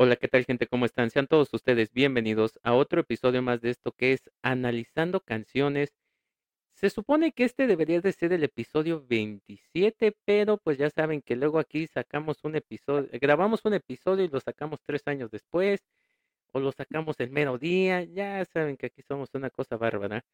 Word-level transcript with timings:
Hola, 0.00 0.14
¿qué 0.14 0.28
tal 0.28 0.44
gente? 0.44 0.68
¿Cómo 0.68 0.86
están? 0.86 1.10
Sean 1.10 1.26
todos 1.26 1.52
ustedes 1.52 1.92
bienvenidos 1.92 2.60
a 2.62 2.72
otro 2.72 3.00
episodio 3.00 3.42
más 3.42 3.60
de 3.60 3.70
esto 3.70 3.90
que 3.90 4.12
es 4.12 4.30
Analizando 4.42 5.18
Canciones. 5.18 5.92
Se 6.72 6.88
supone 6.88 7.32
que 7.32 7.42
este 7.42 7.66
debería 7.66 8.00
de 8.00 8.12
ser 8.12 8.32
el 8.32 8.44
episodio 8.44 9.04
27, 9.08 10.16
pero 10.24 10.56
pues 10.58 10.78
ya 10.78 10.88
saben 10.90 11.20
que 11.20 11.34
luego 11.34 11.58
aquí 11.58 11.88
sacamos 11.88 12.44
un 12.44 12.54
episodio, 12.54 13.08
grabamos 13.14 13.64
un 13.64 13.74
episodio 13.74 14.24
y 14.24 14.28
lo 14.28 14.38
sacamos 14.38 14.78
tres 14.86 15.02
años 15.06 15.32
después, 15.32 15.80
o 16.52 16.60
lo 16.60 16.70
sacamos 16.70 17.18
el 17.18 17.30
mero 17.30 17.58
día, 17.58 18.04
ya 18.04 18.44
saben 18.44 18.76
que 18.76 18.86
aquí 18.86 19.02
somos 19.02 19.30
una 19.34 19.50
cosa 19.50 19.76
bárbara. 19.76 20.24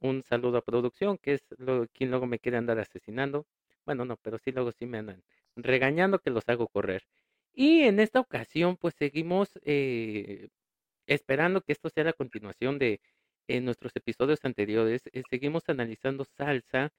Un 0.00 0.22
saludo 0.22 0.56
a 0.58 0.62
producción, 0.62 1.18
que 1.18 1.34
es 1.34 1.44
lo, 1.58 1.86
quien 1.88 2.10
luego 2.10 2.26
me 2.26 2.38
quiere 2.38 2.56
andar 2.56 2.78
asesinando. 2.78 3.46
Bueno, 3.84 4.06
no, 4.06 4.16
pero 4.16 4.38
sí 4.38 4.50
luego 4.50 4.72
sí 4.72 4.86
me 4.86 4.96
andan 4.96 5.22
regañando 5.56 6.20
que 6.20 6.30
los 6.30 6.48
hago 6.48 6.68
correr. 6.68 7.02
Y 7.54 7.82
en 7.82 8.00
esta 8.00 8.20
ocasión, 8.20 8.76
pues 8.76 8.94
seguimos 8.98 9.50
eh, 9.64 10.48
esperando 11.06 11.62
que 11.62 11.72
esto 11.72 11.90
sea 11.90 12.04
la 12.04 12.12
continuación 12.14 12.78
de 12.78 13.00
nuestros 13.62 13.92
episodios 13.96 14.40
anteriores. 14.44 15.02
eh, 15.12 15.22
seguimos 15.30 15.64
analizando 15.68 16.24
salsa, 16.36 16.90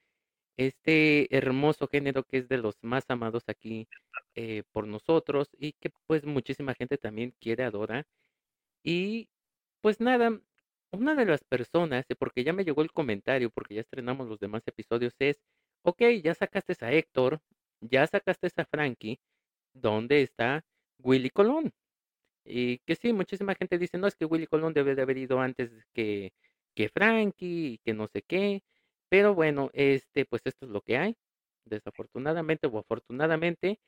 este 0.56 1.34
hermoso 1.36 1.88
género 1.88 2.24
que 2.24 2.38
es 2.38 2.48
de 2.48 2.58
los 2.58 2.76
más 2.82 3.04
amados 3.10 3.44
aquí 3.48 3.88
eh, 4.36 4.64
por 4.72 4.86
nosotros 4.88 5.48
y 5.58 5.74
que 5.74 5.90
pues 6.06 6.24
muchísima 6.26 6.74
gente 6.74 6.98
también 6.98 7.34
quiere, 7.40 7.64
adora. 7.64 8.04
Y 8.84 9.28
pues 9.80 10.00
nada, 10.00 10.40
una 10.92 11.14
de 11.14 11.26
las 11.26 11.44
personas, 11.44 12.06
porque 12.18 12.44
ya 12.44 12.52
me 12.52 12.64
llegó 12.64 12.82
el 12.82 12.92
comentario, 12.92 13.50
porque 13.50 13.74
ya 13.76 13.80
estrenamos 13.82 14.28
los 14.28 14.38
demás 14.40 14.62
episodios, 14.66 15.14
es, 15.18 15.40
ok, 15.82 16.02
ya 16.22 16.34
sacaste 16.34 16.74
a 16.84 16.92
Héctor, 16.92 17.40
ya 17.80 18.06
sacaste 18.06 18.48
a 18.56 18.64
Frankie, 18.66 19.20
¿dónde 19.74 20.22
está 20.22 20.64
Willy 20.98 21.30
Colón? 21.30 21.72
Y 22.44 22.78
que 22.78 22.96
sí, 22.96 23.12
muchísima 23.12 23.54
gente 23.54 23.78
dice, 23.78 23.98
no, 23.98 24.06
es 24.06 24.16
que 24.16 24.24
Willy 24.24 24.46
Colón 24.46 24.72
debe 24.74 24.94
de 24.94 25.02
haber 25.02 25.18
ido 25.18 25.40
antes 25.40 25.70
que, 25.92 26.32
que 26.74 26.88
Frankie, 26.88 27.74
y 27.74 27.78
que 27.78 27.94
no 27.94 28.08
sé 28.08 28.22
qué. 28.22 28.62
Pero 29.08 29.34
bueno, 29.34 29.70
este, 29.74 30.24
pues 30.26 30.42
esto 30.44 30.66
es 30.66 30.72
lo 30.72 30.80
que 30.82 30.98
hay, 30.98 31.16
desafortunadamente 31.64 32.66
o 32.66 32.78
afortunadamente. 32.78 33.78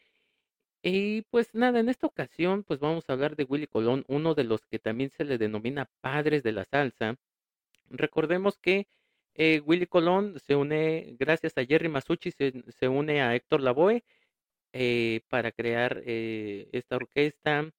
Y 0.83 1.23
pues 1.31 1.55
nada, 1.55 1.81
en 1.81 1.89
esta 1.89 2.07
ocasión, 2.07 2.63
pues 2.63 2.79
vamos 2.81 3.05
a 3.09 3.15
hablar 3.15 3.37
de 3.37 3.45
Willy 3.45 3.67
Colón, 3.67 4.05
uno 4.09 4.35
de 4.35 4.45
los 4.45 4.67
que 4.67 4.79
también 4.79 5.11
se 5.11 5.25
le 5.25 5.39
denomina 5.39 5.91
padres 6.01 6.43
de 6.43 6.53
la 6.53 6.65
salsa. 6.65 7.17
Recordemos 7.91 8.59
que 8.59 8.87
eh, 9.35 9.61
Willy 9.61 9.87
Colón 9.87 10.39
se 10.41 10.57
une, 10.57 11.17
gracias 11.19 11.57
a 11.59 11.65
Jerry 11.65 11.89
Masucci, 11.89 12.31
se, 12.33 12.53
se 12.69 12.89
une 12.89 13.23
a 13.23 13.35
Héctor 13.35 13.63
Lavoe 13.63 14.05
eh, 14.75 15.23
para 15.31 15.53
crear 15.53 16.03
eh, 16.05 16.69
esta 16.73 16.97
orquesta. 16.97 17.71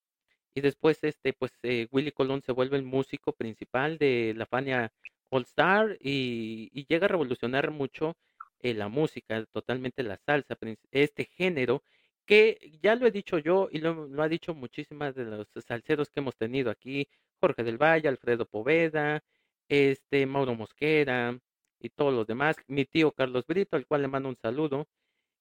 Y 0.56 0.62
después, 0.62 1.04
este, 1.04 1.34
pues 1.34 1.52
eh, 1.64 1.88
Willy 1.92 2.12
Colón 2.14 2.42
se 2.42 2.54
vuelve 2.54 2.78
el 2.78 2.84
músico 2.84 3.34
principal 3.34 3.98
de 3.98 4.34
la 4.38 4.46
Fania 4.46 4.94
All 5.30 5.44
Star 5.44 5.98
y, 6.00 6.86
llega 6.88 7.06
a 7.06 7.10
revolucionar 7.10 7.72
mucho 7.72 8.16
eh, 8.62 8.74
la 8.74 8.88
música, 8.88 9.46
totalmente 9.52 10.04
la 10.04 10.18
salsa, 10.18 10.58
este 10.92 11.26
género 11.26 11.84
que 12.26 12.80
ya 12.82 12.96
lo 12.96 13.08
he 13.08 13.12
dicho 13.12 13.38
yo 13.40 13.70
y 13.72 13.80
lo, 13.80 14.08
lo 14.08 14.24
ha 14.24 14.30
dicho 14.30 14.54
muchísimas 14.56 15.16
de 15.16 15.26
los 15.26 15.48
salseros 15.66 16.10
que 16.10 16.22
hemos 16.22 16.38
tenido 16.38 16.72
aquí, 16.72 17.08
Jorge 17.40 17.64
del 17.64 17.78
Valle, 17.78 18.08
Alfredo 18.08 18.46
Poveda, 18.48 19.24
este 19.70 20.26
Mauro 20.26 20.56
Mosquera 20.56 21.38
y 21.80 21.90
todos 21.90 22.14
los 22.14 22.28
demás, 22.28 22.56
mi 22.68 22.86
tío 22.86 23.12
Carlos 23.12 23.46
Brito, 23.48 23.76
al 23.78 23.86
cual 23.86 24.04
le 24.04 24.08
mando 24.08 24.30
un 24.30 24.38
saludo 24.38 24.88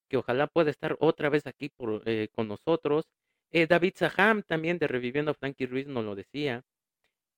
que 0.09 0.17
ojalá 0.17 0.47
pueda 0.47 0.71
estar 0.71 0.97
otra 1.01 1.29
vez 1.29 1.47
aquí 1.47 1.73
eh, 2.07 2.29
con 2.33 2.49
nosotros. 2.49 3.09
Eh, 3.51 3.67
David 3.67 3.95
Saham 3.97 4.43
también 4.43 4.79
de 4.79 4.89
Reviviendo 4.89 5.31
a 5.31 5.35
Frankie 5.35 5.67
Ruiz 5.67 5.87
nos 5.87 6.05
lo 6.05 6.15
decía. 6.15 6.65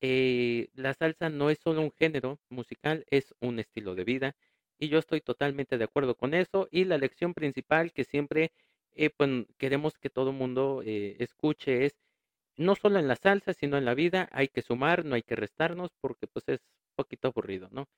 Eh, 0.00 0.68
la 0.74 0.94
salsa 0.94 1.30
no 1.30 1.50
es 1.50 1.58
solo 1.58 1.80
un 1.82 1.92
género 1.92 2.38
musical, 2.50 3.04
es 3.10 3.34
un 3.41 3.58
estilo 3.58 3.94
de 3.94 4.04
vida. 4.04 4.36
Y 4.78 4.88
yo 4.88 4.98
estoy 4.98 5.20
totalmente 5.20 5.78
de 5.78 5.84
acuerdo 5.84 6.14
con 6.16 6.34
eso. 6.34 6.68
Y 6.70 6.84
la 6.84 6.98
lección 6.98 7.34
principal 7.34 7.92
que 7.92 8.04
siempre 8.04 8.52
queremos 9.58 9.98
que 9.98 10.10
todo 10.10 10.30
el 10.30 10.36
mundo 10.36 10.82
escuche 10.84 11.84
es, 11.86 11.96
no 12.56 12.74
solo 12.76 12.98
en 12.98 13.08
la 13.08 13.16
salsa, 13.16 13.52
sino 13.52 13.76
en 13.76 13.84
la 13.84 13.94
vida, 13.94 14.28
hay 14.32 14.48
que 14.48 14.62
sumar, 14.62 15.04
no 15.04 15.14
hay 15.16 15.22
que 15.22 15.36
restarnos, 15.36 15.91
porque 16.00 16.26
pues 16.26 16.48
es 16.48 16.60
un 16.60 16.94
poquito 16.96 17.28
aburrido, 17.28 17.68
¿no? 17.70 17.88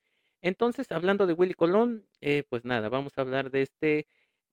Entonces, 0.43 0.91
hablando 0.93 1.27
de 1.27 1.35
Willy 1.35 1.55
Colón, 1.55 2.07
pues 2.49 2.65
nada, 2.65 2.89
vamos 2.89 3.17
a 3.17 3.21
hablar 3.23 3.51
de 3.51 3.63
este 3.63 4.07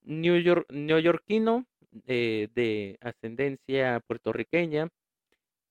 New 0.05 0.37
York, 0.41 0.65
neoyorquino 0.71 1.65
eh, 2.07 2.49
de 2.53 2.97
ascendencia 3.01 4.01
puertorriqueña 4.07 4.89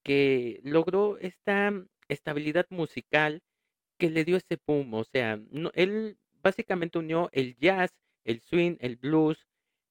que 0.03 0.61
logró 0.65 1.19
esta 1.19 1.73
estabilidad 2.09 2.67
musical 2.71 3.43
que 3.99 4.11
le 4.11 4.25
dio 4.25 4.37
ese 4.39 4.59
boom. 4.67 4.95
O 4.95 5.05
sea, 5.05 5.39
no- 5.51 5.71
él 5.75 6.19
básicamente 6.43 6.99
unió 6.99 7.29
el 7.33 7.57
jazz, 7.59 7.93
el 8.25 8.41
swing, 8.41 8.77
el 8.81 8.97
blues, 8.97 9.47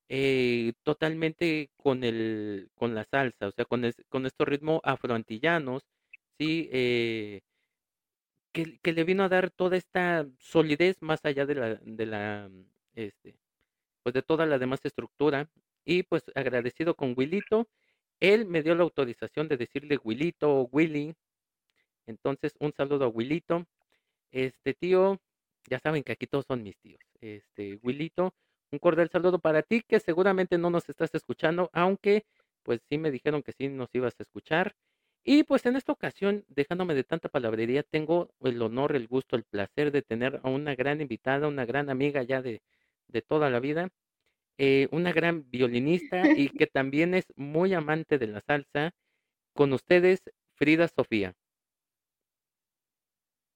eh, 0.09 0.73
totalmente 0.83 1.71
con 1.77 2.03
el, 2.03 2.69
con 2.75 2.95
la 2.95 3.05
salsa, 3.05 3.47
o 3.47 3.51
sea, 3.51 3.65
con, 3.65 3.83
con 4.09 4.25
estos 4.25 4.47
ritmos 4.47 4.81
afroantillanos, 4.83 5.83
sí, 6.39 6.69
eh, 6.73 7.41
que, 8.53 8.79
que 8.79 8.93
le 8.93 9.03
vino 9.03 9.23
a 9.23 9.29
dar 9.29 9.49
toda 9.51 9.77
esta 9.77 10.27
solidez 10.39 10.97
más 11.01 11.19
allá 11.25 11.45
de 11.45 11.55
la, 11.55 11.75
de 11.75 12.05
la, 12.05 12.49
este, 12.95 13.35
pues 14.03 14.13
de 14.13 14.21
toda 14.21 14.45
la 14.45 14.59
demás 14.59 14.81
estructura. 14.83 15.49
Y 15.85 16.03
pues 16.03 16.23
agradecido 16.35 16.95
con 16.95 17.13
Wilito, 17.17 17.67
él 18.19 18.45
me 18.45 18.61
dio 18.63 18.75
la 18.75 18.83
autorización 18.83 19.47
de 19.47 19.57
decirle 19.57 19.99
Wilito 20.03 20.49
o 20.49 20.69
Willy. 20.71 21.15
Entonces, 22.05 22.53
un 22.59 22.73
saludo 22.73 23.05
a 23.05 23.07
Wilito. 23.07 23.65
Este 24.31 24.73
tío, 24.73 25.19
ya 25.69 25.79
saben 25.79 26.03
que 26.03 26.13
aquí 26.13 26.27
todos 26.27 26.45
son 26.45 26.63
mis 26.63 26.77
tíos. 26.77 27.01
Este, 27.21 27.79
Wilito, 27.83 28.33
un 28.71 28.79
cordial 28.79 29.09
saludo 29.09 29.39
para 29.39 29.61
ti, 29.61 29.81
que 29.81 29.99
seguramente 29.99 30.57
no 30.57 30.69
nos 30.69 30.89
estás 30.89 31.13
escuchando, 31.13 31.69
aunque 31.73 32.25
pues 32.63 32.81
sí 32.89 32.97
me 32.97 33.11
dijeron 33.11 33.43
que 33.43 33.51
sí 33.51 33.67
nos 33.67 33.89
ibas 33.93 34.15
a 34.19 34.23
escuchar. 34.23 34.75
Y 35.25 35.43
pues 35.43 35.65
en 35.65 35.75
esta 35.75 35.91
ocasión, 35.91 36.45
dejándome 36.49 36.95
de 36.95 37.03
tanta 37.03 37.29
palabrería, 37.29 37.83
tengo 37.83 38.29
el 38.41 38.61
honor, 38.61 38.95
el 38.95 39.07
gusto, 39.07 39.35
el 39.35 39.43
placer 39.43 39.91
de 39.91 40.01
tener 40.01 40.41
a 40.43 40.49
una 40.49 40.75
gran 40.75 41.01
invitada, 41.01 41.47
una 41.47 41.65
gran 41.65 41.89
amiga 41.89 42.23
ya 42.23 42.41
de, 42.41 42.61
de 43.07 43.21
toda 43.21 43.49
la 43.49 43.59
vida, 43.59 43.89
eh, 44.59 44.89
una 44.91 45.13
gran 45.13 45.49
violinista 45.51 46.31
y 46.33 46.49
que 46.57 46.67
también 46.67 47.13
es 47.15 47.25
muy 47.37 47.73
amante 47.73 48.19
de 48.19 48.27
la 48.27 48.41
salsa. 48.41 48.91
Con 49.55 49.73
ustedes, 49.73 50.21
Frida 50.57 50.87
Sofía. 50.89 51.35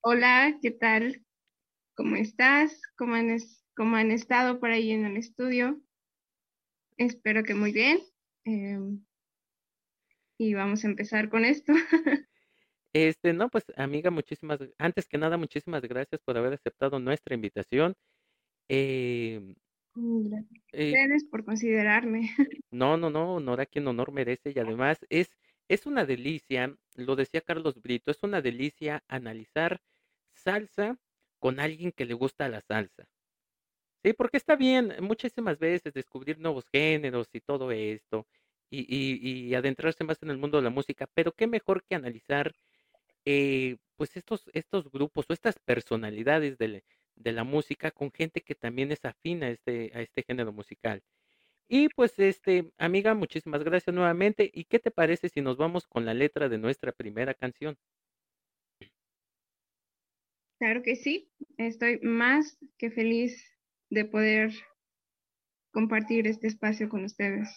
Hola, 0.02 0.58
¿qué 0.59 0.72
tal? 0.72 1.24
¿Cómo 1.96 2.16
estás? 2.18 2.81
¿Cómo 2.97 3.16
han, 3.16 3.31
es- 3.31 3.66
cómo 3.75 3.97
han 3.97 4.12
estado 4.12 4.59
por 4.59 4.72
ahí 4.72 4.91
en 4.91 5.06
el 5.06 5.18
estudio? 5.18 5.81
Espero 6.97 7.44
que 7.44 7.56
muy 7.56 7.72
bien. 7.72 8.00
Em, 8.46 9.03
y 10.40 10.53
vamos 10.53 10.84
a 10.84 10.88
empezar 10.88 11.29
con 11.29 11.46
esto. 11.46 11.74
Este, 12.94 13.34
no, 13.34 13.50
pues 13.50 13.66
amiga, 13.75 14.12
muchísimas, 14.12 14.59
antes 14.78 15.08
que 15.08 15.18
nada, 15.18 15.38
muchísimas 15.38 15.81
gracias 15.84 16.22
por 16.24 16.38
haber 16.38 16.53
aceptado 16.53 17.00
nuestra 17.00 17.35
invitación. 17.35 17.96
Eh, 18.69 19.55
Gracias 19.95 20.50
a 20.51 20.61
eh, 20.72 21.00
ustedes 21.00 21.23
por 21.25 21.44
considerarme. 21.44 22.29
no, 22.72 22.97
no, 22.97 23.09
no, 23.09 23.35
honor 23.35 23.61
a 23.61 23.66
quien 23.66 23.88
honor 23.88 24.11
merece 24.11 24.51
y 24.55 24.59
además 24.59 25.00
es, 25.09 25.29
es 25.67 25.85
una 25.85 26.05
delicia, 26.05 26.75
lo 26.95 27.16
decía 27.16 27.41
Carlos 27.41 27.81
Brito, 27.81 28.11
es 28.11 28.23
una 28.23 28.41
delicia 28.41 29.03
analizar 29.07 29.81
salsa 30.33 31.00
con 31.39 31.59
alguien 31.59 31.91
que 31.91 32.05
le 32.05 32.13
gusta 32.13 32.50
la 32.50 32.61
salsa. 32.61 33.05
Sí, 34.03 34.14
porque 34.14 34.37
está 34.37 34.55
bien 34.55 34.93
muchísimas 35.02 35.59
veces 35.59 35.93
descubrir 35.93 36.40
nuevos 36.40 36.67
géneros 36.69 37.29
y 37.34 37.41
todo 37.41 37.72
esto 37.72 38.28
y, 38.69 38.81
y, 38.90 39.47
y 39.49 39.55
adentrarse 39.55 40.03
más 40.03 40.22
en 40.23 40.29
el 40.29 40.37
mundo 40.37 40.58
de 40.58 40.64
la 40.64 40.69
música, 40.69 41.08
pero 41.14 41.34
qué 41.34 41.47
mejor 41.47 41.84
que 41.85 41.96
analizar 41.96 42.53
eh, 43.25 43.78
pues 43.96 44.16
estos, 44.17 44.46
estos 44.53 44.91
grupos 44.91 45.25
o 45.29 45.34
estas 45.34 45.59
personalidades 45.59 46.58
del- 46.58 46.84
de 47.17 47.31
la 47.31 47.43
música 47.43 47.91
con 47.91 48.11
gente 48.11 48.41
que 48.41 48.55
también 48.55 48.91
es 48.91 49.03
afín 49.05 49.43
a 49.43 49.49
este, 49.49 49.91
a 49.93 50.02
este 50.02 50.23
género 50.23 50.53
musical. 50.53 51.03
Y 51.69 51.90
pues, 51.90 52.17
este, 52.19 52.72
amiga, 52.78 53.14
muchísimas 53.14 53.64
gracias 53.64 53.93
nuevamente. 53.93 54.49
¿Y 54.53 54.66
qué 54.66 54.79
te 54.79 54.91
parece 54.91 55.29
si 55.29 55.41
nos 55.41 55.58
vamos 55.58 55.85
con 55.85 56.05
la 56.05 56.14
letra 56.14 56.47
de 56.47 56.58
nuestra 56.58 56.93
primera 56.93 57.34
canción? 57.34 57.78
Claro 60.59 60.81
que 60.81 60.96
sí. 60.96 61.29
Estoy 61.58 61.99
más 62.02 62.58
que 62.78 62.90
feliz 62.90 63.43
de 63.90 64.05
poder 64.05 64.52
compartir 65.72 66.25
este 66.28 66.47
espacio 66.47 66.90
con 66.90 67.03
ustedes. 67.03 67.49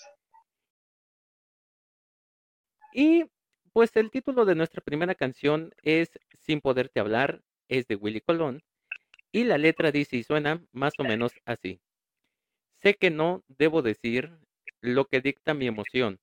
Y 2.92 3.24
pues 3.72 3.94
el 3.94 4.10
título 4.10 4.44
de 4.44 4.56
nuestra 4.56 4.82
primera 4.82 5.14
canción 5.14 5.72
es 5.82 6.10
Sin 6.40 6.60
poderte 6.60 6.98
hablar, 6.98 7.42
es 7.68 7.86
de 7.86 7.94
Willy 7.94 8.20
Colón. 8.20 8.62
Y 9.32 9.44
la 9.44 9.58
letra 9.58 9.92
dice 9.92 10.16
y 10.16 10.22
suena 10.22 10.64
más 10.72 10.94
o 10.98 11.04
menos 11.04 11.32
así. 11.44 11.80
Sé 12.82 12.94
que 12.94 13.10
no 13.10 13.44
debo 13.48 13.82
decir 13.82 14.38
lo 14.80 15.06
que 15.06 15.20
dicta 15.20 15.54
mi 15.54 15.66
emoción. 15.66 16.18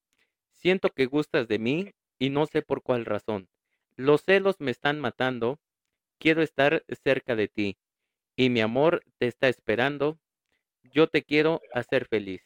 Siento 0.52 0.90
que 0.90 1.06
gustas 1.06 1.48
de 1.48 1.60
mí 1.60 1.92
y 2.20 2.30
no 2.30 2.46
sé 2.48 2.62
por 2.62 2.82
cuál 2.82 3.06
razón. 3.06 3.48
Los 3.96 4.24
celos 4.24 4.56
me 4.60 4.72
están 4.72 5.00
matando, 5.00 5.60
quiero 6.20 6.42
estar 6.42 6.84
cerca 7.04 7.36
de 7.36 7.48
ti 7.48 7.78
y 8.36 8.50
mi 8.50 8.62
amor 8.62 9.04
te 9.18 9.28
está 9.28 9.50
esperando, 9.50 10.20
yo 10.84 11.08
te 11.08 11.24
quiero 11.24 11.62
hacer 11.74 12.08
feliz. 12.08 12.42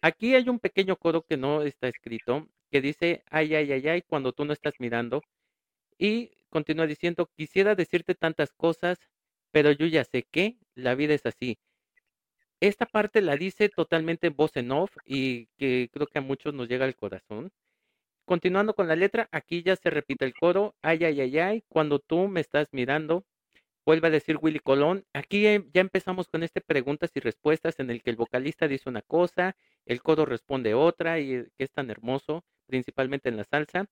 Aquí 0.00 0.34
hay 0.34 0.48
un 0.48 0.60
pequeño 0.60 0.96
coro 0.96 1.22
que 1.22 1.36
no 1.36 1.62
está 1.62 1.88
escrito, 1.88 2.48
que 2.70 2.80
dice, 2.80 3.24
ay, 3.30 3.54
ay, 3.54 3.72
ay, 3.72 3.88
ay, 3.88 4.02
cuando 4.02 4.32
tú 4.32 4.44
no 4.44 4.52
estás 4.52 4.74
mirando. 4.78 5.22
Y 5.98 6.30
continúa 6.50 6.86
diciendo, 6.86 7.30
quisiera 7.36 7.74
decirte 7.74 8.14
tantas 8.14 8.52
cosas, 8.52 8.98
pero 9.54 9.70
yo 9.70 9.86
ya 9.86 10.02
sé 10.02 10.24
que 10.24 10.58
la 10.74 10.96
vida 10.96 11.14
es 11.14 11.24
así. 11.26 11.58
Esta 12.58 12.86
parte 12.86 13.22
la 13.22 13.36
dice 13.36 13.68
totalmente 13.68 14.26
en 14.26 14.34
voz 14.34 14.56
en 14.56 14.72
off 14.72 14.96
y 15.06 15.46
que 15.58 15.88
creo 15.92 16.08
que 16.08 16.18
a 16.18 16.22
muchos 16.22 16.52
nos 16.54 16.68
llega 16.68 16.84
al 16.86 16.96
corazón. 16.96 17.52
Continuando 18.24 18.74
con 18.74 18.88
la 18.88 18.96
letra, 18.96 19.28
aquí 19.30 19.62
ya 19.62 19.76
se 19.76 19.90
repite 19.90 20.24
el 20.24 20.34
coro, 20.34 20.74
ay, 20.82 21.04
ay, 21.04 21.20
ay, 21.20 21.38
ay, 21.38 21.64
cuando 21.68 22.00
tú 22.00 22.26
me 22.26 22.40
estás 22.40 22.66
mirando, 22.72 23.24
vuelve 23.86 24.08
a 24.08 24.10
decir 24.10 24.38
Willy 24.42 24.58
Colón. 24.58 25.04
Aquí 25.12 25.44
ya 25.44 25.80
empezamos 25.80 26.26
con 26.26 26.42
este 26.42 26.60
preguntas 26.60 27.12
y 27.14 27.20
respuestas 27.20 27.78
en 27.78 27.90
el 27.90 28.02
que 28.02 28.10
el 28.10 28.16
vocalista 28.16 28.66
dice 28.66 28.88
una 28.88 29.02
cosa, 29.02 29.56
el 29.86 30.02
coro 30.02 30.26
responde 30.26 30.74
otra 30.74 31.20
y 31.20 31.44
que 31.56 31.64
es 31.64 31.70
tan 31.70 31.90
hermoso, 31.90 32.44
principalmente 32.66 33.28
en 33.28 33.36
la 33.36 33.44
salsa. 33.44 33.86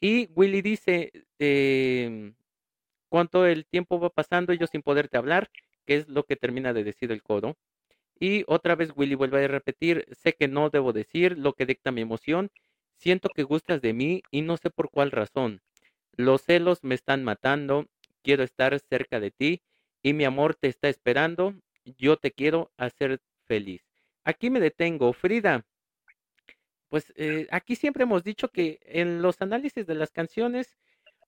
Y 0.00 0.28
Willy 0.36 0.62
dice, 0.62 1.10
eh, 1.40 2.34
cuánto 3.12 3.44
el 3.44 3.66
tiempo 3.66 4.00
va 4.00 4.08
pasando 4.08 4.54
y 4.54 4.58
yo 4.58 4.66
sin 4.66 4.80
poderte 4.80 5.18
hablar, 5.18 5.50
que 5.84 5.96
es 5.96 6.08
lo 6.08 6.24
que 6.24 6.34
termina 6.34 6.72
de 6.72 6.82
decir 6.82 7.12
el 7.12 7.22
coro. 7.22 7.58
Y 8.18 8.44
otra 8.46 8.74
vez 8.74 8.90
Willy 8.96 9.16
vuelve 9.16 9.44
a 9.44 9.48
repetir, 9.48 10.06
sé 10.12 10.32
que 10.32 10.48
no 10.48 10.70
debo 10.70 10.94
decir 10.94 11.36
lo 11.36 11.52
que 11.52 11.66
dicta 11.66 11.92
mi 11.92 12.00
emoción, 12.00 12.50
siento 12.96 13.28
que 13.28 13.42
gustas 13.42 13.82
de 13.82 13.92
mí 13.92 14.22
y 14.30 14.40
no 14.40 14.56
sé 14.56 14.70
por 14.70 14.88
cuál 14.88 15.10
razón. 15.10 15.60
Los 16.16 16.40
celos 16.40 16.84
me 16.84 16.94
están 16.94 17.22
matando, 17.22 17.84
quiero 18.22 18.44
estar 18.44 18.80
cerca 18.80 19.20
de 19.20 19.30
ti 19.30 19.60
y 20.02 20.14
mi 20.14 20.24
amor 20.24 20.54
te 20.54 20.68
está 20.68 20.88
esperando, 20.88 21.54
yo 21.84 22.16
te 22.16 22.30
quiero 22.30 22.72
hacer 22.78 23.20
feliz. 23.44 23.82
Aquí 24.24 24.48
me 24.48 24.58
detengo, 24.58 25.12
Frida. 25.12 25.66
Pues 26.88 27.12
eh, 27.16 27.46
aquí 27.50 27.76
siempre 27.76 28.04
hemos 28.04 28.24
dicho 28.24 28.48
que 28.48 28.78
en 28.84 29.20
los 29.20 29.42
análisis 29.42 29.86
de 29.86 29.96
las 29.96 30.12
canciones 30.12 30.78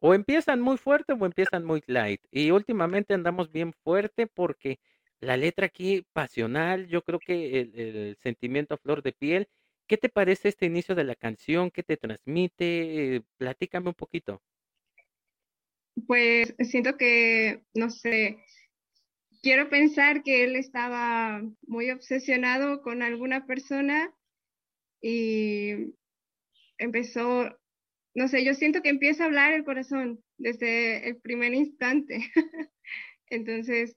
o 0.06 0.12
empiezan 0.12 0.60
muy 0.60 0.76
fuerte 0.76 1.14
o 1.14 1.24
empiezan 1.24 1.64
muy 1.64 1.82
light. 1.86 2.20
Y 2.30 2.50
últimamente 2.50 3.14
andamos 3.14 3.50
bien 3.50 3.72
fuerte 3.72 4.26
porque 4.26 4.78
la 5.20 5.38
letra 5.38 5.64
aquí 5.64 6.06
pasional, 6.12 6.88
yo 6.88 7.00
creo 7.00 7.18
que 7.18 7.60
el, 7.60 8.18
sentimiento 8.22 8.74
a 8.74 8.76
flor 8.76 9.02
de 9.02 9.12
piel. 9.12 9.48
¿Qué 9.86 9.96
te 9.96 10.10
parece 10.10 10.50
este 10.50 10.66
inicio 10.66 10.94
de 10.94 11.04
la 11.04 11.14
canción? 11.14 11.70
¿Qué 11.70 11.82
te 11.82 11.96
transmite? 11.96 13.22
Platícame 13.38 13.88
un 13.88 13.94
poquito. 13.94 14.42
Pues 16.06 16.54
siento 16.58 16.98
que, 16.98 17.62
no 17.72 17.88
sé, 17.88 18.44
quiero 19.40 19.70
pensar 19.70 20.22
que 20.22 20.44
él 20.44 20.56
estaba 20.56 21.40
muy 21.66 21.90
obsesionado 21.90 22.82
con 22.82 23.02
alguna 23.02 23.46
persona 23.46 24.14
y 25.00 25.94
empezó, 26.76 27.58
no 28.14 28.28
sé, 28.28 28.44
yo 28.44 28.54
siento 28.54 28.82
que 28.82 28.90
empieza 28.90 29.24
a 29.24 29.26
hablar 29.26 29.52
el 29.52 29.64
corazón 29.64 30.22
desde 30.38 31.08
el 31.08 31.16
primer 31.16 31.54
instante. 31.54 32.30
Entonces, 33.28 33.96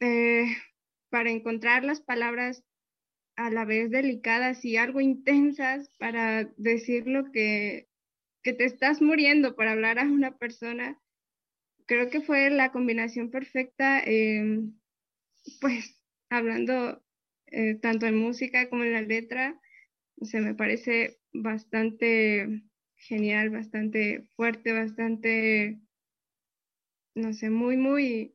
eh, 0.00 0.46
para 1.10 1.30
encontrar 1.30 1.84
las 1.84 2.00
palabras 2.00 2.64
a 3.36 3.50
la 3.50 3.64
vez 3.64 3.90
delicadas 3.90 4.64
y 4.64 4.76
algo 4.76 5.00
intensas 5.00 5.88
para 5.98 6.44
decir 6.56 7.06
lo 7.06 7.30
que, 7.32 7.88
que 8.42 8.52
te 8.52 8.64
estás 8.64 9.00
muriendo 9.00 9.56
para 9.56 9.72
hablar 9.72 9.98
a 9.98 10.04
una 10.04 10.36
persona, 10.36 11.00
creo 11.86 12.10
que 12.10 12.20
fue 12.20 12.50
la 12.50 12.72
combinación 12.72 13.30
perfecta, 13.30 14.00
em, 14.04 14.74
pues 15.60 15.98
hablando 16.30 17.02
eh, 17.46 17.76
tanto 17.76 18.06
en 18.06 18.16
música 18.16 18.68
como 18.68 18.84
en 18.84 18.92
la 18.92 19.02
letra, 19.02 19.60
se 20.22 20.40
me 20.40 20.54
parece 20.54 21.18
bastante 21.32 22.62
genial, 22.96 23.50
bastante 23.50 24.22
fuerte, 24.36 24.72
bastante, 24.72 25.80
no 27.14 27.32
sé, 27.32 27.50
muy, 27.50 27.76
muy 27.76 28.34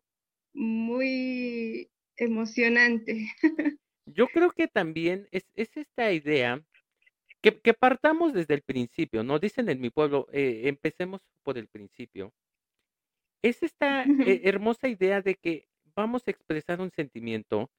muy 0.54 1.90
emocionante. 2.18 3.28
Yo 4.06 4.28
creo 4.28 4.52
que 4.52 4.68
también 4.68 5.28
es, 5.32 5.46
esta 5.56 6.12
idea 6.12 6.62
que, 7.42 7.74
partamos 7.74 8.34
desde 8.34 8.56
el 8.56 8.62
principio, 8.62 9.24
¿no? 9.24 9.40
Dicen 9.40 9.70
en 9.70 9.80
mi 9.80 9.90
pueblo, 9.90 10.28
eh, 10.32 10.64
empecemos 10.66 11.22
por 11.44 11.58
el 11.58 11.68
principio. 11.68 12.34
Es 13.42 13.64
esta 13.64 14.04
eh, 14.04 14.08
hermosa 14.44 14.90
idea 14.90 15.22
de 15.22 15.36
que 15.36 15.68
vamos 15.96 16.24
a 16.26 16.32
expresar 16.32 16.82
un 16.82 16.92
sentimiento 16.92 17.70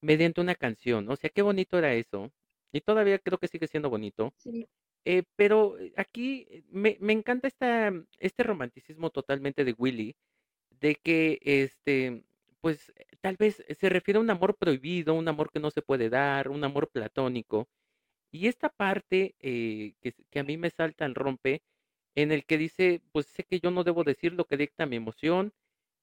mediante 0.00 0.40
una 0.40 0.54
canción. 0.54 1.08
O 1.08 1.16
sea, 1.16 1.30
qué 1.30 1.42
bonito 1.42 1.78
era 1.78 1.94
eso. 1.94 2.32
Y 2.74 2.80
todavía 2.80 3.18
creo 3.20 3.38
que 3.38 3.48
sigue 3.48 3.68
siendo 3.68 3.88
bonito. 3.88 4.34
Eh, 5.04 5.22
pero 5.36 5.76
aquí 5.96 6.64
me, 6.70 6.96
me 7.00 7.12
encanta 7.12 7.46
esta, 7.46 7.92
este 8.18 8.42
romanticismo 8.42 9.10
totalmente 9.10 9.64
de 9.64 9.74
Willy, 9.78 10.16
de 10.80 10.96
que 10.96 11.38
este, 11.42 12.24
pues 12.60 12.92
tal 13.20 13.36
vez 13.36 13.62
se 13.78 13.88
refiere 13.88 14.18
a 14.18 14.22
un 14.22 14.30
amor 14.30 14.56
prohibido, 14.56 15.14
un 15.14 15.28
amor 15.28 15.50
que 15.52 15.60
no 15.60 15.70
se 15.70 15.82
puede 15.82 16.10
dar, 16.10 16.48
un 16.48 16.64
amor 16.64 16.90
platónico. 16.90 17.68
Y 18.32 18.48
esta 18.48 18.68
parte 18.70 19.36
eh, 19.40 19.94
que, 20.00 20.14
que, 20.30 20.40
a 20.40 20.44
mí 20.44 20.56
me 20.56 20.70
salta 20.70 21.04
al 21.04 21.14
rompe, 21.14 21.62
en 22.16 22.32
el 22.32 22.44
que 22.44 22.58
dice, 22.58 23.02
pues 23.12 23.26
sé 23.26 23.44
que 23.44 23.60
yo 23.60 23.70
no 23.70 23.84
debo 23.84 24.02
decir 24.02 24.32
lo 24.32 24.46
que 24.46 24.56
dicta 24.56 24.86
mi 24.86 24.96
emoción, 24.96 25.52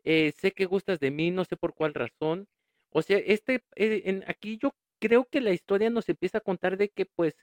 eh, 0.04 0.32
sé 0.38 0.52
que 0.54 0.66
gustas 0.66 1.00
de 1.00 1.12
mí, 1.12 1.32
no 1.32 1.46
sé 1.46 1.58
por 1.58 1.74
cuál 1.74 1.94
razón. 1.94 2.48
O 2.92 3.02
sea, 3.02 3.18
este, 3.18 3.64
eh, 3.76 4.04
en, 4.06 4.24
aquí 4.28 4.58
yo 4.58 4.74
creo 5.02 5.26
que 5.26 5.42
la 5.42 5.52
historia 5.52 5.90
nos 5.90 6.08
empieza 6.08 6.38
a 6.38 6.42
contar 6.42 6.78
de 6.78 6.90
que, 6.90 7.06
pues, 7.06 7.36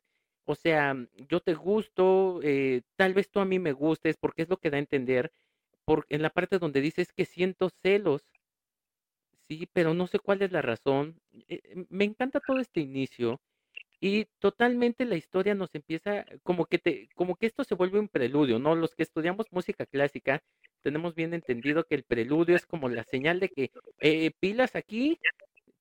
o 0.47 0.55
sea, 0.55 0.97
yo 1.29 1.41
te 1.41 1.53
gusto, 1.55 2.41
tal 2.97 3.13
vez 3.13 3.31
tú 3.31 3.41
a 3.41 3.45
mí 3.45 3.59
me 3.59 3.73
gustes, 3.73 4.17
porque 4.17 4.43
es 4.43 4.49
lo 4.49 4.57
que 4.57 4.71
da 4.71 4.77
a 4.79 4.81
entender, 4.81 5.31
en 6.09 6.23
la 6.23 6.31
parte 6.31 6.59
donde 6.59 6.81
dices 6.81 7.13
que 7.13 7.25
siento 7.25 7.71
celos. 7.83 8.23
Sí, 9.49 9.69
pero 9.73 9.95
no 9.95 10.07
sé 10.07 10.19
cuál 10.19 10.43
es 10.43 10.53
la 10.53 10.63
razón. 10.63 11.21
Eh, 11.49 11.61
eh, 11.65 11.87
me 11.89 12.05
encanta 12.05 12.41
todo 12.41 12.59
este 12.61 12.81
inicio 12.81 13.41
y 14.01 14.27
totalmente 14.39 15.05
la 15.07 15.17
historia 15.17 15.55
nos 15.55 15.75
empieza 15.75 16.25
como 16.43 16.67
que 16.67 16.79
te, 16.79 17.09
como 17.15 17.37
que 17.37 17.47
esto 17.47 17.65
se 17.65 17.75
vuelve 17.75 17.99
un 17.99 18.09
preludio, 18.09 18.59
¿no? 18.59 18.75
Los 18.75 18.95
que 18.95 19.03
estudiamos 19.03 19.47
música 19.51 19.87
clásica 19.87 20.43
tenemos 20.83 21.15
bien 21.15 21.35
entendido 21.35 21.85
que 21.85 21.95
el 21.97 22.05
preludio 22.05 22.57
es 22.57 22.67
como 22.67 22.89
la 22.89 23.05
señal 23.05 23.41
de 23.41 23.49
que 23.49 23.71
eh, 24.01 24.31
pilas 24.39 24.77
aquí 24.77 25.19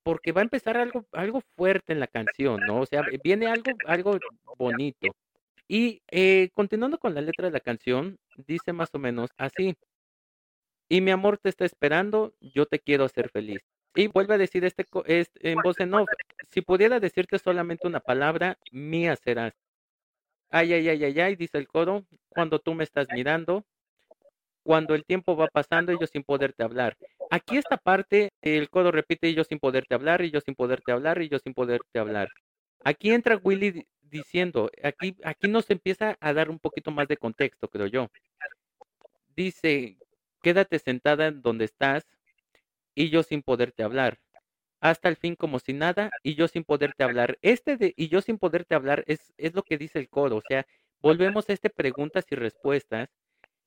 porque 0.07 0.31
va 0.31 0.39
a 0.39 0.45
empezar 0.45 0.77
algo, 0.77 1.05
algo 1.11 1.41
fuerte 1.57 1.91
en 1.91 1.99
la 1.99 2.07
canción, 2.07 2.61
¿no? 2.65 2.79
O 2.79 2.85
sea, 2.85 3.01
viene 3.21 3.47
algo, 3.47 3.73
algo 3.85 4.17
bonito. 4.57 5.09
Y 5.67 6.01
continuando 6.53 6.97
con 6.97 7.13
la 7.13 7.19
letra 7.19 7.47
de 7.47 7.51
la 7.51 7.59
canción, 7.59 8.17
dice 8.37 8.71
más 8.71 8.87
o 8.93 8.99
menos 8.99 9.31
así. 9.35 9.75
Y 10.87 11.01
mi 11.01 11.11
amor 11.11 11.39
te 11.39 11.49
está 11.49 11.65
esperando, 11.65 12.33
yo 12.39 12.65
te 12.65 12.79
quiero 12.79 13.03
hacer 13.03 13.29
feliz. 13.31 13.59
Y 13.95 14.07
vuelve 14.07 14.35
a 14.35 14.37
decir 14.37 14.63
este, 14.63 14.85
este 15.07 15.51
en 15.51 15.59
voz 15.61 15.77
en 15.81 15.93
off, 15.93 16.07
si 16.51 16.61
pudiera 16.61 17.01
decirte 17.01 17.37
solamente 17.37 17.85
una 17.85 17.99
palabra, 17.99 18.57
mía 18.71 19.17
serás. 19.17 19.55
Ay, 20.49 20.71
ay, 20.71 20.87
ay, 20.87 21.03
ay, 21.03 21.19
ay, 21.19 21.35
dice 21.35 21.57
el 21.57 21.67
coro, 21.67 22.05
cuando 22.29 22.59
tú 22.59 22.73
me 22.75 22.85
estás 22.85 23.07
mirando, 23.13 23.65
cuando 24.67 24.95
el 24.95 25.05
tiempo 25.05 25.37
va 25.37 25.47
pasando 25.47 25.93
y 25.93 25.97
yo 25.97 26.07
sin 26.07 26.23
poderte 26.23 26.61
hablar. 26.61 26.97
Aquí 27.31 27.55
esta 27.55 27.77
parte, 27.77 28.31
el 28.41 28.69
coro 28.69 28.91
repite 28.91 29.29
y 29.29 29.33
yo 29.33 29.45
sin 29.45 29.59
poderte 29.59 29.95
hablar, 29.95 30.21
y 30.25 30.29
yo 30.29 30.41
sin 30.41 30.55
poderte 30.55 30.91
hablar, 30.91 31.21
y 31.21 31.29
yo 31.29 31.39
sin 31.39 31.53
poderte 31.53 31.99
hablar. 31.99 32.27
Aquí 32.83 33.11
entra 33.13 33.39
Willy 33.41 33.87
diciendo, 34.01 34.69
aquí, 34.83 35.15
aquí 35.23 35.47
nos 35.47 35.69
empieza 35.69 36.17
a 36.19 36.33
dar 36.33 36.49
un 36.49 36.59
poquito 36.59 36.91
más 36.91 37.07
de 37.07 37.15
contexto, 37.15 37.69
creo 37.69 37.87
yo. 37.87 38.09
Dice, 39.37 39.97
Quédate 40.41 40.79
sentada 40.79 41.27
en 41.27 41.41
donde 41.41 41.63
estás 41.63 42.05
y 42.93 43.09
yo 43.09 43.23
sin 43.23 43.43
poderte 43.43 43.83
hablar. 43.83 44.19
Hasta 44.81 45.07
el 45.07 45.15
fin 45.15 45.35
como 45.37 45.59
si 45.59 45.71
nada 45.71 46.11
y 46.23 46.35
yo 46.35 46.49
sin 46.49 46.65
poderte 46.65 47.05
hablar. 47.05 47.37
Este 47.41 47.77
de 47.77 47.93
y 47.95 48.09
yo 48.09 48.21
sin 48.21 48.37
poderte 48.37 48.75
hablar 48.75 49.05
es, 49.07 49.33
es 49.37 49.55
lo 49.55 49.63
que 49.63 49.77
dice 49.77 49.99
el 49.99 50.09
coro. 50.09 50.37
O 50.37 50.41
sea, 50.45 50.67
volvemos 51.01 51.49
a 51.49 51.53
este 51.53 51.69
preguntas 51.69 52.25
y 52.31 52.35
respuestas. 52.35 53.09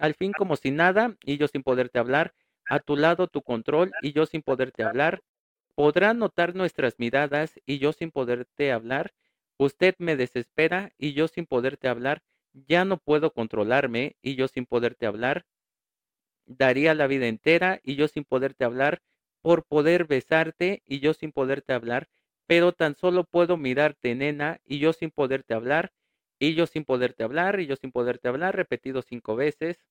Al 0.01 0.15
fin 0.15 0.33
como 0.33 0.57
si 0.57 0.73
nada 0.73 1.17
y 1.25 1.37
yo 1.39 1.47
sin 1.47 1.63
poderte 1.63 2.01
hablar. 2.01 2.35
A 2.69 2.81
tu 2.81 2.97
lado 2.97 3.29
tu 3.29 3.43
control 3.43 3.93
y 4.03 4.13
yo 4.13 4.27
sin 4.27 4.43
poderte 4.43 4.83
hablar. 4.83 5.23
Podrá 5.77 6.13
notar 6.15 6.57
nuestras 6.57 6.99
miradas 6.99 7.61
y 7.67 7.79
yo 7.79 7.93
sin 7.93 8.11
poderte 8.11 8.73
hablar. 8.73 9.13
Usted 9.59 9.95
me 9.99 10.17
desespera 10.17 10.93
y 10.99 11.13
yo 11.13 11.29
sin 11.29 11.47
poderte 11.47 11.89
hablar. 11.89 12.23
Ya 12.53 12.85
no 12.85 12.99
puedo 12.99 13.33
controlarme 13.33 14.17
y 14.23 14.35
yo 14.35 14.49
sin 14.49 14.67
poderte 14.67 15.07
hablar 15.07 15.45
daría 16.47 16.95
la 16.95 17.07
vida 17.07 17.27
entera 17.29 17.81
y 17.83 17.97
yo 17.97 18.09
sin 18.09 18.25
poderte 18.25 18.65
hablar, 18.65 19.03
por 19.43 19.65
poder 19.65 20.07
besarte 20.07 20.83
y 20.87 21.01
yo 21.01 21.15
sin 21.15 21.33
poderte 21.33 21.73
hablar, 21.73 22.09
pero 22.47 22.73
tan 22.73 22.95
solo 22.97 23.25
puedo 23.25 23.57
mirarte, 23.57 24.15
nena, 24.15 24.61
y 24.65 24.79
yo 24.79 24.93
sin 24.93 25.11
poderte 25.11 25.55
hablar, 25.55 25.93
y 26.41 26.55
yo 26.57 26.67
sin 26.67 26.85
poderte 26.85 27.25
hablar, 27.25 27.61
y 27.61 27.67
yo 27.69 27.77
sin 27.77 27.93
poderte 27.93 28.29
hablar, 28.29 28.57
repetido 28.57 29.03
cinco 29.03 29.37
veces. 29.37 29.87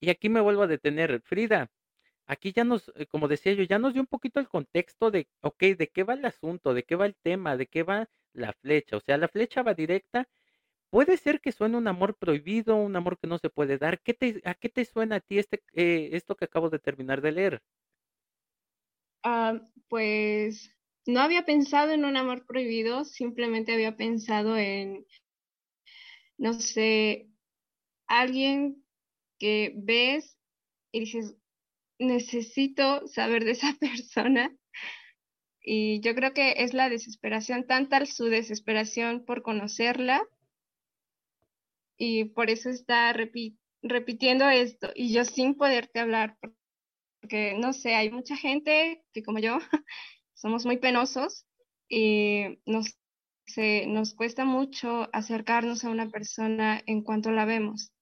Y 0.00 0.10
aquí 0.10 0.28
me 0.28 0.40
vuelvo 0.40 0.62
a 0.62 0.66
detener, 0.66 1.20
Frida. 1.22 1.70
Aquí 2.26 2.52
ya 2.52 2.64
nos, 2.64 2.92
eh, 2.96 3.06
como 3.06 3.28
decía 3.28 3.52
yo, 3.54 3.64
ya 3.64 3.78
nos 3.78 3.94
dio 3.94 4.02
un 4.02 4.06
poquito 4.08 4.40
el 4.40 4.48
contexto 4.48 5.10
de, 5.10 5.28
ok, 5.42 5.60
de 5.78 5.88
qué 5.90 6.04
va 6.04 6.14
el 6.14 6.24
asunto, 6.24 6.74
de 6.74 6.84
qué 6.84 6.96
va 6.96 7.06
el 7.06 7.16
tema, 7.16 7.56
de 7.56 7.66
qué 7.68 7.82
va 7.84 8.08
la 8.34 8.52
flecha. 8.54 8.96
O 8.98 9.00
sea, 9.00 9.18
la 9.18 9.28
flecha 9.28 9.62
va 9.62 9.74
directa. 9.74 10.28
Puede 10.90 11.16
ser 11.18 11.40
que 11.40 11.52
suene 11.52 11.76
un 11.78 11.88
amor 11.88 12.16
prohibido, 12.18 12.76
un 12.76 12.96
amor 12.96 13.18
que 13.18 13.28
no 13.28 13.38
se 13.38 13.50
puede 13.50 13.78
dar. 13.78 14.00
¿Qué 14.02 14.14
te, 14.14 14.42
¿A 14.44 14.54
qué 14.54 14.68
te 14.70 14.84
suena 14.86 15.16
a 15.16 15.20
ti 15.20 15.38
este, 15.38 15.62
eh, 15.74 16.10
esto 16.14 16.36
que 16.36 16.46
acabo 16.46 16.70
de 16.70 16.78
terminar 16.80 17.20
de 17.22 17.32
leer? 17.32 17.62
Ah, 19.22 19.60
pues 19.88 20.70
no 21.08 21.22
había 21.22 21.46
pensado 21.46 21.92
en 21.92 22.04
un 22.04 22.18
amor 22.18 22.44
prohibido, 22.44 23.06
simplemente 23.06 23.72
había 23.72 23.96
pensado 23.96 24.58
en, 24.58 25.06
no 26.36 26.52
sé, 26.52 27.30
alguien 28.06 28.84
que 29.38 29.72
ves 29.74 30.38
y 30.92 31.00
dices, 31.00 31.34
necesito 31.98 33.08
saber 33.08 33.46
de 33.46 33.52
esa 33.52 33.74
persona. 33.80 34.54
Y 35.62 36.00
yo 36.00 36.14
creo 36.14 36.34
que 36.34 36.56
es 36.58 36.74
la 36.74 36.90
desesperación, 36.90 37.66
tanta 37.66 38.04
su 38.04 38.26
desesperación 38.26 39.24
por 39.24 39.40
conocerla 39.40 40.22
y 41.96 42.24
por 42.24 42.50
eso 42.50 42.68
está 42.68 43.14
repitiendo 43.14 44.46
esto 44.50 44.90
y 44.94 45.14
yo 45.14 45.24
sin 45.24 45.54
poderte 45.54 46.00
hablar, 46.00 46.36
porque 47.22 47.54
no 47.58 47.72
sé, 47.72 47.94
hay 47.94 48.10
mucha 48.10 48.36
gente 48.36 49.02
que 49.14 49.22
como 49.22 49.38
yo 49.38 49.58
somos 50.38 50.64
muy 50.64 50.78
penosos 50.78 51.46
y 51.88 52.60
nos, 52.64 52.96
nos 53.86 54.14
cuesta 54.14 54.44
mucho 54.44 55.08
acercarnos 55.12 55.84
a 55.84 55.90
una 55.90 56.08
persona 56.10 56.80
en 56.86 57.02
cuanto 57.02 57.32
la 57.32 57.44
vemos. 57.44 57.92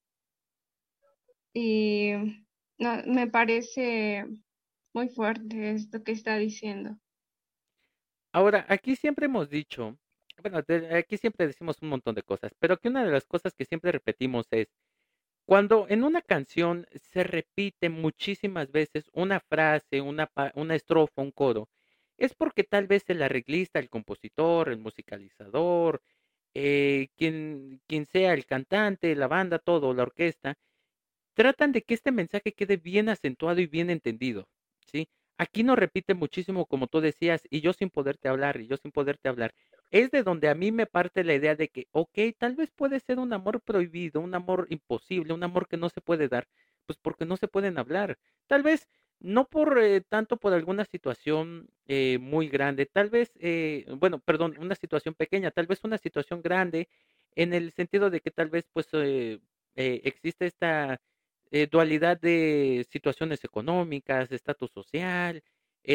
Y 1.55 2.11
no, 2.78 3.02
me 3.07 3.26
parece 3.26 4.26
muy 4.93 5.09
fuerte 5.09 5.73
esto 5.73 6.02
que 6.05 6.12
está 6.12 6.37
diciendo. 6.37 6.99
Ahora, 8.33 8.66
aquí 8.69 8.97
siempre 8.97 9.26
hemos 9.26 9.49
dicho, 9.49 9.97
bueno, 10.43 10.62
aquí 10.93 11.16
siempre 11.16 11.47
decimos 11.47 11.81
un 11.81 11.88
montón 11.88 12.14
de 12.14 12.23
cosas, 12.23 12.52
pero 12.59 12.76
que 12.76 12.88
una 12.88 13.02
de 13.02 13.12
las 13.12 13.25
cosas 13.25 13.55
que 13.55 13.64
siempre 13.64 13.93
repetimos 13.93 14.47
es, 14.50 14.69
cuando 15.47 15.87
en 15.88 16.05
una 16.05 16.21
canción 16.21 16.87
se 17.12 17.25
repite 17.25 17.88
muchísimas 17.88 18.71
veces 18.71 19.09
una 19.14 19.40
frase, 19.40 20.02
una, 20.02 20.31
una 20.55 20.75
estrofa, 20.75 21.23
un 21.23 21.31
coro, 21.31 21.71
es 22.18 22.35
porque 22.35 22.64
tal 22.64 22.87
vez 22.87 23.04
el 23.08 23.23
arreglista, 23.23 23.78
el 23.78 23.88
compositor, 23.90 24.68
el 24.70 24.78
musicalizador, 24.78 26.02
eh, 26.54 27.08
quien, 27.16 27.80
quien 27.87 28.06
sea 28.06 28.35
el 28.35 28.46
cantante, 28.46 29.14
la 29.14 29.28
banda, 29.28 29.58
todo, 29.58 29.94
la 29.94 30.04
orquesta, 30.04 30.56
tratan 31.35 31.73
de 31.73 31.82
que 31.82 31.94
este 31.94 32.12
mensaje 32.12 32.52
quede 32.52 32.78
bien 32.78 33.08
acentuado 33.08 33.61
y 33.61 33.66
bien 33.66 33.90
entendido, 33.90 34.49
¿sí? 34.90 35.08
Aquí 35.38 35.62
no 35.64 35.76
repite 35.76 36.14
muchísimo 36.14 36.66
como 36.66 36.87
tú 36.87 37.00
decías, 37.00 37.42
y 37.50 37.61
yo 37.61 37.73
sin 37.75 37.90
poderte 37.90 38.28
hablar, 38.28 38.61
y 38.61 38.66
yo 38.68 38.76
sin 38.78 38.90
poderte 38.90 39.28
hablar. 39.28 39.54
Es 39.90 40.11
de 40.11 40.23
donde 40.23 40.49
a 40.49 40.54
mí 40.54 40.73
me 40.73 40.87
parte 40.87 41.25
la 41.25 41.35
idea 41.35 41.54
de 41.54 41.68
que, 41.68 41.88
ok, 41.92 42.18
tal 42.38 42.56
vez 42.56 42.70
puede 42.70 43.00
ser 43.00 43.18
un 43.18 43.32
amor 43.35 43.61
prohibido, 43.61 44.20
un 44.20 44.35
amor 44.35 44.66
imposible, 44.70 45.35
un 45.35 45.44
amor 45.44 45.68
que 45.68 45.76
no 45.76 45.90
se 45.90 46.00
puede 46.00 46.28
dar, 46.28 46.49
pues 46.87 46.99
porque 46.99 47.26
no 47.26 47.37
se 47.37 47.49
pueden 47.49 47.78
hablar. 47.78 48.18
Tal 48.46 48.62
vez 48.62 48.88
no 49.20 49.46
por 49.49 49.78
eh, 49.78 50.02
tanto 50.02 50.37
por 50.38 50.52
alguna 50.52 50.85
situación 50.85 51.68
eh, 51.87 52.18
muy 52.20 52.49
grande, 52.49 52.87
tal 52.87 53.11
vez, 53.11 53.32
eh, 53.40 53.87
bueno, 53.99 54.18
perdón, 54.20 54.56
una 54.58 54.75
situación 54.75 55.14
pequeña, 55.14 55.50
tal 55.50 55.66
vez 55.66 55.80
una 55.85 55.99
situación 55.99 56.42
grande 56.42 56.88
en 57.35 57.54
el 57.54 57.73
sentido 57.73 58.11
de 58.11 58.20
que 58.20 58.30
tal 58.30 58.49
vez 58.50 58.68
pues 58.73 58.88
existe 59.75 60.46
esta 60.46 61.00
dualidad 61.70 62.18
de 62.20 62.87
situaciones 62.90 63.44
económicas, 63.44 64.32
estatus 64.32 64.70
social, 64.70 65.42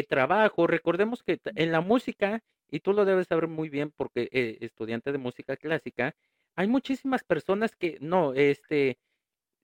trabajo. 0.08 0.66
Recordemos 0.68 1.22
que 1.24 1.40
en 1.56 1.72
la 1.72 1.80
música, 1.80 2.44
y 2.70 2.80
tú 2.80 2.92
lo 2.92 3.04
debes 3.04 3.26
saber 3.26 3.48
muy 3.48 3.68
bien 3.70 3.90
porque 3.90 4.28
estudiante 4.60 5.10
de 5.10 5.18
música 5.18 5.56
clásica, 5.56 6.14
hay 6.54 6.68
muchísimas 6.68 7.24
personas 7.24 7.74
que 7.74 7.98
no, 8.00 8.34
este, 8.34 8.98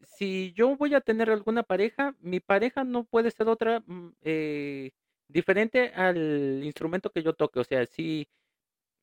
si 0.02 0.52
yo 0.54 0.76
voy 0.76 0.94
a 0.94 1.00
tener 1.00 1.30
alguna 1.30 1.62
pareja, 1.62 2.14
mi 2.20 2.40
pareja 2.40 2.84
no 2.84 3.04
puede 3.04 3.30
ser 3.30 3.48
otra 3.48 3.80
mm, 3.86 4.12
eh, 4.22 4.90
diferente 5.28 5.88
al 5.94 6.62
instrumento 6.64 7.10
que 7.10 7.22
yo 7.22 7.34
toque. 7.34 7.60
O 7.60 7.64
sea, 7.64 7.86
si 7.86 8.28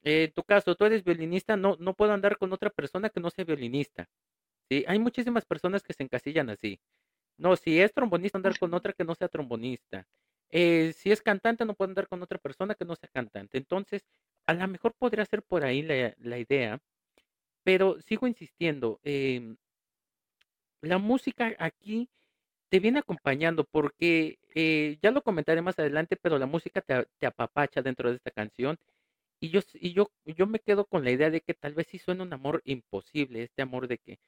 en 0.04 0.32
tu 0.34 0.44
caso 0.44 0.75
tú 0.75 0.86
eres 0.86 1.04
violinista, 1.04 1.58
no, 1.58 1.78
no 1.80 1.96
puedo 1.96 2.14
andar 2.14 2.38
con 2.38 2.54
otra 2.54 2.70
persona 2.70 3.10
que 3.10 3.20
no 3.20 3.30
sea 3.32 3.46
violinista. 3.46 4.08
¿sí? 4.70 4.86
Hay 4.88 5.00
muchísimas 5.00 5.46
personas 5.46 5.84
que 5.84 5.94
se 5.94 6.04
encasillan 6.04 6.50
así. 6.50 6.80
No, 7.38 7.56
si 7.56 7.80
es 7.82 7.94
trombonista, 7.94 8.38
andar 8.38 8.58
con 8.60 8.74
otra 8.74 8.94
que 8.94 9.04
no 9.04 9.16
sea 9.16 9.28
trombonista. 9.30 10.08
Eh, 10.52 10.94
si 10.96 11.12
es 11.12 11.22
cantante, 11.22 11.66
no 11.66 11.75
puedo 11.75 11.90
andar 11.90 12.08
con 12.08 12.22
otra 12.24 12.38
persona 12.40 12.75
que 12.75 12.86
no 12.86 12.96
sea 12.96 13.10
cantante. 13.14 13.58
Entonces, 13.58 14.06
a 14.48 14.54
lo 14.54 14.68
mejor 14.68 14.94
podría 14.96 15.25
ser 15.25 15.44
por 15.44 15.66
ahí 15.66 15.82
la, 15.82 16.16
la 16.20 16.40
idea, 16.40 16.80
pero 17.64 18.00
sigo 18.02 18.28
insistiendo. 18.28 19.00
Eh, 19.04 19.56
la 20.86 20.98
música 20.98 21.56
aquí 21.60 22.10
te 22.70 22.80
viene 22.80 23.00
acompañando 23.00 23.63
porque 23.65 24.39
eh, 24.54 24.98
ya 25.01 25.12
lo 25.12 25.22
comentaré 25.24 25.62
más 25.62 25.80
adelante, 25.80 26.18
pero 26.18 26.38
la 26.39 26.46
música 26.46 26.82
te, 26.82 27.25
apapacha 27.25 27.82
dentro 27.82 28.10
de 28.10 28.18
esta 28.18 28.32
canción. 28.32 28.77
Y 29.39 29.50
yo, 29.50 29.62
y 29.74 29.94
yo, 29.94 30.12
yo 30.25 30.48
me 30.48 30.60
quedo 30.60 30.86
con 30.86 31.04
la 31.04 31.12
idea 31.12 31.30
de 31.30 31.42
que 31.42 31.54
tal 31.54 31.74
vez 31.74 31.88
sí 31.89 32.00
suena 32.00 32.24
un 32.24 32.34
amor 32.34 32.62
imposible, 32.65 33.44
este 33.44 33.62
amor 33.62 33.88
de 33.88 33.98
que, 34.00 34.20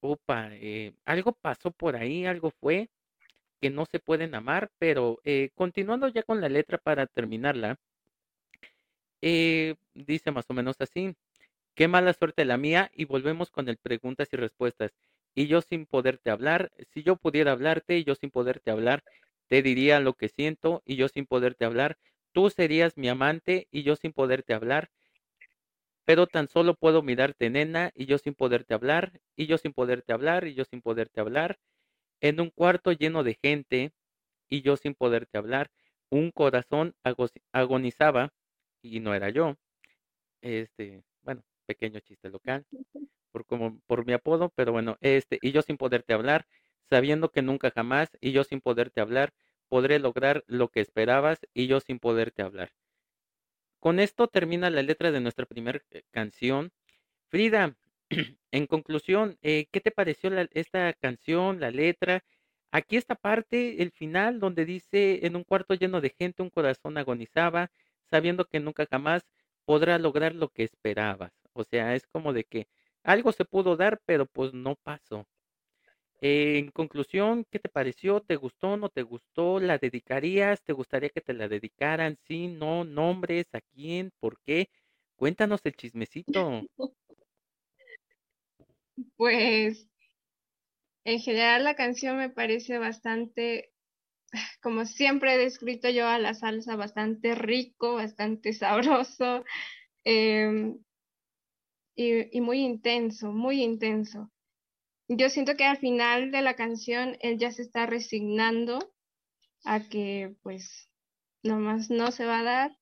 opa, 0.00 0.50
eh, 0.52 0.94
algo 1.04 1.32
pasó 1.32 1.70
por 1.72 1.96
ahí, 1.96 2.26
algo 2.26 2.50
fue 2.50 2.90
que 3.60 3.70
no 3.70 3.86
se 3.86 4.00
pueden 4.00 4.34
amar, 4.34 4.70
pero 4.78 5.20
eh, 5.24 5.50
continuando 5.54 6.08
ya 6.08 6.22
con 6.24 6.40
la 6.40 6.48
letra 6.48 6.78
para 6.78 7.06
terminarla, 7.06 7.78
dice 9.94 10.30
más 10.32 10.46
o 10.48 10.54
menos 10.54 10.76
así, 10.80 11.14
qué 11.74 11.88
mala 11.88 12.12
suerte 12.12 12.44
la 12.44 12.58
mía, 12.58 12.90
y 12.94 13.04
volvemos 13.04 13.50
con 13.50 13.68
el 13.68 13.76
preguntas 13.78 14.28
y 14.32 14.36
respuestas 14.36 14.92
y 15.34 15.46
yo 15.46 15.62
sin 15.62 15.86
poderte 15.86 16.30
hablar, 16.30 16.72
si 16.92 17.02
yo 17.02 17.16
pudiera 17.16 17.52
hablarte 17.52 17.98
y 17.98 18.04
yo 18.04 18.14
sin 18.14 18.30
poderte 18.30 18.70
hablar, 18.70 19.02
te 19.48 19.62
diría 19.62 20.00
lo 20.00 20.14
que 20.14 20.28
siento 20.28 20.82
y 20.84 20.96
yo 20.96 21.08
sin 21.08 21.26
poderte 21.26 21.64
hablar, 21.64 21.98
tú 22.32 22.50
serías 22.50 22.96
mi 22.96 23.08
amante 23.08 23.68
y 23.70 23.82
yo 23.82 23.96
sin 23.96 24.12
poderte 24.12 24.54
hablar, 24.54 24.90
pero 26.04 26.26
tan 26.26 26.48
solo 26.48 26.74
puedo 26.74 27.02
mirarte, 27.02 27.48
nena, 27.50 27.92
y 27.94 28.06
yo 28.06 28.18
sin 28.18 28.34
poderte 28.34 28.74
hablar, 28.74 29.20
y 29.36 29.46
yo 29.46 29.58
sin 29.58 29.72
poderte 29.72 30.12
hablar, 30.12 30.46
y 30.46 30.54
yo 30.54 30.64
sin 30.64 30.82
poderte 30.82 31.20
hablar, 31.20 31.58
en 32.20 32.40
un 32.40 32.50
cuarto 32.50 32.92
lleno 32.92 33.22
de 33.22 33.38
gente, 33.40 33.92
y 34.48 34.62
yo 34.62 34.76
sin 34.76 34.94
poderte 34.94 35.38
hablar, 35.38 35.70
un 36.10 36.30
corazón 36.32 36.94
agonizaba, 37.52 38.32
y 38.82 39.00
no 39.00 39.14
era 39.14 39.30
yo. 39.30 39.56
Este, 40.40 41.04
bueno, 41.22 41.44
pequeño 41.66 42.00
chiste 42.00 42.28
local 42.30 42.66
por 43.32 43.46
como 43.46 43.80
por 43.86 44.06
mi 44.06 44.12
apodo, 44.12 44.52
pero 44.54 44.72
bueno, 44.72 44.96
este, 45.00 45.38
y 45.42 45.52
yo 45.52 45.62
sin 45.62 45.76
poderte 45.78 46.14
hablar, 46.14 46.46
sabiendo 46.90 47.30
que 47.30 47.42
nunca 47.42 47.70
jamás, 47.70 48.10
y 48.20 48.32
yo 48.32 48.44
sin 48.44 48.60
poderte 48.60 49.00
hablar, 49.00 49.32
podré 49.68 49.98
lograr 49.98 50.44
lo 50.46 50.68
que 50.68 50.80
esperabas, 50.80 51.40
y 51.54 51.66
yo 51.66 51.80
sin 51.80 51.98
poderte 51.98 52.42
hablar. 52.42 52.72
Con 53.80 53.98
esto 53.98 54.28
termina 54.28 54.70
la 54.70 54.82
letra 54.82 55.10
de 55.10 55.20
nuestra 55.20 55.44
primera 55.46 55.82
eh, 55.90 56.02
canción. 56.12 56.70
Frida, 57.30 57.76
en 58.52 58.66
conclusión, 58.66 59.38
eh, 59.42 59.66
¿qué 59.72 59.80
te 59.80 59.90
pareció 59.90 60.30
esta 60.52 60.92
canción, 60.92 61.60
la 61.60 61.70
letra? 61.72 62.24
Aquí 62.70 62.96
esta 62.96 63.16
parte, 63.16 63.82
el 63.82 63.90
final, 63.90 64.40
donde 64.40 64.64
dice, 64.64 65.26
en 65.26 65.36
un 65.36 65.44
cuarto 65.44 65.74
lleno 65.74 66.00
de 66.00 66.14
gente, 66.18 66.42
un 66.42 66.50
corazón 66.50 66.96
agonizaba, 66.96 67.70
sabiendo 68.10 68.44
que 68.46 68.60
nunca 68.60 68.86
jamás 68.90 69.24
podrá 69.64 69.98
lograr 69.98 70.34
lo 70.34 70.48
que 70.48 70.64
esperabas. 70.64 71.32
O 71.52 71.64
sea, 71.64 71.94
es 71.94 72.06
como 72.06 72.32
de 72.32 72.44
que 72.44 72.68
algo 73.04 73.32
se 73.32 73.44
pudo 73.44 73.76
dar, 73.76 74.00
pero 74.06 74.26
pues 74.26 74.52
no 74.54 74.76
pasó. 74.76 75.26
en 76.20 76.70
conclusión, 76.70 77.44
¿qué 77.50 77.58
te 77.58 77.68
pareció? 77.68 78.20
¿Te 78.20 78.36
gustó? 78.36 78.76
¿No 78.76 78.88
te 78.88 79.02
gustó? 79.02 79.60
¿La 79.60 79.78
dedicarías? 79.78 80.62
¿Te 80.62 80.72
gustaría 80.72 81.10
que 81.10 81.20
te 81.20 81.34
la 81.34 81.48
dedicaran? 81.48 82.16
Sí, 82.26 82.46
no, 82.48 82.84
nombres, 82.84 83.46
a 83.52 83.60
quién, 83.60 84.12
por 84.20 84.40
qué? 84.42 84.70
Cuéntanos 85.16 85.60
el 85.64 85.74
chismecito. 85.74 86.62
Pues 89.16 89.88
en 91.04 91.20
general 91.20 91.64
la 91.64 91.74
canción 91.74 92.16
me 92.16 92.30
parece 92.30 92.78
bastante, 92.78 93.72
como 94.62 94.86
siempre 94.86 95.34
he 95.34 95.38
descrito 95.38 95.90
yo 95.90 96.06
a 96.08 96.18
la 96.18 96.34
salsa, 96.34 96.76
bastante 96.76 97.34
rico, 97.34 97.94
bastante 97.94 98.52
sabroso. 98.54 99.44
Em, 100.04 100.78
y, 101.94 102.40
muy 102.40 102.60
intenso, 102.60 103.32
muy 103.32 103.62
intenso. 103.62 104.30
Yo 105.08 105.28
siento 105.28 105.56
que 105.56 105.64
al 105.64 105.78
final 105.78 106.30
de 106.30 106.42
la 106.42 106.54
canción 106.54 107.16
él 107.20 107.38
ya 107.38 107.52
se 107.52 107.62
está 107.62 107.86
resignando 107.86 108.78
a 109.64 109.80
que 109.88 110.34
pues 110.42 110.88
nomás 111.42 111.90
no 111.90 112.10
se 112.10 112.24
va 112.24 112.40
a 112.40 112.44
dar 112.44 112.78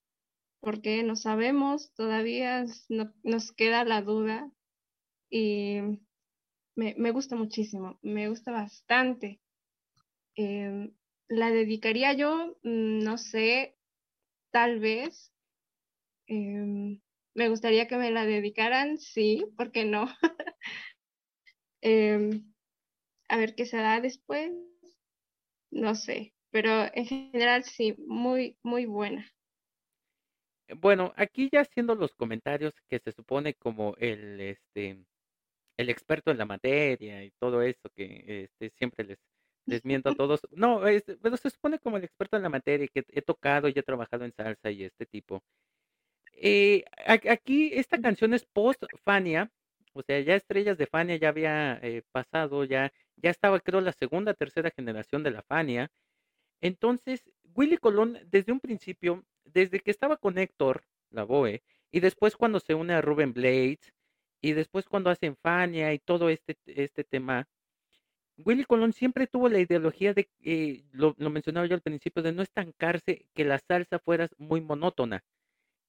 porque 0.61 1.03
no 1.03 1.17
sabemos, 1.17 1.93
todavía 1.95 2.65
no, 2.89 3.13
nos 3.23 3.53
queda 3.53 3.85
la 3.85 4.03
duda 4.03 4.51
y 5.31 5.79
me, 6.77 6.95
me 6.97 7.11
gusta 7.11 7.37
muchísimo, 7.37 7.99
me 8.03 8.29
gusta 8.29 8.53
bastante. 8.53 9.41
Em, 10.37 10.93
la 11.29 11.51
dedicaría 11.51 12.13
yo, 12.13 12.57
mm, 12.63 13.03
no 13.05 13.19
sé, 13.19 13.77
tal 14.51 14.81
vez. 14.81 15.33
Em, 16.27 17.01
me 17.35 17.49
gustaría 17.49 17.87
que 17.87 17.97
me 17.97 18.11
la 18.11 18.25
dedicaran, 18.25 18.99
sí, 18.99 19.45
¿por 19.57 19.73
qué 19.73 19.85
no? 19.85 20.07
Em, 21.83 22.53
a 23.29 23.39
ver 23.39 23.55
qué 23.55 23.65
se 23.65 23.79
da 23.79 24.01
después, 24.01 24.51
no 25.71 25.95
sé, 25.95 26.35
pero 26.51 26.71
en 26.95 27.07
general 27.07 27.65
sí, 27.65 27.95
muy, 28.07 28.59
muy 28.63 28.85
buena. 28.85 29.27
Bueno, 30.77 31.13
aquí 31.17 31.49
ya 31.53 31.63
haciendo 31.63 31.95
los 31.95 32.15
comentarios 32.15 32.75
que 32.89 33.01
se 33.01 33.13
supone 33.13 33.55
como 33.55 33.95
el 33.99 34.41
este 34.41 35.05
el 35.79 35.91
experto 35.91 36.31
en 36.31 36.39
la 36.39 36.47
materia 36.47 37.25
y 37.25 37.31
todo 37.33 37.63
eso 37.63 37.91
que 37.97 38.45
este 38.45 38.71
siempre 38.79 39.05
les 39.05 39.19
les 39.67 39.85
miento 39.85 40.11
a 40.11 40.15
todos. 40.17 40.41
No, 40.53 40.87
es, 40.87 41.05
pero 41.23 41.37
se 41.37 41.51
supone 41.51 41.79
como 41.79 41.97
el 41.97 42.05
experto 42.05 42.37
en 42.37 42.43
la 42.43 42.49
materia 42.51 42.89
que 42.89 43.05
he 43.09 43.23
tocado 43.23 43.69
y 43.69 43.73
he 43.77 43.83
trabajado 43.83 44.25
en 44.25 44.33
salsa 44.33 44.71
y 44.71 44.85
este 44.85 45.07
tipo. 45.07 45.43
Eh, 46.43 46.85
aquí 47.07 47.71
esta 47.75 48.01
canción 48.01 48.33
es 48.33 48.47
post 48.47 48.85
Fania, 49.05 49.51
o 49.93 50.03
sea, 50.03 50.21
ya 50.21 50.37
Estrellas 50.37 50.79
de 50.79 50.87
Fania 50.87 51.17
ya 51.17 51.29
había 51.29 51.79
eh, 51.83 52.03
pasado, 52.13 52.65
ya, 52.65 52.93
ya 53.17 53.31
estaba 53.31 53.61
creo 53.61 53.83
la 53.83 53.93
segunda, 53.93 54.33
tercera 54.33 54.71
generación 54.71 55.23
de 55.23 55.33
la 55.33 55.43
Fania. 55.43 55.91
Entonces, 56.63 57.31
Willy 57.55 57.77
Colón 57.77 58.19
desde 58.27 58.53
un 58.53 58.61
principio, 58.61 59.25
desde 59.45 59.81
que 59.81 59.91
estaba 59.91 60.17
con 60.17 60.39
Héctor 60.39 60.83
Lavoe, 61.11 61.63
y 61.93 62.01
después 62.01 62.37
cuando 62.37 62.61
se 62.61 62.75
une 62.75 62.95
a 62.95 63.03
Ruben 63.03 63.35
Blades, 63.35 63.93
y 64.41 64.53
después 64.55 64.87
cuando 64.87 65.11
hacen 65.11 65.37
Fania 65.37 65.93
y 65.93 65.99
todo 65.99 66.31
este, 66.31 66.57
este 66.67 67.05
tema, 67.05 67.47
Willy 68.39 68.65
Colón 68.65 68.95
siempre 68.95 69.27
tuvo 69.27 69.51
la 69.51 69.59
ideología 69.61 70.15
de, 70.15 70.31
eh, 70.43 70.85
lo, 70.93 71.15
lo 71.19 71.29
mencionaba 71.29 71.67
yo 71.67 71.75
al 71.75 71.83
principio, 71.83 72.23
de 72.23 72.33
no 72.33 72.43
estancarse, 72.43 73.27
que 73.35 73.45
la 73.45 73.59
salsa 73.59 73.99
fuera 73.99 74.29
muy 74.39 74.63
monótona. 74.63 75.23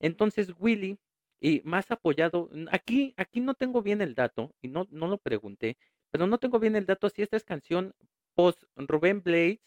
Entonces 0.01 0.53
Willy, 0.59 0.99
y 1.39 1.61
más 1.63 1.89
apoyado, 1.91 2.49
aquí, 2.71 3.13
aquí 3.17 3.39
no 3.39 3.53
tengo 3.55 3.81
bien 3.81 4.01
el 4.01 4.15
dato, 4.15 4.53
y 4.61 4.67
no, 4.67 4.87
no 4.91 5.07
lo 5.07 5.17
pregunté, 5.17 5.77
pero 6.11 6.27
no 6.27 6.37
tengo 6.39 6.59
bien 6.59 6.75
el 6.75 6.85
dato 6.85 7.09
si 7.09 7.21
esta 7.21 7.37
es 7.37 7.43
canción 7.43 7.93
post 8.35 8.63
Rubén 8.75 9.21
Blades, 9.23 9.59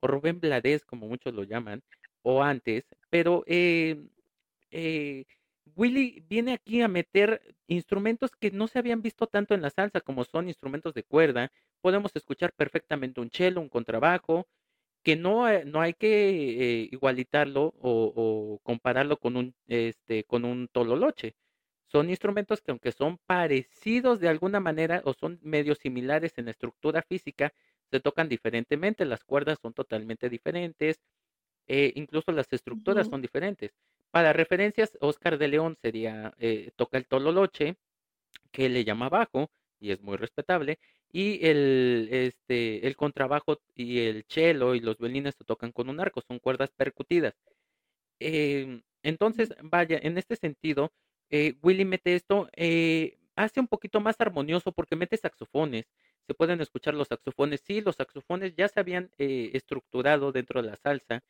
o 0.00 0.06
Rubén 0.06 0.40
Blades, 0.40 0.84
como 0.84 1.08
muchos 1.08 1.34
lo 1.34 1.44
llaman, 1.44 1.82
o 2.22 2.42
antes, 2.42 2.84
pero 3.10 3.42
eh, 3.46 4.00
eh, 4.70 5.24
Willy 5.76 6.24
viene 6.28 6.52
aquí 6.54 6.82
a 6.82 6.88
meter 6.88 7.40
instrumentos 7.66 8.30
que 8.32 8.50
no 8.50 8.68
se 8.68 8.78
habían 8.78 9.02
visto 9.02 9.26
tanto 9.26 9.54
en 9.54 9.62
la 9.62 9.70
salsa, 9.70 10.00
como 10.00 10.24
son 10.24 10.48
instrumentos 10.48 10.94
de 10.94 11.04
cuerda. 11.04 11.52
Podemos 11.80 12.14
escuchar 12.14 12.52
perfectamente 12.54 13.20
un 13.20 13.30
cello, 13.30 13.60
un 13.60 13.68
contrabajo, 13.68 14.46
que 15.02 15.16
no, 15.16 15.48
eh, 15.48 15.64
no 15.64 15.80
hay 15.80 15.94
que 15.94 16.82
eh, 16.82 16.88
igualitarlo 16.92 17.74
o, 17.80 18.12
o, 18.14 18.58
compararlo 18.62 19.16
con 19.18 19.36
un, 19.36 19.54
este, 19.68 20.24
con 20.24 20.44
un 20.44 20.68
tololoche. 20.68 21.34
Son 21.88 22.08
instrumentos 22.10 22.60
que 22.62 22.70
aunque 22.70 22.92
son 22.92 23.18
parecidos 23.26 24.20
de 24.20 24.28
alguna 24.28 24.60
manera 24.60 25.02
o 25.04 25.14
son 25.14 25.40
medio 25.42 25.74
similares 25.74 26.32
en 26.38 26.48
estructura 26.48 27.02
física, 27.02 27.52
se 27.90 28.00
tocan 28.00 28.28
diferentemente. 28.28 29.04
Las 29.04 29.24
cuerdas 29.24 29.58
son 29.60 29.72
totalmente 29.74 30.28
diferentes, 30.28 31.00
eh, 31.66 31.92
incluso 31.96 32.32
las 32.32 32.52
estructuras 32.52 33.08
son 33.08 33.22
diferentes. 33.22 33.72
Para 34.10 34.32
referencias, 34.32 34.96
Oscar 35.00 35.38
de 35.38 35.48
León 35.48 35.76
sería, 35.80 36.34
eh, 36.38 36.72
toca 36.76 36.98
el 36.98 37.06
tololoche, 37.06 37.76
que 38.52 38.68
le 38.68 38.84
llama 38.84 39.08
bajo, 39.08 39.50
y 39.80 39.92
es 39.92 40.02
muy 40.02 40.16
respetable, 40.16 40.78
y 41.12 41.44
el, 41.46 42.08
este, 42.10 42.86
el 42.86 42.96
contrabajo 42.96 43.60
y 43.74 44.00
el 44.00 44.24
cello 44.28 44.74
y 44.74 44.80
los 44.80 44.98
violines 44.98 45.34
se 45.36 45.44
tocan 45.44 45.72
con 45.72 45.88
un 45.88 46.00
arco, 46.00 46.20
son 46.20 46.38
cuerdas 46.38 46.70
percutidas. 46.70 47.34
Em, 48.20 48.82
entonces, 49.02 49.54
vaya, 49.62 49.98
en 50.02 50.18
este 50.18 50.36
sentido, 50.36 50.92
eh, 51.30 51.54
Willy 51.62 51.84
mete 51.84 52.14
esto, 52.14 52.48
eh, 52.56 53.18
hace 53.36 53.60
un 53.60 53.68
poquito 53.68 54.00
más 54.00 54.16
armonioso 54.20 54.72
porque 54.72 54.96
mete 54.96 55.16
saxofones, 55.16 55.86
se 56.26 56.34
pueden 56.34 56.60
escuchar 56.60 56.94
los 56.94 57.08
saxofones, 57.08 57.62
sí, 57.66 57.80
los 57.80 57.96
saxofones 57.96 58.54
ya 58.56 58.68
se 58.68 58.80
habían 58.80 59.10
eh, 59.18 59.50
estructurado 59.54 60.32
dentro 60.32 60.62
de 60.62 60.68
la 60.70 60.76
salsa, 60.76 61.22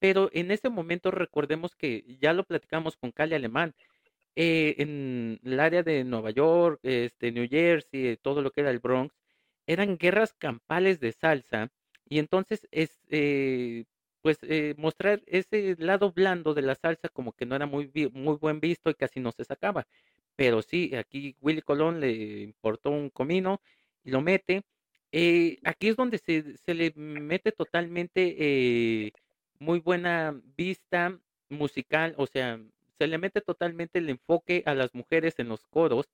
pero 0.00 0.30
en 0.32 0.50
ese 0.50 0.70
momento 0.70 1.10
recordemos 1.10 1.76
que 1.76 2.04
ya 2.20 2.32
lo 2.32 2.44
platicamos 2.44 2.96
con 2.96 3.12
Cali 3.12 3.34
Alemán, 3.34 3.74
eh, 4.36 4.76
en 4.78 5.40
el 5.44 5.60
área 5.60 5.82
de 5.82 6.04
Nueva 6.04 6.30
York, 6.30 6.80
este, 6.82 7.32
New 7.32 7.48
Jersey, 7.48 8.16
todo 8.16 8.42
lo 8.42 8.50
que 8.50 8.62
era 8.62 8.70
el 8.70 8.78
Bronx, 8.78 9.14
eran 9.72 9.96
guerras 9.98 10.34
campales 10.34 11.00
de 11.00 11.12
salsa 11.12 11.70
y 12.08 12.18
entonces 12.18 12.66
es 12.72 13.00
eh, 13.10 13.84
pues 14.22 14.38
eh, 14.42 14.74
mostrar 14.78 15.22
ese 15.26 15.76
lado 15.78 16.12
blando 16.12 16.54
de 16.54 16.62
la 16.62 16.74
salsa 16.74 17.08
como 17.08 17.32
que 17.32 17.46
no 17.46 17.56
era 17.56 17.66
muy 17.66 17.90
muy 18.12 18.36
buen 18.36 18.60
visto 18.60 18.90
y 18.90 18.94
casi 18.94 19.20
no 19.20 19.32
se 19.32 19.44
sacaba. 19.44 19.86
Pero 20.36 20.62
sí, 20.62 20.94
aquí 20.96 21.36
Willy 21.40 21.62
Colón 21.62 22.00
le 22.00 22.42
importó 22.42 22.90
un 22.90 23.10
comino 23.10 23.60
y 24.04 24.10
lo 24.10 24.20
mete. 24.22 24.62
Eh, 25.12 25.58
aquí 25.64 25.88
es 25.88 25.96
donde 25.96 26.18
se, 26.18 26.56
se 26.58 26.74
le 26.74 26.92
mete 26.96 27.52
totalmente 27.52 28.36
eh, 28.38 29.12
muy 29.58 29.80
buena 29.80 30.40
vista 30.56 31.18
musical, 31.48 32.14
o 32.16 32.26
sea, 32.26 32.60
se 32.98 33.06
le 33.08 33.18
mete 33.18 33.40
totalmente 33.40 33.98
el 33.98 34.08
enfoque 34.10 34.62
a 34.66 34.74
las 34.74 34.94
mujeres 34.94 35.34
en 35.38 35.48
los 35.48 35.64
coros, 35.66 36.06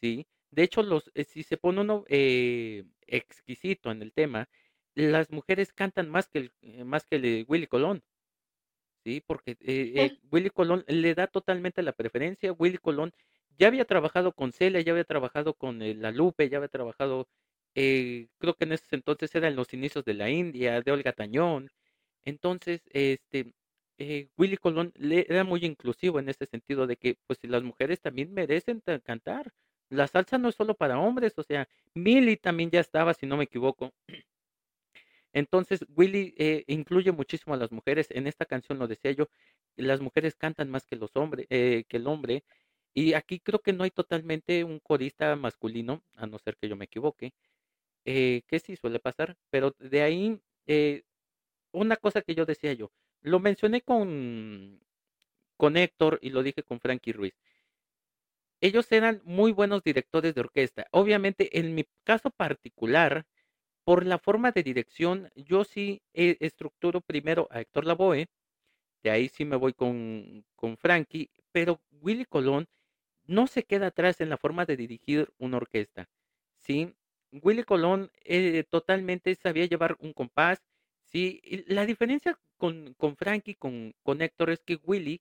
¿sí? 0.00 0.26
De 0.54 0.62
hecho, 0.64 0.82
los, 0.82 1.10
eh, 1.14 1.24
si 1.24 1.42
se 1.42 1.56
pone 1.58 1.80
uno 1.82 2.04
eh, 2.08 2.84
exquisito 3.06 3.90
en 3.90 4.02
el 4.02 4.12
tema, 4.12 4.48
las 4.94 5.30
mujeres 5.30 5.72
cantan 5.72 6.08
más 6.10 6.28
que 6.28 6.38
el, 6.40 6.52
eh, 6.62 6.84
más 6.84 7.06
que 7.06 7.16
el 7.16 7.22
de 7.22 7.44
Willy 7.48 7.66
Colón, 7.66 8.02
¿sí? 9.04 9.22
Porque 9.26 9.52
eh, 9.52 9.56
eh. 9.60 10.12
Willy 10.30 10.50
Colón 10.50 10.84
le 10.88 11.14
da 11.14 11.26
totalmente 11.26 11.82
la 11.82 11.92
preferencia. 11.92 12.52
Willy 12.52 12.78
Colón 12.78 13.12
ya 13.58 13.68
había 13.68 13.84
trabajado 13.84 14.32
con 14.32 14.52
Celia, 14.52 14.80
ya 14.80 14.92
había 14.92 15.04
trabajado 15.04 15.54
con 15.54 15.82
eh, 15.82 15.94
La 15.94 16.10
Lupe, 16.10 16.48
ya 16.48 16.58
había 16.58 16.68
trabajado, 16.68 17.28
eh, 17.74 18.28
creo 18.38 18.54
que 18.54 18.64
en 18.64 18.72
esos 18.72 18.92
entonces 18.92 19.34
eran 19.34 19.56
los 19.56 19.72
inicios 19.74 20.04
de 20.04 20.14
la 20.14 20.30
India, 20.30 20.80
de 20.82 20.92
Olga 20.92 21.12
Tañón. 21.12 21.70
Entonces, 22.24 22.82
este, 22.92 23.52
eh, 23.98 24.28
Willy 24.38 24.56
Colón 24.58 24.92
le, 24.96 25.26
era 25.28 25.44
muy 25.44 25.64
inclusivo 25.64 26.18
en 26.20 26.28
ese 26.30 26.46
sentido 26.46 26.86
de 26.86 26.96
que, 26.96 27.18
pues, 27.26 27.38
si 27.40 27.48
las 27.48 27.62
mujeres 27.64 28.00
también 28.00 28.32
merecen 28.34 28.80
ta- 28.82 29.00
cantar. 29.00 29.52
La 29.90 30.06
salsa 30.08 30.38
no 30.38 30.48
es 30.48 30.54
solo 30.56 30.74
para 30.74 30.98
hombres, 30.98 31.34
o 31.36 31.42
sea, 31.42 31.68
Milly 31.94 32.36
también 32.36 32.70
ya 32.70 32.80
estaba, 32.80 33.14
si 33.14 33.26
no 33.26 33.36
me 33.36 33.44
equivoco. 33.44 33.92
Entonces, 35.32 35.84
Willy 35.96 36.34
eh, 36.38 36.64
incluye 36.68 37.10
muchísimo 37.12 37.54
a 37.54 37.56
las 37.58 37.72
mujeres. 37.72 38.06
En 38.10 38.26
esta 38.26 38.46
canción 38.46 38.78
lo 38.78 38.86
decía 38.86 39.10
yo, 39.12 39.28
las 39.76 40.00
mujeres 40.00 40.36
cantan 40.36 40.70
más 40.70 40.86
que 40.86 40.96
los 40.96 41.16
hombres, 41.16 41.46
eh, 41.50 41.84
que 41.88 41.96
el 41.98 42.06
hombre. 42.06 42.44
Y 42.94 43.14
aquí 43.14 43.40
creo 43.40 43.60
que 43.60 43.72
no 43.72 43.84
hay 43.84 43.90
totalmente 43.90 44.64
un 44.64 44.78
corista 44.80 45.34
masculino, 45.36 46.02
a 46.16 46.26
no 46.26 46.38
ser 46.38 46.56
que 46.56 46.68
yo 46.68 46.76
me 46.76 46.86
equivoque, 46.86 47.34
eh, 48.06 48.42
que 48.48 48.60
sí 48.60 48.76
suele 48.76 49.00
pasar. 49.00 49.36
Pero 49.50 49.74
de 49.78 50.02
ahí, 50.02 50.40
eh, 50.66 51.02
una 51.72 51.96
cosa 51.96 52.22
que 52.22 52.34
yo 52.34 52.46
decía 52.46 52.72
yo, 52.74 52.92
lo 53.22 53.40
mencioné 53.40 53.82
con, 53.82 54.80
con 55.56 55.76
Héctor 55.76 56.18
y 56.22 56.30
lo 56.30 56.42
dije 56.42 56.62
con 56.62 56.80
Frankie 56.80 57.12
Ruiz. 57.12 57.34
Ellos 58.60 58.90
eran 58.92 59.20
muy 59.24 59.52
buenos 59.52 59.82
directores 59.82 60.34
de 60.34 60.40
orquesta. 60.40 60.86
Obviamente, 60.92 61.58
en 61.58 61.74
mi 61.74 61.84
caso 62.04 62.30
particular, 62.30 63.26
por 63.84 64.06
la 64.06 64.18
forma 64.18 64.52
de 64.52 64.62
dirección, 64.62 65.30
yo 65.36 65.64
sí 65.64 66.02
eh, 66.14 66.36
estructuro 66.40 67.00
primero 67.00 67.48
a 67.50 67.60
Héctor 67.60 67.86
Lavoe, 67.86 68.26
de 69.02 69.10
ahí 69.10 69.28
sí 69.28 69.44
me 69.44 69.56
voy 69.56 69.74
con, 69.74 70.44
con 70.56 70.76
Frankie, 70.78 71.30
pero 71.52 71.80
Willy 72.00 72.24
Colón 72.24 72.66
no 73.26 73.46
se 73.46 73.64
queda 73.64 73.88
atrás 73.88 74.20
en 74.20 74.30
la 74.30 74.38
forma 74.38 74.66
de 74.66 74.76
dirigir 74.76 75.32
una 75.38 75.58
orquesta, 75.58 76.08
¿sí? 76.58 76.94
Willy 77.32 77.64
Colón 77.64 78.10
eh, 78.24 78.64
totalmente 78.70 79.34
sabía 79.34 79.66
llevar 79.66 79.96
un 80.00 80.12
compás, 80.12 80.62
¿sí? 81.04 81.40
La 81.66 81.86
diferencia 81.86 82.38
con, 82.58 82.94
con 82.94 83.16
Frankie, 83.16 83.54
con, 83.54 83.94
con 84.02 84.22
Héctor, 84.22 84.50
es 84.50 84.62
que 84.64 84.76
Willy 84.84 85.20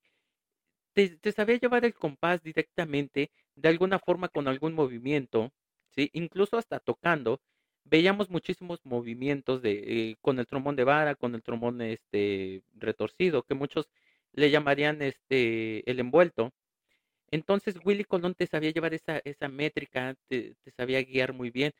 te, 0.93 1.31
sabía 1.31 1.57
llevar 1.57 1.85
el 1.85 1.93
compás 1.93 2.43
directamente, 2.43 3.31
de 3.55 3.69
alguna 3.69 3.99
forma 3.99 4.29
con 4.29 4.47
algún 4.47 4.73
movimiento, 4.73 5.51
¿sí? 5.91 6.09
Incluso 6.13 6.57
hasta 6.57 6.79
tocando, 6.79 7.41
veíamos 7.85 8.29
muchísimos 8.29 8.79
movimientos 8.85 9.61
de, 9.61 10.11
eh, 10.11 10.15
con 10.21 10.39
el 10.39 10.47
trombón 10.47 10.75
de 10.75 10.83
vara, 10.85 11.15
con 11.15 11.35
el 11.35 11.43
trombón 11.43 11.81
este, 11.81 12.63
retorcido, 12.75 13.43
que 13.43 13.55
muchos 13.55 13.89
le 14.33 14.51
llamarían 14.51 15.01
este, 15.01 15.89
el 15.89 15.99
envuelto. 15.99 16.53
Entonces 17.31 17.77
Willy 17.83 18.03
Colón 18.05 18.35
te 18.35 18.47
sabía 18.47 18.71
llevar 18.71 18.93
esa, 18.93 19.19
esa 19.25 19.49
métrica, 19.49 20.15
te, 20.27 20.55
te 20.63 20.71
sabía 20.71 21.03
guiar 21.03 21.33
muy 21.33 21.51
bien. 21.51 21.73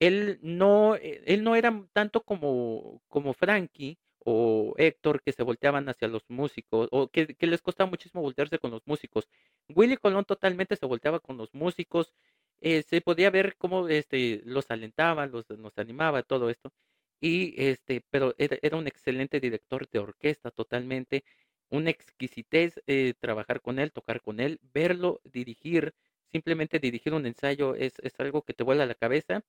Él 0.00 0.38
no, 0.42 0.96
eh, 0.96 1.22
él 1.26 1.44
no 1.44 1.56
era 1.56 1.86
tanto 1.92 2.22
como, 2.22 3.02
como 3.08 3.32
Frankie 3.34 3.98
o 4.28 4.74
Héctor 4.76 5.22
que 5.22 5.32
se 5.32 5.44
volteaban 5.44 5.88
hacia 5.88 6.08
los 6.08 6.24
músicos 6.28 6.88
o 6.90 7.08
que, 7.08 7.36
les 7.38 7.62
costaba 7.62 7.88
muchísimo 7.88 8.22
voltearse 8.22 8.58
con 8.58 8.72
los 8.72 8.82
músicos. 8.86 9.28
Willy 9.68 9.96
Colón 9.98 10.24
totalmente 10.24 10.74
se 10.76 10.86
volteaba 10.86 11.20
con 11.20 11.36
los 11.36 11.54
músicos, 11.54 12.12
eh, 12.60 12.82
se 12.82 13.00
podía 13.00 13.30
ver 13.30 13.56
cómo 13.56 13.88
este, 13.88 14.42
los 14.44 14.70
alentaba, 14.72 15.26
los, 15.26 15.48
nos 15.50 15.78
animaba, 15.78 16.24
todo 16.24 16.50
esto. 16.50 16.72
Y 17.20 17.54
este, 17.56 18.02
pero 18.10 18.34
era, 18.38 18.58
era 18.62 18.76
un 18.76 18.88
excelente 18.88 19.38
director 19.40 19.88
de 19.90 20.00
orquesta 20.00 20.50
totalmente, 20.50 21.24
una 21.70 21.90
exquisitez 21.90 22.82
eh, 22.88 23.14
trabajar 23.20 23.60
con 23.62 23.78
él, 23.78 23.92
tocar 23.92 24.20
con 24.22 24.40
él, 24.40 24.58
verlo 24.74 25.20
dirigir, 25.24 25.94
simplemente 26.32 26.80
dirigir 26.80 27.14
un 27.14 27.26
ensayo 27.26 27.76
es, 27.76 27.94
es 28.00 28.18
algo 28.20 28.42
que 28.42 28.54
te 28.54 28.64
vuela 28.64 28.86
la 28.86 28.94
cabeza. 28.96 29.44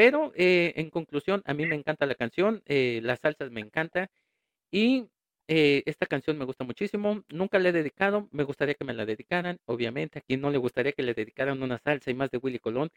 Pero 0.00 0.32
eh, 0.34 0.72
en 0.76 0.88
conclusión, 0.88 1.42
a 1.44 1.52
mí 1.52 1.66
me 1.66 1.74
encanta 1.74 2.06
la 2.06 2.14
canción, 2.14 2.62
eh, 2.64 3.00
las 3.02 3.20
salsas 3.20 3.50
me 3.50 3.60
encanta 3.60 4.10
y 4.70 5.10
eh, 5.46 5.82
esta 5.84 6.06
canción 6.06 6.38
me 6.38 6.46
gusta 6.46 6.64
muchísimo. 6.64 7.22
Nunca 7.28 7.58
la 7.58 7.68
he 7.68 7.72
dedicado, 7.72 8.26
me 8.32 8.44
gustaría 8.44 8.74
que 8.76 8.86
me 8.86 8.94
la 8.94 9.04
dedicaran, 9.04 9.58
obviamente. 9.66 10.20
A 10.20 10.22
quien 10.22 10.40
no 10.40 10.50
le 10.50 10.56
gustaría 10.56 10.92
que 10.92 11.02
le 11.02 11.12
dedicaran 11.12 11.62
una 11.62 11.78
salsa 11.78 12.10
y 12.10 12.14
más 12.14 12.30
de 12.30 12.38
Willy 12.38 12.60
Colón. 12.60 12.88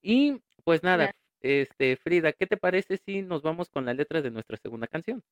Y 0.00 0.40
pues 0.62 0.84
nada, 0.84 1.10
este 1.40 1.96
Frida, 1.96 2.32
¿qué 2.32 2.46
te 2.46 2.56
parece 2.56 2.98
si 2.98 3.22
nos 3.22 3.42
vamos 3.42 3.68
con 3.68 3.84
la 3.84 3.94
letra 3.94 4.22
de 4.22 4.30
nuestra 4.30 4.58
segunda 4.58 4.86
canción? 4.86 5.24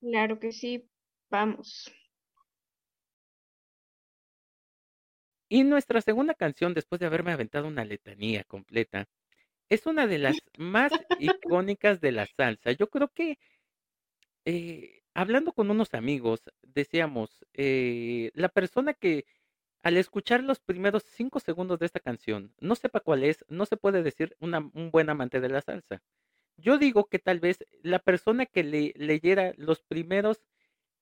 Claro 0.00 0.38
que 0.38 0.52
sí, 0.52 0.88
vamos. 1.30 1.90
Y 5.50 5.64
nuestra 5.64 6.00
segunda 6.00 6.34
canción, 6.34 6.74
después 6.74 7.00
de 7.00 7.06
haberme 7.06 7.32
aventado 7.32 7.66
una 7.66 7.84
letanía 7.84 8.44
completa, 8.44 9.08
es 9.68 9.84
una 9.84 10.06
de 10.06 10.18
las 10.18 10.36
más 10.56 10.92
icónicas 11.18 12.00
de 12.00 12.12
la 12.12 12.26
salsa. 12.26 12.70
Yo 12.70 12.88
creo 12.88 13.08
que 13.08 13.36
eh, 14.44 15.02
hablando 15.12 15.52
con 15.52 15.68
unos 15.70 15.92
amigos, 15.94 16.40
decíamos, 16.62 17.44
eh, 17.54 18.30
la 18.34 18.48
persona 18.48 18.94
que 18.94 19.26
al 19.82 19.96
escuchar 19.96 20.44
los 20.44 20.60
primeros 20.60 21.02
cinco 21.04 21.40
segundos 21.40 21.80
de 21.80 21.86
esta 21.86 21.98
canción 21.98 22.54
no 22.60 22.76
sepa 22.76 23.00
cuál 23.00 23.24
es, 23.24 23.44
no 23.48 23.66
se 23.66 23.76
puede 23.76 24.04
decir 24.04 24.36
una, 24.38 24.58
un 24.74 24.92
buen 24.92 25.10
amante 25.10 25.40
de 25.40 25.48
la 25.48 25.62
salsa. 25.62 26.00
Yo 26.58 26.78
digo 26.78 27.08
que 27.08 27.18
tal 27.18 27.40
vez 27.40 27.66
la 27.82 27.98
persona 27.98 28.46
que 28.46 28.62
le, 28.62 28.92
leyera 28.96 29.52
los 29.56 29.82
primeros 29.82 30.44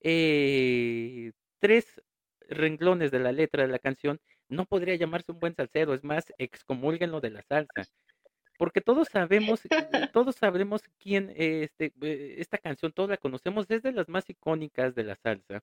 eh, 0.01 1.33
tres 1.59 2.03
renglones 2.49 3.11
de 3.11 3.19
la 3.21 3.33
letra 3.33 3.65
de 3.65 3.69
la 3.73 3.79
canción 3.79 4.21
no 4.49 4.65
podría 4.67 4.97
llamarse 4.97 5.33
un 5.33 5.41
buen 5.41 5.55
salsero, 5.55 5.95
es 5.95 6.05
más, 6.05 6.33
excomulguen 6.39 7.11
lo 7.11 7.21
de 7.21 7.31
la 7.31 7.43
salsa. 7.43 7.73
Porque 8.59 8.81
todos 8.81 9.09
sabemos, 9.09 9.61
todos 10.13 10.37
sabemos 10.37 10.83
quién, 10.99 11.33
este, 11.37 11.93
eh, 12.03 12.37
esta 12.39 12.59
canción, 12.59 12.93
todos 12.93 13.09
la 13.09 13.17
conocemos, 13.17 13.67
es 13.71 13.83
de 13.83 13.93
las 13.93 14.09
más 14.09 14.29
icónicas 14.29 14.95
de 14.95 15.05
la 15.05 15.17
salsa. 15.17 15.63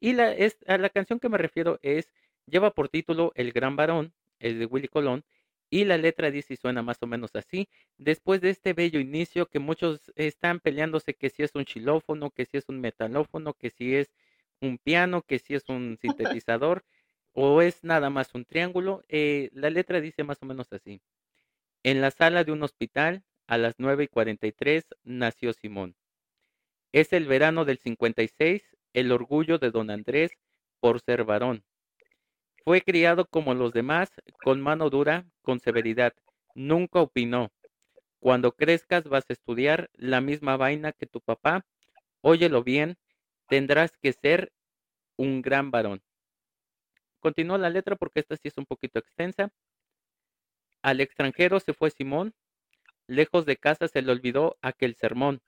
Y 0.00 0.12
la, 0.14 0.32
es, 0.32 0.58
a 0.66 0.78
la 0.78 0.90
canción 0.90 1.20
que 1.20 1.28
me 1.28 1.38
refiero 1.38 1.78
es, 1.82 2.12
lleva 2.46 2.72
por 2.72 2.88
título 2.88 3.32
El 3.34 3.52
Gran 3.52 3.76
Varón, 3.76 4.12
es 4.38 4.58
de 4.58 4.66
Willy 4.66 4.88
Colón, 4.88 5.24
y 5.70 5.84
la 5.84 5.98
letra 5.98 6.30
dice 6.30 6.54
y 6.54 6.56
suena 6.56 6.82
más 6.82 6.98
o 7.02 7.06
menos 7.06 7.30
así. 7.34 7.68
Después 7.98 8.40
de 8.40 8.50
este 8.50 8.72
bello 8.72 9.00
inicio 9.00 9.46
que 9.46 9.58
muchos 9.58 10.00
están 10.16 10.60
peleándose 10.60 11.14
que 11.14 11.30
si 11.30 11.42
es 11.42 11.54
un 11.54 11.66
xilófono, 11.66 12.30
que 12.30 12.46
si 12.46 12.56
es 12.56 12.68
un 12.68 12.80
metalófono, 12.80 13.54
que 13.54 13.70
si 13.70 13.94
es 13.94 14.10
un 14.60 14.78
piano, 14.78 15.22
que 15.22 15.38
si 15.38 15.54
es 15.54 15.68
un 15.68 15.98
sintetizador 16.42 16.84
o 17.32 17.62
es 17.62 17.84
nada 17.84 18.10
más 18.10 18.34
un 18.34 18.44
triángulo, 18.44 19.04
eh, 19.08 19.50
la 19.52 19.70
letra 19.70 20.00
dice 20.00 20.24
más 20.24 20.38
o 20.42 20.46
menos 20.46 20.72
así. 20.72 21.00
En 21.82 22.00
la 22.00 22.10
sala 22.10 22.44
de 22.44 22.52
un 22.52 22.62
hospital, 22.62 23.22
a 23.46 23.58
las 23.58 23.74
9 23.78 24.04
y 24.04 24.08
43, 24.08 24.84
nació 25.04 25.52
Simón. 25.52 25.96
Es 26.92 27.12
el 27.12 27.26
verano 27.26 27.64
del 27.64 27.78
56, 27.78 28.62
el 28.92 29.12
orgullo 29.12 29.58
de 29.58 29.70
don 29.70 29.90
Andrés 29.90 30.32
por 30.80 31.00
ser 31.00 31.24
varón. 31.24 31.64
Fue 32.64 32.82
criado 32.82 33.26
como 33.26 33.54
los 33.54 33.72
demás, 33.72 34.10
con 34.42 34.60
mano 34.60 34.90
dura, 34.90 35.26
con 35.42 35.60
severidad. 35.60 36.12
Nunca 36.54 37.00
opinó. 37.00 37.50
Cuando 38.20 38.52
crezcas 38.52 39.04
vas 39.04 39.24
a 39.28 39.32
estudiar 39.32 39.90
la 39.94 40.20
misma 40.20 40.56
vaina 40.56 40.92
que 40.92 41.06
tu 41.06 41.20
papá. 41.20 41.64
Óyelo 42.20 42.62
bien, 42.64 42.98
tendrás 43.48 43.92
que 44.02 44.12
ser 44.12 44.52
un 45.16 45.40
gran 45.40 45.70
varón. 45.70 46.02
Continúa 47.20 47.58
la 47.58 47.70
letra 47.70 47.96
porque 47.96 48.20
esta 48.20 48.36
sí 48.36 48.48
es 48.48 48.58
un 48.58 48.66
poquito 48.66 48.98
extensa. 48.98 49.50
Al 50.82 51.00
extranjero 51.00 51.60
se 51.60 51.74
fue 51.74 51.90
Simón, 51.90 52.34
lejos 53.06 53.46
de 53.46 53.56
casa 53.56 53.88
se 53.88 54.02
le 54.02 54.12
olvidó 54.12 54.56
aquel 54.62 54.94
sermón. 54.94 55.42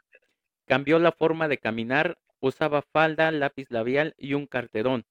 Cambió 0.66 0.98
la 0.98 1.12
forma 1.12 1.48
de 1.48 1.58
caminar, 1.58 2.18
usaba 2.40 2.82
falda, 2.82 3.30
lápiz 3.30 3.70
labial 3.70 4.14
y 4.18 4.34
un 4.34 4.46
carterón. 4.46 5.04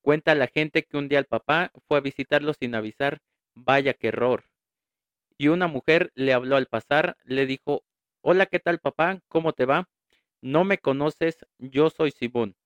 Cuenta 0.00 0.34
la 0.34 0.48
gente 0.48 0.84
que 0.84 0.96
un 0.96 1.08
día 1.08 1.18
el 1.18 1.26
papá 1.26 1.72
fue 1.86 1.98
a 1.98 2.00
visitarlo 2.00 2.52
sin 2.54 2.74
avisar. 2.74 3.20
Vaya 3.54 3.94
qué 3.94 4.08
error. 4.08 4.44
Y 5.38 5.48
una 5.48 5.66
mujer 5.66 6.12
le 6.14 6.32
habló 6.32 6.56
al 6.56 6.66
pasar, 6.66 7.16
le 7.24 7.46
dijo, 7.46 7.84
Hola, 8.20 8.46
¿qué 8.46 8.58
tal 8.58 8.78
papá? 8.78 9.20
¿Cómo 9.28 9.52
te 9.52 9.64
va? 9.64 9.88
No 10.40 10.64
me 10.64 10.78
conoces, 10.78 11.46
yo 11.58 11.90
soy 11.90 12.10
Simón. 12.10 12.56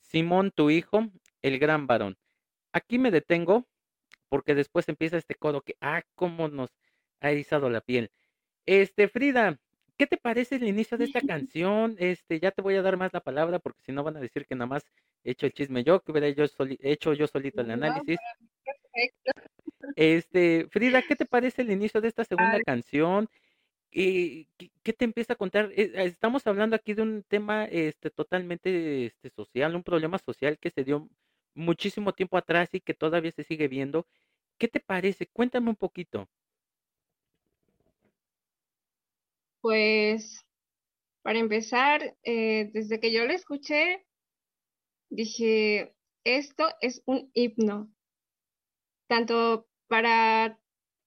Simón, 0.00 0.50
tu 0.50 0.70
hijo, 0.70 1.08
el 1.42 1.58
gran 1.58 1.86
varón. 1.86 2.18
Aquí 2.72 2.98
me 2.98 3.10
detengo 3.10 3.66
porque 4.28 4.54
después 4.54 4.88
empieza 4.88 5.18
este 5.18 5.34
codo 5.34 5.62
que, 5.62 5.76
ah, 5.80 6.02
cómo 6.14 6.48
nos 6.48 6.70
ha 7.20 7.30
erizado 7.30 7.68
la 7.68 7.80
piel. 7.80 8.10
Este, 8.64 9.08
Frida, 9.08 9.58
¿qué 9.96 10.06
te 10.06 10.16
parece 10.16 10.56
el 10.56 10.68
inicio 10.68 10.96
de 10.96 11.04
esta 11.04 11.20
canción? 11.48 11.96
Este, 11.98 12.40
ya 12.40 12.52
te 12.52 12.62
voy 12.62 12.76
a 12.76 12.82
dar 12.82 12.96
más 12.96 13.12
la 13.12 13.20
palabra 13.20 13.58
porque 13.58 13.82
si 13.82 13.92
no 13.92 14.04
van 14.04 14.16
a 14.16 14.20
decir 14.20 14.46
que 14.46 14.54
nada 14.54 14.66
más 14.66 14.84
he 15.24 15.32
hecho 15.32 15.46
el 15.46 15.52
chisme 15.52 15.84
yo, 15.84 16.00
que 16.00 16.12
hubiera 16.12 16.28
yo 16.30 16.44
hecho 16.80 17.12
yo 17.12 17.26
solito 17.26 17.60
el 17.60 17.70
análisis. 17.72 18.18
Este, 19.96 20.66
Frida, 20.70 21.02
¿qué 21.02 21.16
te 21.16 21.24
parece 21.24 21.62
el 21.62 21.70
inicio 21.70 22.00
de 22.00 22.08
esta 22.08 22.24
segunda 22.24 22.60
canción? 22.60 23.28
¿Qué, 23.90 24.46
¿Qué, 24.82 24.92
te 24.92 25.04
empieza 25.04 25.32
a 25.32 25.36
contar? 25.36 25.72
Eh, 25.74 25.92
estamos 25.96 26.46
hablando 26.46 26.76
aquí 26.76 26.94
de 26.94 27.02
un 27.02 27.24
tema 27.24 27.64
este, 27.64 28.10
totalmente 28.10 29.06
este, 29.06 29.30
social, 29.30 29.74
un 29.74 29.82
problema 29.82 30.18
social 30.18 30.58
que 30.58 30.70
se 30.70 30.84
dio 30.84 31.08
muchísimo 31.60 32.12
tiempo 32.12 32.36
atrás 32.36 32.70
y 32.72 32.80
que 32.80 32.94
todavía 32.94 33.32
se 33.32 33.44
sigue 33.44 33.68
viendo. 33.68 34.06
¿Qué 34.58 34.68
te 34.68 34.80
parece? 34.80 35.26
Cuéntame 35.26 35.70
un 35.70 35.76
poquito. 35.76 36.28
Pues, 39.60 40.44
para 41.22 41.38
empezar, 41.38 42.16
eh, 42.22 42.70
desde 42.72 42.98
que 42.98 43.12
yo 43.12 43.24
la 43.26 43.34
escuché, 43.34 44.06
dije, 45.10 45.94
esto 46.24 46.68
es 46.80 47.02
un 47.06 47.30
himno, 47.34 47.90
tanto 49.06 49.68
para 49.86 50.58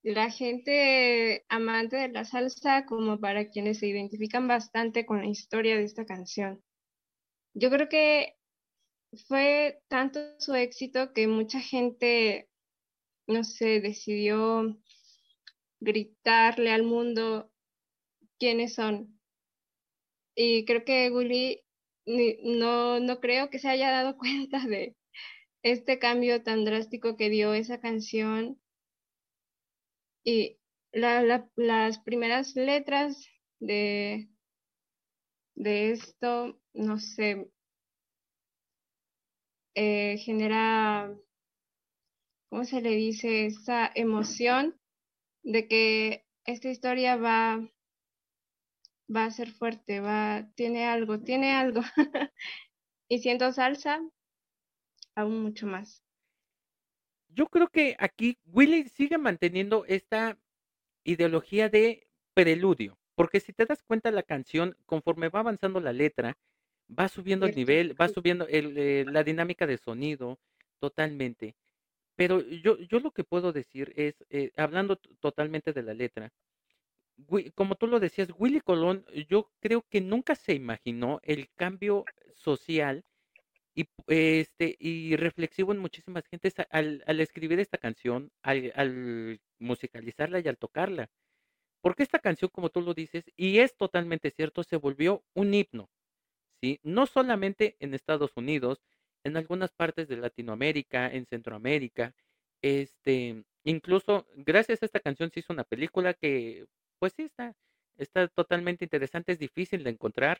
la 0.04 0.30
gente 0.30 1.46
amante 1.48 1.96
de 1.96 2.10
la 2.10 2.26
salsa 2.26 2.86
como 2.86 3.20
para 3.20 3.50
quienes 3.50 3.80
se 3.80 3.88
identifican 3.88 4.48
bastante 4.48 5.06
con 5.06 5.20
la 5.20 5.28
historia 5.28 5.78
de 5.78 5.84
esta 5.84 6.06
canción. 6.06 6.62
Yo 7.54 7.70
creo 7.70 7.88
que 7.88 8.36
fue 9.28 9.82
tanto 9.88 10.19
su 10.39 10.54
éxito 10.56 11.13
que 11.13 11.28
mucha 11.28 11.60
gente, 11.60 12.49
no 13.28 13.43
sé, 13.43 13.82
decidió 13.82 14.78
gritarle 15.80 16.71
al 16.71 16.84
mundo 16.84 17.52
quiénes 18.39 18.76
son. 18.76 19.19
Y 20.36 20.65
creo 20.65 20.84
que 20.84 21.12
Willy 21.12 21.63
no, 22.06 22.99
no 22.99 23.19
creo 23.19 23.49
que 23.49 23.60
se 23.60 23.69
haya 23.69 23.91
dado 23.91 24.17
cuenta 24.17 24.60
de 24.65 24.95
este 25.63 25.99
cambio 25.99 26.43
tan 26.43 26.65
drástico 26.65 27.15
que 27.15 27.30
dio 27.30 27.54
esa 27.54 27.80
canción. 27.80 28.60
Y 30.26 30.58
las 30.91 31.99
primeras 31.99 32.56
letras 32.56 33.26
de, 33.60 34.30
de 35.56 35.91
esto, 35.91 36.62
no 36.73 36.99
sé, 36.99 37.49
eh, 39.76 40.18
genera, 40.18 41.14
¿cómo 42.50 42.64
se 42.66 42.82
le 42.82 42.92
dice? 42.92 43.46
Esa 43.46 43.92
emoción 43.94 44.80
de 45.44 45.68
que 45.68 46.26
esta 46.46 46.70
historia 46.70 47.16
va, 47.16 47.70
va 49.14 49.26
a 49.26 49.32
ser 49.32 49.52
fuerte, 49.52 50.00
va, 50.00 50.50
tiene 50.56 50.86
algo, 50.86 51.20
tiene 51.20 51.54
algo. 51.54 51.82
y 53.10 53.20
siento 53.20 53.52
salsa, 53.52 54.02
aún 55.16 55.42
mucho 55.42 55.68
más. 55.68 56.04
Yo 57.30 57.48
creo 57.48 57.68
que 57.68 57.96
aquí 58.00 58.38
Willy 58.46 58.88
sigue 58.90 59.18
manteniendo 59.18 59.86
esta 59.86 60.38
ideología 61.04 61.70
de 61.70 62.08
preludio, 62.34 62.98
porque 63.16 63.40
si 63.40 63.54
te 63.54 63.66
das 63.66 63.82
cuenta 63.84 64.12
la 64.12 64.24
canción, 64.24 64.78
conforme 64.86 65.30
va 65.30 65.40
avanzando 65.40 65.80
la 65.80 65.94
letra, 65.94 66.38
va 66.88 67.08
subiendo 67.10 67.46
el 67.46 67.56
nivel, 67.56 68.00
va 68.00 68.10
subiendo 68.10 68.48
el, 68.48 68.78
eh, 68.78 69.06
la 69.08 69.24
dinámica 69.24 69.67
de 69.67 69.78
sonido 69.78 70.39
totalmente. 70.80 71.56
Pero 72.15 72.41
yo, 72.41 72.78
yo 72.80 73.00
lo 73.00 73.12
que 73.12 73.24
puedo 73.24 73.52
decir 73.54 73.93
es, 73.96 74.24
eh, 74.30 74.52
hablando 74.56 74.98
totalmente 75.19 75.74
de 75.74 75.84
la 75.84 75.93
letra, 75.93 76.32
como 77.56 77.76
tú 77.76 77.88
lo 77.88 78.00
decías, 78.00 78.30
Willy 78.38 78.62
Colón, 78.62 79.06
yo 79.30 79.52
creo 79.60 79.86
que 79.89 80.02
nunca 80.02 80.36
se 80.36 80.54
imaginó 80.54 81.19
el 81.24 81.50
cambio 81.56 82.06
social 82.34 83.04
y, 83.76 83.88
este, 84.08 84.76
y 84.80 85.15
reflexivo 85.15 85.72
en 85.72 85.80
muchísimas 85.80 86.26
gentes 86.28 86.56
al, 86.69 87.04
al 87.08 87.19
escribir 87.22 87.60
esta 87.60 87.78
canción, 87.78 88.32
al, 88.41 88.72
al 88.76 89.39
musicalizarla 89.60 90.39
y 90.39 90.48
al 90.48 90.58
tocarla. 90.58 91.10
Porque 91.82 92.04
esta 92.04 92.19
canción, 92.19 92.50
como 92.54 92.69
tú 92.69 92.82
lo 92.82 92.93
dices, 92.93 93.26
y 93.36 93.60
es 93.60 93.76
totalmente 93.76 94.32
cierto, 94.32 94.63
se 94.63 94.78
volvió 94.78 95.24
un 95.34 95.54
himno, 95.54 95.89
No 96.84 97.06
solamente 97.06 97.76
en 97.80 97.93
Estados 97.93 98.32
Unidos, 98.38 98.82
en 99.23 99.38
algunas 99.38 99.71
partes 99.71 100.08
de 100.08 100.17
Latinoamérica, 100.17 101.08
en 101.12 101.26
Centroamérica, 101.26 102.13
este, 102.62 103.43
incluso 103.63 104.26
gracias 104.36 104.82
a 104.82 104.86
esta 104.86 104.99
canción 104.99 105.32
se 105.32 105.41
hizo 105.41 105.54
una 105.54 105.63
película 105.65 106.13
que, 106.13 106.65
pues 106.99 107.13
sí, 107.15 107.23
está, 107.23 107.54
está 107.97 108.28
totalmente 108.30 108.86
interesante, 108.86 109.34
es 109.34 109.39
difícil 109.39 109.84
de 109.84 109.91
encontrar, 109.91 110.39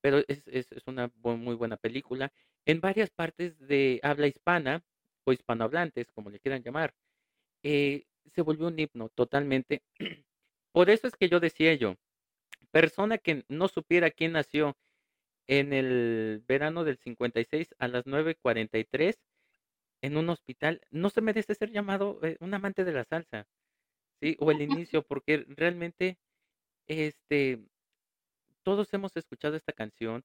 pero 0.00 0.18
es, 0.28 0.46
es, 0.48 0.72
es 0.72 0.86
una 0.86 1.10
muy 1.22 1.54
buena 1.54 1.76
película. 1.76 2.32
En 2.64 2.80
varias 2.80 3.10
partes 3.10 3.58
de 3.58 4.00
habla 4.02 4.26
hispana 4.26 4.82
o 5.24 5.32
hispanohablantes, 5.32 6.10
como 6.12 6.30
le 6.30 6.40
quieran 6.40 6.62
llamar, 6.62 6.94
eh, 7.62 8.04
se 8.34 8.42
volvió 8.42 8.68
un 8.68 8.78
himno 8.78 9.08
totalmente. 9.10 9.82
Por 10.72 10.90
eso 10.90 11.06
es 11.08 11.16
que 11.16 11.28
yo 11.28 11.40
decía 11.40 11.74
yo, 11.74 11.96
persona 12.70 13.18
que 13.18 13.44
no 13.48 13.68
supiera 13.68 14.10
quién 14.10 14.32
nació 14.32 14.76
en 15.48 15.72
el 15.72 16.44
verano 16.46 16.84
del 16.84 16.98
56 16.98 17.74
a 17.78 17.88
las 17.88 18.04
9.43 18.04 19.16
en 20.02 20.16
un 20.16 20.30
hospital, 20.30 20.80
no 20.90 21.10
se 21.10 21.20
merece 21.20 21.54
ser 21.54 21.72
llamado 21.72 22.20
eh, 22.22 22.36
un 22.40 22.54
amante 22.54 22.84
de 22.84 22.92
la 22.92 23.04
salsa, 23.04 23.48
¿sí? 24.20 24.36
O 24.38 24.52
el 24.52 24.62
inicio, 24.86 25.02
porque 25.02 25.44
realmente, 25.48 26.18
este, 26.86 27.60
todos 28.62 28.92
hemos 28.94 29.16
escuchado 29.16 29.56
esta 29.56 29.72
canción. 29.72 30.24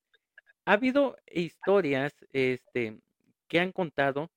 Ha 0.66 0.74
habido 0.74 1.18
historias, 1.32 2.14
este, 2.32 3.00
que 3.48 3.60
han 3.60 3.72
contado 3.72 4.30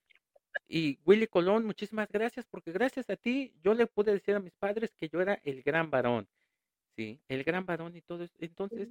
y 0.69 0.99
Willy 1.05 1.27
Colón, 1.27 1.67
muchísimas 1.67 2.09
gracias, 2.11 2.47
porque 2.47 2.73
gracias 2.73 3.11
a 3.11 3.17
ti 3.17 3.53
yo 3.63 3.75
le 3.75 3.87
pude 3.87 4.13
decir 4.13 4.35
a 4.35 4.41
mis 4.41 4.55
padres 4.55 4.95
que 4.95 5.09
yo 5.09 5.21
era 5.21 5.35
el 5.45 5.63
gran 5.63 5.91
varón, 5.91 6.29
¿sí? 6.97 7.21
El 7.29 7.45
gran 7.45 7.67
varón 7.67 7.97
y 7.97 8.03
todo 8.03 8.25
eso. 8.25 8.35
Entonces, 8.41 8.89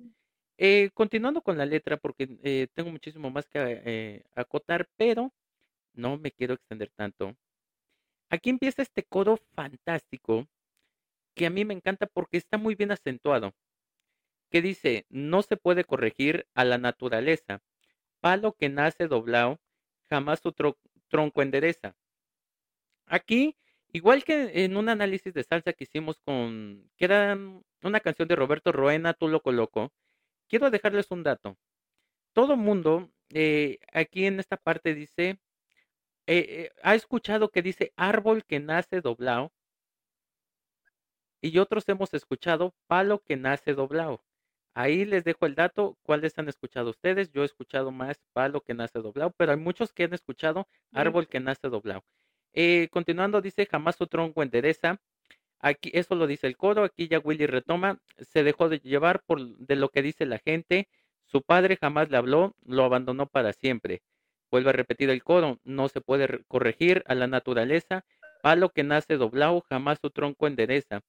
eh, 0.57 0.89
continuando 0.93 1.41
con 1.41 1.57
la 1.57 1.65
letra, 1.65 1.97
porque 1.97 2.37
eh, 2.43 2.67
tengo 2.73 2.91
muchísimo 2.91 3.29
más 3.29 3.47
que 3.47 3.59
eh, 3.85 4.23
acotar, 4.35 4.87
pero 4.97 5.33
no 5.93 6.17
me 6.17 6.31
quiero 6.31 6.53
extender 6.55 6.91
tanto. 6.95 7.35
Aquí 8.29 8.49
empieza 8.49 8.81
este 8.81 9.03
coro 9.03 9.37
fantástico 9.55 10.47
que 11.35 11.45
a 11.45 11.49
mí 11.49 11.65
me 11.65 11.73
encanta 11.73 12.07
porque 12.07 12.37
está 12.37 12.57
muy 12.57 12.75
bien 12.75 12.91
acentuado, 12.91 13.53
que 14.49 14.61
dice, 14.61 15.05
no 15.09 15.41
se 15.43 15.57
puede 15.57 15.83
corregir 15.83 16.47
a 16.55 16.65
la 16.65 16.77
naturaleza, 16.77 17.61
palo 18.21 18.53
que 18.53 18.69
nace 18.69 19.07
doblado, 19.07 19.59
jamás 20.09 20.45
otro 20.45 20.77
tronco 21.09 21.41
endereza. 21.41 21.95
Aquí, 23.07 23.57
igual 23.93 24.23
que 24.23 24.63
en 24.65 24.77
un 24.77 24.89
análisis 24.89 25.33
de 25.33 25.43
salsa 25.43 25.73
que 25.73 25.83
hicimos 25.85 26.19
con, 26.19 26.89
que 26.97 27.05
era 27.05 27.37
una 27.83 27.99
canción 27.99 28.27
de 28.27 28.35
Roberto 28.35 28.71
Roena, 28.71 29.13
Tú 29.13 29.27
lo 29.27 29.41
coloco, 29.41 29.91
quiero 30.47 30.69
dejarles 30.71 31.11
un 31.11 31.23
dato. 31.23 31.57
Todo 32.33 32.57
mundo 32.57 33.11
eh, 33.33 33.79
aquí 33.93 34.25
en 34.25 34.39
esta 34.39 34.57
parte 34.57 34.93
dice, 34.93 35.39
eh, 36.27 36.45
eh, 36.49 36.71
ha 36.83 36.95
escuchado 36.95 37.49
que 37.49 37.61
dice 37.61 37.93
árbol 37.97 38.45
que 38.45 38.59
nace 38.59 39.01
doblado 39.01 39.51
y 41.41 41.57
otros 41.59 41.87
hemos 41.89 42.13
escuchado 42.13 42.73
palo 42.87 43.23
que 43.23 43.37
nace 43.37 43.73
doblado. 43.73 44.23
Ahí 44.73 45.05
les 45.05 45.23
dejo 45.23 45.45
el 45.45 45.55
dato, 45.55 45.97
cuáles 46.03 46.37
han 46.37 46.49
escuchado 46.49 46.89
ustedes. 46.89 47.31
Yo 47.31 47.43
he 47.43 47.45
escuchado 47.45 47.91
más 47.91 48.17
palo 48.33 48.61
que 48.61 48.73
nace 48.73 48.99
doblado, 48.99 49.31
pero 49.37 49.51
hay 49.53 49.57
muchos 49.57 49.93
que 49.93 50.03
han 50.03 50.13
escuchado 50.13 50.67
árbol 50.91 51.27
que 51.29 51.39
nace 51.39 51.69
doblado. 51.69 52.03
Continuando, 52.91 53.41
dice 53.41 53.65
jamás 53.65 53.95
su 53.95 54.07
tronco 54.07 54.43
endereza. 54.43 54.99
Aquí, 55.59 55.91
eso 55.93 56.15
lo 56.15 56.27
dice 56.27 56.47
el 56.47 56.57
coro. 56.57 56.83
Aquí 56.83 57.07
ya 57.07 57.19
Willy 57.19 57.47
retoma. 57.47 57.99
Se 58.19 58.43
dejó 58.43 58.69
de 58.69 58.79
llevar 58.79 59.23
por 59.25 59.57
de 59.57 59.75
lo 59.75 59.89
que 59.89 60.01
dice 60.01 60.25
la 60.25 60.39
gente. 60.39 60.87
Su 61.25 61.41
padre 61.41 61.77
jamás 61.77 62.09
le 62.09 62.17
habló, 62.17 62.55
lo 62.65 62.83
abandonó 62.83 63.27
para 63.27 63.53
siempre. 63.53 64.01
Vuelve 64.51 64.69
a 64.69 64.73
repetir 64.73 65.09
el 65.09 65.23
coro. 65.23 65.59
No 65.63 65.89
se 65.89 66.01
puede 66.01 66.43
corregir 66.47 67.03
a 67.07 67.15
la 67.15 67.27
naturaleza. 67.27 68.05
Palo 68.41 68.69
que 68.69 68.83
nace 68.83 69.17
doblado, 69.17 69.61
jamás 69.69 69.99
su 70.01 70.11
tronco 70.11 70.47
endereza. 70.47 71.01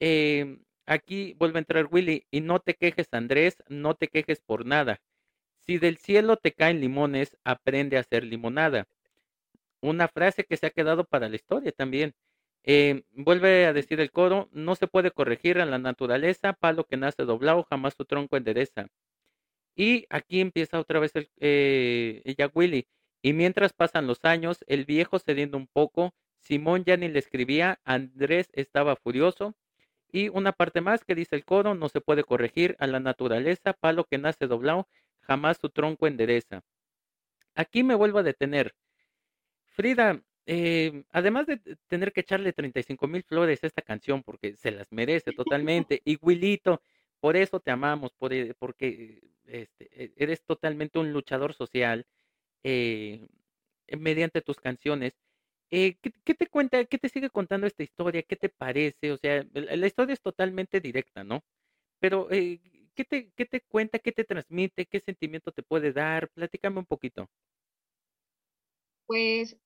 Eh, 0.00 0.58
Aquí 0.86 1.34
vuelve 1.38 1.58
a 1.58 1.60
entrar 1.60 1.88
Willy. 1.90 2.26
Y 2.30 2.40
no 2.40 2.60
te 2.60 2.74
quejes, 2.74 3.08
Andrés, 3.12 3.56
no 3.68 3.94
te 3.94 4.08
quejes 4.08 4.40
por 4.40 4.66
nada. 4.66 5.00
Si 5.60 5.78
del 5.78 5.98
cielo 5.98 6.36
te 6.36 6.52
caen 6.52 6.80
limones, 6.80 7.36
aprende 7.44 7.96
a 7.96 8.00
hacer 8.00 8.24
limonada. 8.24 8.86
Una 9.80 10.08
frase 10.08 10.44
que 10.44 10.56
se 10.56 10.66
ha 10.66 10.70
quedado 10.70 11.04
para 11.04 11.28
la 11.28 11.36
historia 11.36 11.72
también. 11.72 12.14
Eh, 12.64 13.04
vuelve 13.12 13.66
a 13.66 13.72
decir 13.72 14.00
el 14.00 14.12
coro, 14.12 14.48
no 14.52 14.74
se 14.76 14.86
puede 14.86 15.10
corregir 15.10 15.60
a 15.60 15.66
la 15.66 15.78
naturaleza, 15.78 16.52
palo 16.52 16.84
que 16.84 16.96
nace 16.96 17.24
doblado, 17.24 17.64
jamás 17.64 17.94
su 17.94 18.04
tronco 18.04 18.36
endereza. 18.36 18.88
Y 19.74 20.06
aquí 20.10 20.40
empieza 20.40 20.78
otra 20.78 21.00
vez 21.00 21.14
el, 21.16 21.30
eh, 21.40 22.22
ella 22.24 22.50
Willy. 22.54 22.86
Y 23.22 23.32
mientras 23.32 23.72
pasan 23.72 24.06
los 24.06 24.24
años, 24.24 24.64
el 24.66 24.84
viejo 24.84 25.18
cediendo 25.18 25.56
un 25.56 25.66
poco, 25.66 26.14
Simón 26.40 26.84
ya 26.84 26.96
ni 26.96 27.08
le 27.08 27.18
escribía, 27.18 27.80
Andrés 27.84 28.48
estaba 28.52 28.96
furioso, 28.96 29.54
y 30.12 30.28
una 30.28 30.52
parte 30.52 30.80
más 30.80 31.04
que 31.04 31.14
dice 31.14 31.36
el 31.36 31.44
coro, 31.44 31.74
no 31.74 31.88
se 31.88 32.00
puede 32.00 32.24
corregir 32.24 32.76
a 32.80 32.86
la 32.86 33.00
naturaleza, 33.00 33.72
palo 33.72 34.04
que 34.04 34.18
nace 34.18 34.46
doblado, 34.46 34.88
jamás 35.20 35.58
su 35.58 35.70
tronco 35.70 36.06
endereza. 36.06 36.62
Aquí 37.54 37.82
me 37.82 37.94
vuelvo 37.94 38.18
a 38.18 38.22
detener. 38.22 38.74
Frida, 39.66 40.22
eh, 40.46 41.04
además 41.10 41.46
de 41.46 41.58
tener 41.88 42.12
que 42.12 42.20
echarle 42.20 42.52
35 42.52 43.06
mil 43.06 43.22
flores 43.22 43.62
a 43.62 43.66
esta 43.66 43.82
canción, 43.82 44.22
porque 44.22 44.56
se 44.56 44.70
las 44.72 44.90
merece 44.92 45.32
totalmente, 45.36 46.02
y 46.04 46.18
Wilito, 46.20 46.82
por 47.20 47.36
eso 47.36 47.60
te 47.60 47.70
amamos, 47.70 48.12
por, 48.14 48.32
e, 48.32 48.54
porque 48.54 49.22
este, 49.46 49.88
e, 50.04 50.12
eres 50.16 50.44
totalmente 50.44 50.98
un 50.98 51.12
luchador 51.12 51.54
social 51.54 52.06
eh, 52.64 53.26
mediante 53.98 54.42
tus 54.42 54.58
canciones. 54.58 55.14
Eh, 55.70 55.96
¿qué, 56.24 56.34
te 56.34 56.48
cuenta, 56.48 56.84
qué 56.84 56.98
te 56.98 57.08
sigue 57.08 57.30
contando 57.30 57.66
esta 57.66 57.82
historia? 57.82 58.22
¿Qué 58.22 58.36
te 58.36 58.48
parece? 58.50 59.12
O 59.12 59.16
sea, 59.16 59.44
la 59.54 59.86
historia 59.86 60.12
es 60.14 60.20
totalmente 60.20 60.80
directa, 60.80 61.24
¿no? 61.24 61.42
Pero, 62.00 62.28
eh, 62.30 62.60
¿qué, 62.94 63.04
te, 63.04 63.30
¿qué 63.36 63.46
te 63.46 63.62
cuenta? 63.62 63.98
¿Qué 63.98 64.12
te 64.12 64.24
transmite? 64.24 64.86
¿Qué 64.86 65.00
sentimiento 65.00 65.52
te 65.52 65.62
puede 65.62 65.92
dar? 65.92 66.28
Platícame 66.30 66.78
un 66.78 66.86
poquito. 66.86 67.28
Pues, 69.06 69.56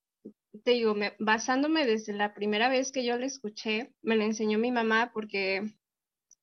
te 0.64 0.72
digo, 0.72 0.94
basándome 1.18 1.86
desde 1.86 2.12
la 2.12 2.34
primera 2.34 2.68
vez 2.68 2.92
que 2.92 3.04
yo 3.04 3.16
la 3.18 3.26
escuché, 3.26 3.92
me 4.02 4.16
la 4.16 4.24
enseñó 4.24 4.58
mi 4.58 4.72
mamá 4.72 5.10
porque 5.12 5.62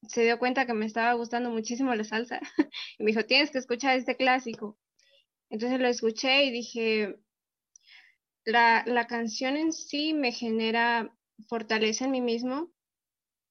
se 0.07 0.23
dio 0.23 0.39
cuenta 0.39 0.65
que 0.65 0.73
me 0.73 0.85
estaba 0.85 1.13
gustando 1.13 1.49
muchísimo 1.49 1.93
la 1.95 2.03
salsa 2.03 2.39
y 2.99 3.03
me 3.03 3.11
dijo, 3.11 3.25
tienes 3.25 3.51
que 3.51 3.59
escuchar 3.59 3.97
este 3.97 4.17
clásico. 4.17 4.77
Entonces 5.49 5.79
lo 5.79 5.87
escuché 5.87 6.45
y 6.45 6.51
dije, 6.51 7.15
la, 8.45 8.83
la 8.85 9.07
canción 9.07 9.57
en 9.57 9.71
sí 9.71 10.13
me 10.13 10.31
genera 10.31 11.15
fortaleza 11.47 12.05
en 12.05 12.11
mí 12.11 12.21
mismo 12.21 12.71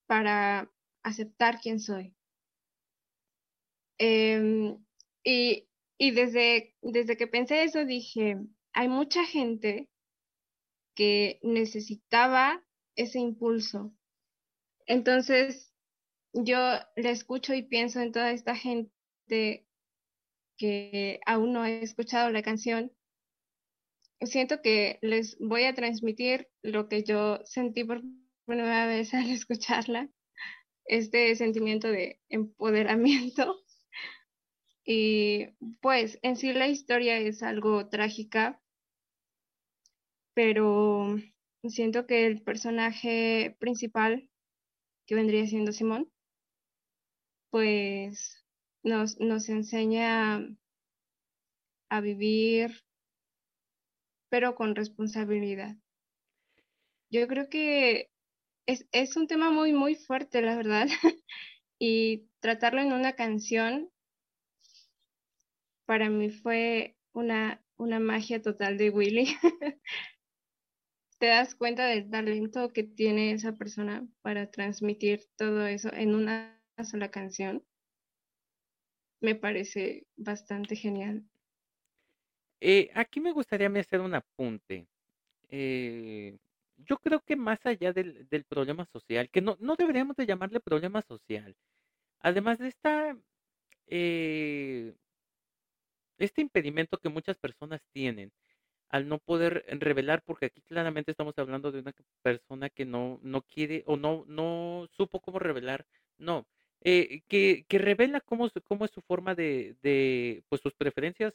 para 0.07 0.71
aceptar 1.03 1.61
quién 1.61 1.81
soy. 1.81 2.15
Em, 3.99 4.85
y, 5.25 5.69
y 5.99 6.11
desde, 6.11 6.75
desde 6.83 7.17
que 7.17 7.27
pensé 7.27 7.63
eso 7.63 7.85
dije, 7.85 8.37
hay 8.73 8.89
mucha 8.89 9.25
gente 9.25 9.89
que 10.95 11.41
necesitaba 11.43 12.65
ese 12.97 13.19
impulso. 13.19 13.95
Entonces, 14.87 15.73
yo 16.33 16.59
le 16.97 17.11
escucho 17.11 17.55
y 17.55 17.63
pienso 17.63 18.01
en 18.01 18.13
toda 18.13 18.33
esta 18.33 18.57
gente 18.57 19.67
que 20.57 21.21
aún 21.27 21.53
no 21.53 21.63
ha 21.63 21.71
escuchado 21.71 22.31
la 22.31 22.43
canción 22.43 22.93
siento 24.27 24.63
que 24.63 24.99
les 25.03 25.37
voy 25.39 25.65
a 25.65 25.75
transmitir 25.75 26.49
lo 26.63 26.89
que 26.89 27.03
yo 27.03 27.41
sentí 27.45 27.85
por 27.85 28.03
primera 28.47 28.87
vez 28.87 29.15
al 29.15 29.31
escucharla, 29.31 30.09
este 30.85 31.35
sentimiento 31.37 31.89
de 31.89 32.21
empoderamiento. 32.29 33.57
Y 34.85 35.47
pues 35.81 36.19
en 36.23 36.35
sí 36.35 36.53
la 36.53 36.67
historia 36.67 37.17
es 37.17 37.45
algo 37.45 37.89
trágica, 37.89 38.61
pero 40.35 41.17
siento 41.65 42.07
que 42.07 42.27
el 42.27 42.43
personaje 42.43 43.57
principal, 43.59 44.29
que 45.07 45.15
vendría 45.15 45.47
siendo 45.47 45.73
Simón, 45.73 46.11
pues 47.51 48.45
nos, 48.83 49.21
nos 49.21 49.49
enseña 49.49 50.47
a 51.91 52.01
vivir 52.01 52.83
pero 54.31 54.55
con 54.55 54.75
responsabilidad. 54.75 55.77
Yo 57.11 57.29
creo 57.29 57.51
que 57.51 58.09
es, 58.67 58.87
es 58.93 59.17
un 59.17 59.27
tema 59.27 59.51
muy, 59.51 59.75
muy 59.75 59.95
fuerte, 59.95 60.41
la 60.41 60.57
verdad, 60.57 60.89
y 61.79 62.29
tratarlo 62.41 62.81
en 62.81 62.95
una 62.95 63.13
canción 63.13 63.91
para 65.85 66.09
mí 66.09 66.31
fue 66.31 66.97
una 67.13 67.63
una 67.83 68.01
magia 68.01 68.41
total 68.41 68.79
de 68.79 68.91
Willy. 68.91 69.27
Te 71.23 71.29
das 71.29 71.55
cuenta 71.55 71.87
del 71.87 72.11
talento 72.11 72.73
que 72.73 72.83
tiene 72.83 73.31
esa 73.31 73.53
persona 73.53 74.05
para 74.23 74.51
transmitir 74.51 75.21
todo 75.37 75.69
eso 75.69 75.89
en 75.93 76.17
una 76.17 76.61
sola 76.83 77.13
canción. 77.13 77.65
Me 79.21 79.37
parece 79.37 80.09
bastante 80.17 80.75
genial. 80.75 81.23
Eh, 82.61 82.91
aquí 82.97 83.21
me 83.21 83.31
gustaría 83.31 83.69
hacer 83.69 84.01
un 84.01 84.17
apunte. 84.17 84.89
Eh, 85.49 86.39
yo 86.79 86.97
creo 86.97 87.21
que 87.21 87.37
más 87.37 87.65
allá 87.67 87.93
del, 87.93 88.45
problema 88.49 88.85
social, 88.87 89.31
que 89.31 89.41
no, 89.41 89.57
no 89.61 89.77
deberíamos 89.77 90.17
de 90.17 90.27
llamarle 90.27 90.59
problema 90.59 91.03
social, 91.03 91.55
además 92.19 92.59
de 92.59 92.67
esta, 92.67 93.17
eh, 93.87 94.93
este 96.19 96.41
impedimento 96.41 96.99
que 96.99 97.09
muchas 97.09 97.39
personas 97.39 97.81
tienen 97.93 98.33
al 98.93 99.09
no 99.09 99.19
poder 99.19 99.65
revelar, 99.81 100.23
porque 100.25 100.47
aquí 100.47 100.63
claramente 100.63 101.11
estamos 101.11 101.37
hablando 101.39 101.73
de 101.73 101.81
una 101.81 101.93
persona 102.23 102.71
que 102.71 102.85
no, 102.85 103.19
no 103.23 103.43
quiere 103.43 103.83
o 103.87 103.97
no, 103.97 104.25
no 104.29 104.87
supo 104.93 105.21
cómo 105.21 105.39
revelar, 105.41 105.87
no, 106.19 106.47
eh, 106.83 107.23
que, 107.29 107.65
que 107.69 107.79
revela 107.79 108.21
cómo, 108.21 108.49
cómo 108.65 108.85
es 108.85 108.91
su 108.93 109.03
forma 109.03 109.35
de, 109.35 109.77
de 109.83 110.45
pues 110.49 110.61
sus 110.63 110.75
preferencias 110.75 111.35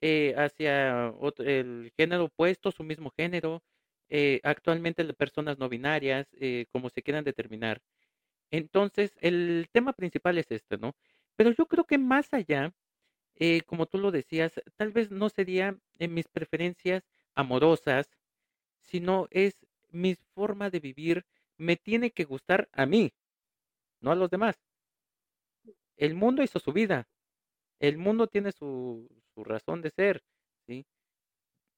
eh, 0.00 0.34
hacia 0.36 1.14
el 1.38 1.92
género 1.96 2.24
opuesto, 2.24 2.72
su 2.72 2.82
mismo 2.84 3.10
género, 3.16 3.62
eh, 4.08 4.40
actualmente 4.42 5.04
las 5.04 5.16
personas 5.16 5.58
no 5.58 5.68
binarias, 5.68 6.26
como 6.70 6.90
se 6.90 7.02
quieran 7.02 7.24
determinar. 7.24 7.80
Entonces, 8.50 9.12
el 9.20 9.68
tema 9.72 9.92
principal 9.92 10.38
es 10.38 10.50
este, 10.50 10.78
¿no? 10.78 10.94
Pero 11.36 11.50
yo 11.52 11.66
creo 11.66 11.84
que 11.84 11.98
más 11.98 12.32
allá, 12.32 12.72
eh, 13.36 13.62
como 13.62 13.86
tú 13.86 13.98
lo 13.98 14.10
decías, 14.10 14.60
tal 14.76 14.92
vez 14.92 15.10
no 15.10 15.28
sería 15.28 15.78
en 15.98 16.14
mis 16.14 16.28
preferencias 16.28 17.04
amorosas, 17.34 18.08
sino 18.80 19.28
es 19.30 19.66
mi 19.90 20.16
forma 20.34 20.70
de 20.70 20.80
vivir, 20.80 21.26
me 21.58 21.76
tiene 21.76 22.10
que 22.10 22.24
gustar 22.24 22.68
a 22.72 22.86
mí, 22.86 23.12
no 24.00 24.12
a 24.12 24.16
los 24.16 24.30
demás. 24.30 24.56
El 25.96 26.14
mundo 26.14 26.42
hizo 26.42 26.58
su 26.58 26.72
vida, 26.72 27.08
el 27.80 27.98
mundo 27.98 28.26
tiene 28.28 28.52
su, 28.52 29.08
su 29.34 29.44
razón 29.44 29.82
de 29.82 29.90
ser, 29.90 30.22
¿sí? 30.66 30.86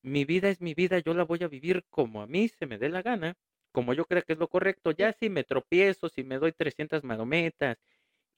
mi 0.02 0.24
vida 0.24 0.48
es 0.48 0.60
mi 0.60 0.74
vida, 0.74 0.98
yo 1.00 1.14
la 1.14 1.24
voy 1.24 1.42
a 1.42 1.48
vivir 1.48 1.84
como 1.90 2.22
a 2.22 2.26
mí 2.26 2.48
se 2.48 2.66
me 2.66 2.78
dé 2.78 2.88
la 2.88 3.02
gana, 3.02 3.36
como 3.72 3.94
yo 3.94 4.06
creo 4.06 4.22
que 4.22 4.32
es 4.34 4.38
lo 4.38 4.48
correcto. 4.48 4.90
Ya 4.92 5.12
si 5.12 5.28
me 5.30 5.44
tropiezo, 5.44 6.08
si 6.08 6.24
me 6.24 6.38
doy 6.38 6.52
300 6.52 7.04
marometas 7.04 7.78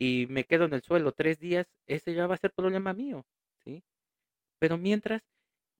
y 0.01 0.27
me 0.31 0.45
quedo 0.45 0.65
en 0.67 0.75
el 0.75 0.83
suelo 0.83 1.13
tres 1.13 1.41
días, 1.41 1.69
ese 1.87 2.15
ya 2.15 2.27
va 2.27 2.35
a 2.37 2.39
ser 2.39 2.53
problema 2.55 2.95
mío, 2.95 3.27
¿sí? 3.65 3.85
Pero 4.61 4.79
mientras 4.79 5.23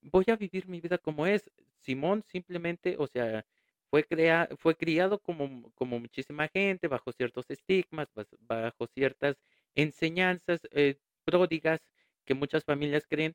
voy 0.03 0.27
a 0.29 0.37
vivir 0.37 0.69
mi 0.69 0.81
vida 0.81 0.99
como 0.99 1.27
es. 1.27 1.51
Simón 1.83 2.23
simplemente, 2.27 2.97
o 2.99 3.07
sea, 3.09 3.47
fue, 3.91 4.05
crea 4.05 4.49
fue 4.59 4.77
criado 4.77 5.21
como, 5.21 5.73
como 5.75 5.99
muchísima 6.01 6.49
gente, 6.49 6.89
bajo 6.89 7.13
ciertos 7.13 7.51
estigmas, 7.51 8.09
bajo 8.41 8.87
ciertas 8.89 9.37
enseñanzas 9.75 10.61
eh, 10.73 10.97
pródigas 11.25 11.81
que 12.25 12.35
muchas 12.35 12.65
familias 12.65 13.07
creen 13.09 13.35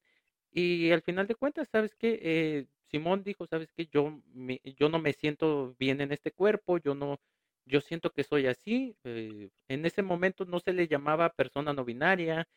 y 0.52 0.91
al 0.91 1.02
final 1.04 1.28
de 1.28 1.36
cuentas, 1.36 1.69
¿sabes 1.71 1.95
qué? 1.95 2.19
Eh, 2.21 2.67
Simón 2.89 3.24
dijo, 3.24 3.48
¿sabes 3.48 3.71
qué? 3.74 3.88
Yo, 3.88 4.21
me, 4.34 4.62
yo 4.63 4.89
no 4.89 5.00
me 5.00 5.13
siento 5.13 5.76
bien 5.80 6.02
en 6.02 6.12
este 6.13 6.32
cuerpo, 6.32 6.78
yo 6.78 6.95
no, 6.95 7.19
yo 7.65 7.82
siento 7.82 8.12
que 8.12 8.23
soy 8.23 8.47
así. 8.47 8.95
Eh, 9.04 9.49
en 9.67 9.86
ese 9.86 10.04
momento 10.04 10.45
no 10.45 10.60
se 10.60 10.73
le 10.73 10.88
llamaba 10.88 11.30
persona 11.30 11.73
no 11.73 11.86
binaria 11.86 12.47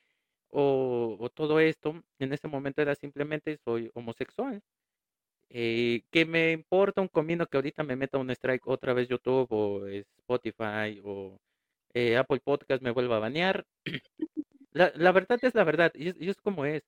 o, 0.50 1.16
o, 1.20 1.30
todo 1.30 1.60
esto. 1.60 2.02
En 2.18 2.32
ese 2.32 2.48
momento 2.48 2.82
era 2.82 2.94
simplemente 2.94 3.58
soy 3.64 3.90
homosexual. 3.94 4.62
Eh, 5.50 6.02
que 6.10 6.26
me 6.26 6.52
importa 6.52 7.00
un 7.00 7.08
comino 7.08 7.46
que 7.46 7.56
ahorita 7.56 7.82
me 7.82 7.96
meta 7.96 8.18
un 8.18 8.30
strike 8.30 8.66
otra 8.68 8.92
vez 8.92 9.08
YouTube 9.08 9.46
o 9.50 9.86
Spotify 9.86 11.00
o 11.04 11.38
eh, 11.94 12.16
Apple 12.18 12.40
Podcast 12.40 12.82
me 12.82 12.90
vuelva 12.90 13.16
a 13.16 13.20
banear. 13.20 13.64
la, 14.72 14.92
la, 14.96 15.12
verdad 15.12 15.38
es 15.42 15.54
la 15.54 15.64
verdad 15.64 15.92
y 15.94 16.08
es, 16.08 16.16
y 16.20 16.28
es 16.30 16.36
como 16.40 16.64
es, 16.66 16.82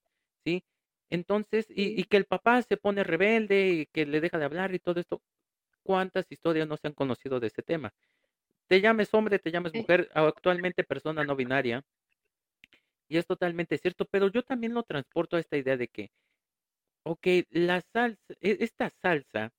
¿sí? 0.45 0.63
Entonces, 1.09 1.67
y, 1.69 1.99
y, 1.99 2.05
que 2.05 2.17
el 2.17 2.25
papá 2.25 2.61
se 2.61 2.77
pone 2.77 3.03
rebelde 3.03 3.69
y 3.69 3.85
que 3.87 4.05
le 4.05 4.21
deja 4.21 4.37
de 4.39 4.45
hablar 4.45 4.73
y 4.75 4.79
todo 4.79 4.99
esto. 4.99 5.21
¿Cuántas 5.83 6.25
historias 6.31 6.67
no 6.67 6.77
se 6.77 6.87
han 6.87 6.93
conocido 6.93 7.39
de 7.39 7.47
ese 7.47 7.63
tema? 7.63 7.93
Te 8.67 8.81
llames 8.81 9.13
hombre, 9.13 9.39
te 9.39 9.51
llames 9.51 9.73
mujer, 9.73 10.09
actualmente 10.13 10.83
persona 10.83 11.23
no 11.23 11.35
binaria. 11.35 11.83
Y 13.07 13.17
es 13.17 13.25
totalmente 13.27 13.77
cierto, 13.77 14.05
pero 14.05 14.29
yo 14.29 14.43
también 14.43 14.73
lo 14.73 14.83
transporto 14.83 15.35
a 15.35 15.39
esta 15.39 15.57
idea 15.57 15.75
de 15.77 15.87
que, 15.89 16.11
ok, 17.03 17.27
la 17.49 17.81
salsa, 17.81 18.33
e, 18.41 18.57
esta 18.61 18.89
salsa 18.89 19.51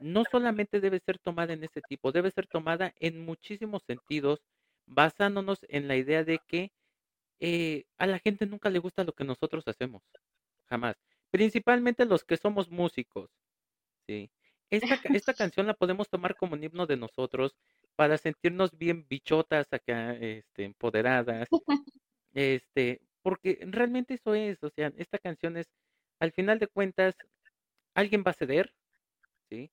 no 0.00 0.24
solamente 0.30 0.80
debe 0.80 1.00
ser 1.00 1.18
tomada 1.18 1.52
en 1.54 1.64
ese 1.64 1.82
tipo, 1.82 2.12
debe 2.12 2.30
ser 2.30 2.46
tomada 2.46 2.94
en 3.00 3.24
muchísimos 3.24 3.82
sentidos, 3.84 4.42
basándonos 4.86 5.60
en 5.68 5.88
la 5.88 5.96
idea 5.96 6.24
de 6.24 6.40
que 6.46 6.72
eh, 7.40 7.84
a 7.98 8.06
la 8.06 8.18
gente 8.20 8.46
nunca 8.46 8.70
le 8.70 8.80
gusta 8.80 9.04
lo 9.04 9.14
que 9.14 9.24
nosotros 9.24 9.66
hacemos 9.68 10.02
jamás. 10.66 10.96
Principalmente 11.30 12.04
los 12.06 12.24
que 12.24 12.36
somos 12.36 12.70
músicos, 12.70 13.30
¿sí? 14.06 14.30
Esta, 14.70 15.00
esta 15.12 15.34
canción 15.34 15.66
la 15.66 15.74
podemos 15.74 16.08
tomar 16.08 16.36
como 16.36 16.54
un 16.54 16.64
himno 16.64 16.86
de 16.86 16.96
nosotros 16.96 17.56
para 17.96 18.18
sentirnos 18.18 18.76
bien 18.78 19.06
bichotas 19.08 19.72
acá, 19.72 20.14
este, 20.14 20.64
empoderadas, 20.64 21.48
este, 22.34 23.02
porque 23.22 23.58
realmente 23.62 24.14
eso 24.14 24.34
es, 24.34 24.62
o 24.62 24.70
sea, 24.70 24.92
esta 24.96 25.18
canción 25.18 25.56
es, 25.56 25.68
al 26.20 26.32
final 26.32 26.58
de 26.58 26.68
cuentas, 26.68 27.16
alguien 27.94 28.24
va 28.26 28.32
a 28.32 28.34
ceder, 28.34 28.74
¿sí? 29.50 29.70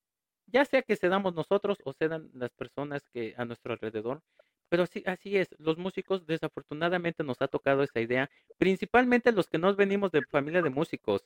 Ya 0.47 0.65
sea 0.65 0.81
que 0.83 0.95
cedamos 0.97 1.33
nosotros 1.35 1.79
o 1.85 1.93
cedan 1.93 2.29
las 2.33 2.51
personas 2.53 3.03
que 3.13 3.33
a 3.37 3.45
nuestro 3.45 3.73
alrededor, 3.73 4.21
pero 4.69 4.85
sí, 4.87 5.03
así 5.05 5.37
es, 5.37 5.49
los 5.59 5.77
músicos 5.77 6.25
desafortunadamente 6.27 7.23
nos 7.23 7.41
ha 7.41 7.47
tocado 7.49 7.83
esa 7.83 8.01
idea, 8.01 8.29
principalmente 8.57 9.31
los 9.33 9.47
que 9.49 9.59
nos 9.59 9.77
venimos 9.77 10.11
de 10.11 10.23
familia 10.23 10.61
de 10.61 10.69
músicos. 10.71 11.23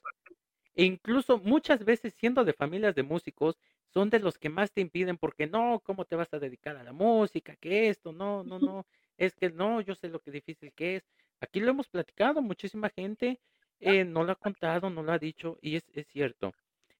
E 0.75 0.84
incluso 0.86 1.38
muchas 1.39 1.84
veces 1.84 2.13
siendo 2.13 2.43
de 2.45 2.53
familias 2.53 2.95
de 2.95 3.03
músicos, 3.03 3.57
son 3.93 4.10
de 4.10 4.19
los 4.19 4.38
que 4.38 4.49
más 4.49 4.71
te 4.71 4.81
impiden 4.81 5.17
porque 5.17 5.47
no, 5.47 5.81
¿cómo 5.84 6.05
te 6.05 6.15
vas 6.15 6.34
a 6.34 6.39
dedicar 6.39 6.77
a 6.77 6.84
la 6.84 6.93
música? 6.93 7.55
¿Qué 7.57 7.89
esto? 7.89 8.12
No, 8.13 8.43
no, 8.43 8.60
no, 8.79 8.86
es 9.17 9.36
que 9.36 9.49
no, 9.49 9.81
yo 9.81 9.95
sé 9.95 10.07
lo 10.10 10.19
que 10.19 10.31
difícil 10.31 10.71
que 10.73 10.97
es. 10.97 11.03
Aquí 11.41 11.60
lo 11.60 11.71
hemos 11.71 11.89
platicado, 11.89 12.41
muchísima 12.41 12.89
gente 12.89 13.39
eh, 13.79 14.05
no 14.05 14.23
lo 14.23 14.31
ha 14.31 14.36
contado, 14.36 14.89
no 14.89 15.03
lo 15.03 15.12
ha 15.12 15.19
dicho 15.19 15.57
y 15.62 15.75
es, 15.75 15.84
es 15.93 16.07
cierto. 16.07 16.53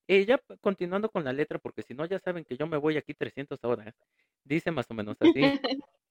Eh, 0.08 0.26
ya 0.26 0.42
continuando 0.60 1.10
con 1.10 1.24
la 1.24 1.32
letra, 1.32 1.60
porque 1.60 1.84
si 1.84 1.94
no 1.94 2.06
ya 2.06 2.20
saben 2.20 2.44
que 2.44 2.58
yo 2.58 2.68
me 2.68 2.78
voy 2.78 2.98
aquí 2.98 3.14
300 3.14 3.64
horas, 3.64 3.96
dice 4.44 4.72
más 4.72 4.90
o 4.90 4.94
menos 4.94 5.18
así. 5.22 5.42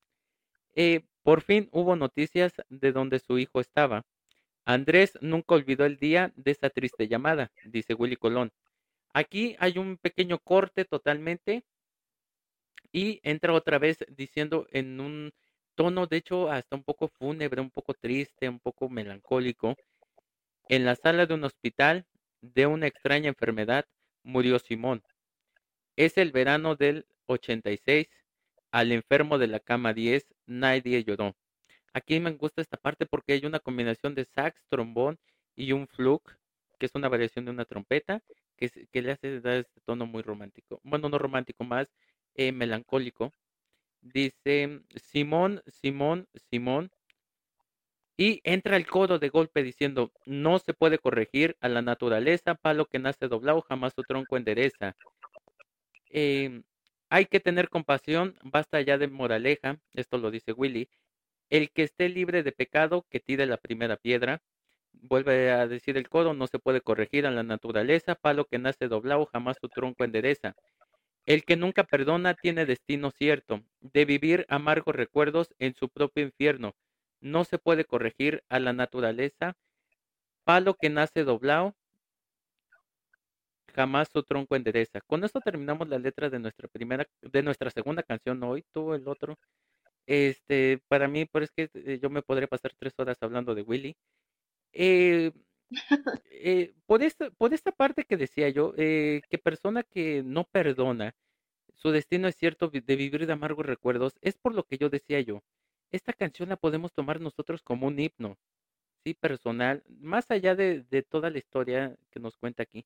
Eh, 0.74 1.04
por 1.24 1.42
fin 1.42 1.68
hubo 1.72 1.96
noticias 1.96 2.52
de 2.68 2.92
donde 2.92 3.18
su 3.18 3.38
hijo 3.38 3.60
estaba. 3.60 4.04
Andrés 4.64 5.18
nunca 5.20 5.54
olvidó 5.54 5.84
el 5.84 5.96
día 5.96 6.32
de 6.36 6.52
esa 6.52 6.70
triste 6.70 7.08
llamada, 7.08 7.50
dice 7.64 7.94
Willy 7.94 8.16
Colón. 8.16 8.52
Aquí 9.12 9.56
hay 9.58 9.78
un 9.78 9.96
pequeño 9.96 10.38
corte 10.38 10.84
totalmente 10.84 11.64
y 12.92 13.20
entra 13.22 13.52
otra 13.52 13.78
vez 13.78 13.98
diciendo 14.08 14.66
en 14.70 15.00
un 15.00 15.32
tono, 15.74 16.06
de 16.06 16.18
hecho, 16.18 16.50
hasta 16.50 16.76
un 16.76 16.84
poco 16.84 17.08
fúnebre, 17.08 17.60
un 17.60 17.70
poco 17.70 17.94
triste, 17.94 18.48
un 18.48 18.60
poco 18.60 18.88
melancólico. 18.88 19.76
En 20.68 20.84
la 20.84 20.94
sala 20.94 21.26
de 21.26 21.34
un 21.34 21.44
hospital 21.44 22.06
de 22.40 22.66
una 22.66 22.86
extraña 22.86 23.28
enfermedad 23.28 23.86
murió 24.22 24.58
Simón. 24.58 25.02
Es 25.96 26.18
el 26.18 26.32
verano 26.32 26.76
del 26.76 27.06
86 27.26 28.08
al 28.70 28.92
enfermo 28.92 29.38
de 29.38 29.48
la 29.48 29.60
cama 29.60 29.92
10, 29.92 30.26
nadie 30.46 31.02
lloró. 31.04 31.34
Aquí 31.92 32.20
me 32.20 32.30
gusta 32.32 32.62
esta 32.62 32.76
parte 32.76 33.06
porque 33.06 33.32
hay 33.32 33.44
una 33.46 33.60
combinación 33.60 34.14
de 34.14 34.24
sax, 34.24 34.64
trombón 34.68 35.18
y 35.56 35.72
un 35.72 35.88
fluke, 35.88 36.36
que 36.78 36.86
es 36.86 36.94
una 36.94 37.08
variación 37.08 37.44
de 37.44 37.50
una 37.50 37.64
trompeta, 37.64 38.22
que, 38.56 39.02
le 39.02 39.12
hace 39.12 39.40
dar 39.40 39.58
este 39.58 39.80
tono 39.80 40.06
muy 40.06 40.22
romántico. 40.22 40.80
Bueno, 40.84 41.08
no 41.08 41.18
romántico, 41.18 41.64
más 41.64 41.88
eh, 42.34 42.52
melancólico. 42.52 43.32
Dice 44.00 44.82
Simón, 44.96 45.62
Simón, 45.66 46.28
Simón. 46.50 46.90
Y 48.16 48.40
entra 48.44 48.76
el 48.76 48.86
codo 48.86 49.18
de 49.18 49.30
golpe 49.30 49.62
diciendo, 49.62 50.12
no 50.26 50.58
se 50.58 50.74
puede 50.74 50.98
corregir 50.98 51.56
a 51.60 51.68
la 51.68 51.80
naturaleza, 51.80 52.54
palo 52.54 52.84
que 52.86 52.98
nace 52.98 53.28
doblado, 53.28 53.62
jamás 53.62 53.94
su 53.94 54.02
tronco 54.02 54.36
endereza. 54.36 54.94
Eh, 56.10 56.62
hay 57.08 57.26
que 57.26 57.40
tener 57.40 57.70
compasión, 57.70 58.38
basta 58.42 58.80
ya 58.82 58.98
de 58.98 59.08
moraleja, 59.08 59.80
esto 59.94 60.18
lo 60.18 60.30
dice 60.30 60.52
Willy. 60.52 60.88
El 61.50 61.70
que 61.70 61.82
esté 61.82 62.08
libre 62.08 62.42
de 62.42 62.52
pecado, 62.52 63.04
que 63.10 63.20
tire 63.20 63.44
la 63.44 63.56
primera 63.58 63.96
piedra. 63.96 64.40
Vuelve 64.92 65.50
a 65.50 65.66
decir 65.66 65.96
el 65.96 66.08
codo, 66.08 66.32
no 66.32 66.46
se 66.46 66.58
puede 66.58 66.80
corregir 66.80 67.26
a 67.26 67.30
la 67.30 67.42
naturaleza, 67.42 68.14
palo 68.14 68.46
que 68.46 68.58
nace 68.58 68.88
doblado, 68.88 69.26
jamás 69.26 69.58
su 69.60 69.68
tronco 69.68 70.04
endereza. 70.04 70.54
El 71.26 71.44
que 71.44 71.56
nunca 71.56 71.84
perdona 71.84 72.34
tiene 72.34 72.66
destino 72.66 73.10
cierto, 73.10 73.62
de 73.80 74.04
vivir 74.04 74.46
amargos 74.48 74.94
recuerdos 74.94 75.54
en 75.58 75.74
su 75.74 75.88
propio 75.88 76.24
infierno. 76.24 76.74
No 77.20 77.44
se 77.44 77.58
puede 77.58 77.84
corregir 77.84 78.42
a 78.48 78.58
la 78.58 78.72
naturaleza, 78.72 79.56
palo 80.44 80.74
que 80.74 80.88
nace 80.90 81.24
doblado, 81.24 81.74
jamás 83.74 84.08
su 84.12 84.22
tronco 84.22 84.56
endereza. 84.56 85.00
Con 85.00 85.24
esto 85.24 85.40
terminamos 85.40 85.88
la 85.88 85.98
letra 85.98 86.30
de 86.30 86.38
nuestra 86.38 86.68
primera, 86.68 87.06
de 87.22 87.42
nuestra 87.42 87.70
segunda 87.70 88.02
canción 88.02 88.42
hoy, 88.42 88.64
tú 88.72 88.94
el 88.94 89.06
otro. 89.08 89.38
Este, 90.10 90.80
para 90.88 91.06
mí, 91.06 91.24
pero 91.26 91.44
es 91.44 91.52
que 91.52 91.70
eh, 91.72 92.00
yo 92.02 92.10
me 92.10 92.22
podría 92.22 92.48
pasar 92.48 92.72
tres 92.76 92.94
horas 92.98 93.16
hablando 93.22 93.54
de 93.54 93.62
Willy. 93.62 93.96
Eh, 94.72 95.32
eh, 96.32 96.74
por, 96.86 97.02
esta, 97.02 97.30
por 97.30 97.54
esta 97.54 97.72
parte 97.72 98.04
que 98.04 98.16
decía 98.16 98.48
yo, 98.50 98.74
eh, 98.76 99.22
que 99.30 99.38
persona 99.38 99.84
que 99.84 100.22
no 100.24 100.44
perdona, 100.44 101.14
su 101.74 101.90
destino 101.92 102.28
es 102.28 102.36
cierto 102.36 102.68
de 102.70 102.96
vivir 102.96 103.26
de 103.26 103.32
amargos 103.32 103.66
recuerdos, 103.66 104.14
es 104.22 104.36
por 104.38 104.54
lo 104.54 104.64
que 104.64 104.78
yo 104.78 104.90
decía 104.90 105.20
yo. 105.20 105.42
Esta 105.92 106.12
canción 106.12 106.48
la 106.50 106.56
podemos 106.56 106.92
tomar 106.92 107.20
nosotros 107.20 107.62
como 107.62 107.86
un 107.88 107.98
himno, 108.00 108.38
sí, 109.04 109.14
personal, 109.14 109.84
más 109.88 110.30
allá 110.30 110.54
de, 110.56 110.82
de 110.90 111.02
toda 111.02 111.30
la 111.30 111.38
historia 111.38 111.96
que 112.10 112.20
nos 112.20 112.36
cuenta 112.38 112.64
aquí, 112.64 112.84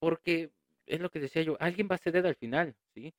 porque 0.00 0.50
es 0.86 1.00
lo 1.00 1.10
que 1.10 1.20
decía 1.20 1.42
yo, 1.42 1.56
alguien 1.60 1.88
va 1.90 1.96
a 1.96 1.98
ceder 1.98 2.26
al 2.26 2.36
final, 2.36 2.76
¿sí? 2.94 3.14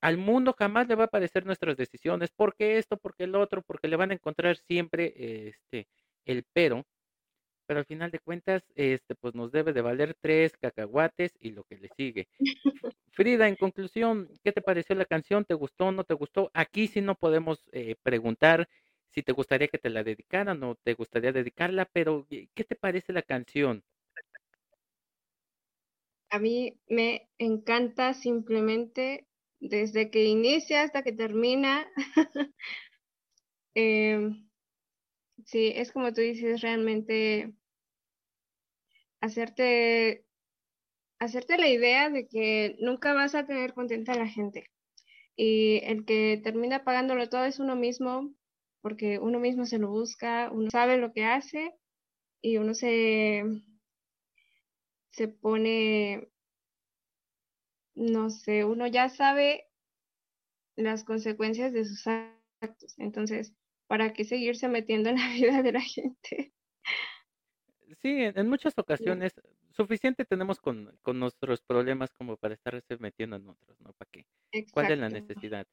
Al 0.00 0.18
mundo 0.18 0.54
jamás 0.58 0.88
le 0.88 0.94
va 0.94 1.04
a 1.04 1.08
parecer 1.08 1.46
nuestras 1.46 1.76
decisiones, 1.76 2.30
porque 2.34 2.78
esto, 2.78 2.96
porque 2.98 3.24
el 3.24 3.34
otro, 3.34 3.62
porque 3.62 3.88
le 3.88 3.96
van 3.96 4.10
a 4.10 4.14
encontrar 4.14 4.56
siempre 4.56 5.48
este 5.48 5.88
el 6.24 6.44
pero, 6.52 6.84
pero 7.66 7.80
al 7.80 7.86
final 7.86 8.10
de 8.10 8.20
cuentas, 8.20 8.64
este, 8.74 9.14
pues 9.16 9.34
nos 9.34 9.52
debe 9.52 9.72
de 9.72 9.82
valer 9.82 10.16
tres 10.20 10.56
cacahuates 10.56 11.34
y 11.40 11.50
lo 11.52 11.64
que 11.64 11.78
le 11.78 11.88
sigue. 11.96 12.28
Frida, 13.12 13.48
en 13.48 13.56
conclusión, 13.56 14.30
¿qué 14.44 14.52
te 14.52 14.62
pareció 14.62 14.94
la 14.96 15.06
canción? 15.06 15.44
¿Te 15.44 15.54
gustó? 15.54 15.92
¿No 15.92 16.04
te 16.04 16.14
gustó? 16.14 16.50
Aquí 16.54 16.86
sí 16.88 17.00
no 17.00 17.14
podemos 17.16 17.64
eh, 17.72 17.96
preguntar 18.02 18.68
si 19.10 19.22
te 19.22 19.32
gustaría 19.32 19.68
que 19.68 19.78
te 19.78 19.90
la 19.90 20.04
dedicaran 20.04 20.62
o 20.64 20.74
te 20.76 20.94
gustaría 20.94 21.32
dedicarla, 21.32 21.86
pero 21.92 22.26
¿qué 22.28 22.64
te 22.64 22.76
parece 22.76 23.12
la 23.12 23.22
canción? 23.22 23.84
A 26.30 26.38
mí 26.38 26.78
me 26.88 27.28
encanta 27.38 28.14
simplemente 28.14 29.26
desde 29.60 30.10
que 30.10 30.24
inicia 30.24 30.82
hasta 30.82 31.02
que 31.02 31.12
termina. 31.12 31.86
Em, 33.78 34.48
sí, 35.44 35.72
es 35.74 35.92
como 35.92 36.12
tú 36.14 36.22
dices, 36.22 36.62
realmente 36.62 37.52
hacerte, 39.20 40.24
hacerte 41.18 41.58
la 41.58 41.68
idea 41.68 42.10
de 42.10 42.26
que 42.28 42.76
nunca 42.80 43.14
vas 43.14 43.34
a 43.34 43.46
tener 43.46 43.74
contenta 43.74 44.12
a 44.12 44.18
la 44.18 44.28
gente. 44.28 44.70
Y 45.36 45.80
el 45.84 46.04
que 46.06 46.40
termina 46.42 46.84
pagándolo 46.84 47.28
todo 47.28 47.44
es 47.44 47.58
uno 47.58 47.76
mismo, 47.76 48.34
porque 48.80 49.18
uno 49.18 49.38
mismo 49.40 49.66
se 49.66 49.78
lo 49.78 49.90
busca, 49.90 50.50
uno 50.52 50.70
sabe 50.70 50.96
lo 50.98 51.12
que 51.12 51.24
hace 51.24 51.74
y 52.40 52.58
uno 52.58 52.74
se, 52.74 53.44
se 55.10 55.28
pone, 55.28 56.28
no 57.96 58.30
sé, 58.30 58.64
uno 58.64 58.86
ya 58.86 59.08
sabe 59.08 59.64
las 60.76 61.04
consecuencias 61.04 61.72
de 61.72 61.84
sus 61.84 62.06
actos. 62.06 62.94
Entonces, 62.98 63.54
¿para 63.88 64.12
qué 64.12 64.24
seguirse 64.24 64.68
metiendo 64.68 65.10
en 65.10 65.16
la 65.16 65.28
vida 65.34 65.62
de 65.62 65.72
la 65.72 65.80
gente? 65.80 66.52
Sí, 68.00 68.18
en, 68.22 68.48
muchas 68.48 68.74
Sí, 68.74 68.80
ocasiones 68.80 69.32
suficiente 69.70 70.24
tenemos 70.24 70.60
con, 70.60 70.98
con 71.02 71.18
nuestros 71.20 71.62
problemas 71.62 72.12
como 72.12 72.36
para 72.36 72.54
estarse 72.54 72.96
metiendo 72.98 73.36
en 73.36 73.48
otros, 73.48 73.80
¿no? 73.80 73.92
¿Para 73.94 74.08
qué? 74.10 74.26
¿Cuál 74.70 74.90
es 74.90 74.98
la 74.98 75.06
exacto. 75.06 75.14
necesidad? 75.20 75.66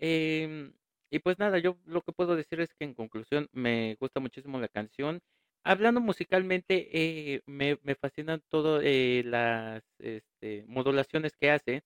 Em, 0.00 0.74
y 1.10 1.18
pues 1.20 1.38
nada, 1.38 1.58
yo 1.58 1.78
lo 1.86 2.02
que 2.02 2.12
puedo 2.12 2.36
decir 2.36 2.60
es 2.60 2.74
que 2.74 2.84
en 2.84 2.94
conclusión 2.94 3.48
me 3.52 3.96
gusta 4.00 4.20
muchísimo 4.20 4.60
la 4.60 4.68
canción. 4.68 5.20
Hablando 5.64 6.00
musicalmente, 6.00 6.88
eh, 6.92 7.42
me, 7.46 7.76
fascinan 7.96 8.42
todas 8.48 8.82
las 9.24 9.82
este, 9.98 10.64
modulaciones 10.66 11.36
que 11.36 11.50
hace. 11.50 11.82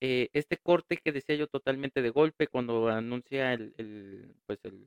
Eh, 0.00 0.30
este 0.32 0.56
corte 0.56 0.96
que 0.96 1.12
decía 1.12 1.36
yo 1.36 1.46
totalmente 1.46 2.00
de 2.00 2.10
golpe 2.10 2.46
cuando 2.46 2.88
anuncia 2.88 3.52
el, 3.52 4.34
pues 4.46 4.58
el 4.64 4.86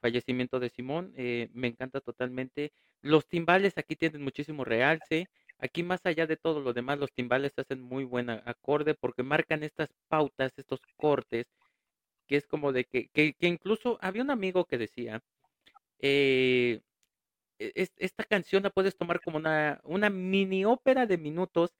fallecimiento 0.00 0.60
de 0.60 0.70
Simón, 0.70 1.12
eh, 1.16 1.48
me 1.54 1.68
encanta 1.68 2.00
totalmente. 2.00 2.72
Los 3.02 3.26
timbales 3.26 3.78
aquí 3.78 3.96
tienen 3.96 4.22
muchísimo 4.22 4.64
realce. 4.64 5.28
Aquí 5.58 5.82
más 5.82 6.00
allá 6.04 6.26
de 6.26 6.36
todo 6.36 6.60
lo 6.60 6.72
demás, 6.72 6.98
los 6.98 7.12
timbales 7.12 7.52
hacen 7.58 7.80
muy 7.82 8.04
buen 8.04 8.30
acorde 8.30 8.94
porque 8.94 9.22
marcan 9.22 9.62
estas 9.64 9.88
pautas, 10.08 10.52
estos 10.56 10.80
cortes 10.96 11.46
que 12.26 12.36
es 12.36 12.46
como 12.46 12.72
de 12.72 12.84
que, 12.84 13.08
que, 13.08 13.34
que 13.34 13.46
incluso 13.46 13.98
había 14.00 14.22
un 14.22 14.30
amigo 14.30 14.64
que 14.66 14.78
decía, 14.78 15.22
eh, 16.00 16.80
es- 17.58 17.92
esta 17.96 18.24
canción 18.24 18.62
la 18.62 18.70
puedes 18.70 18.96
tomar 18.96 19.20
como 19.22 19.38
una, 19.38 19.80
una 19.84 20.10
mini 20.10 20.64
ópera 20.64 21.06
de 21.06 21.18
minutos 21.18 21.74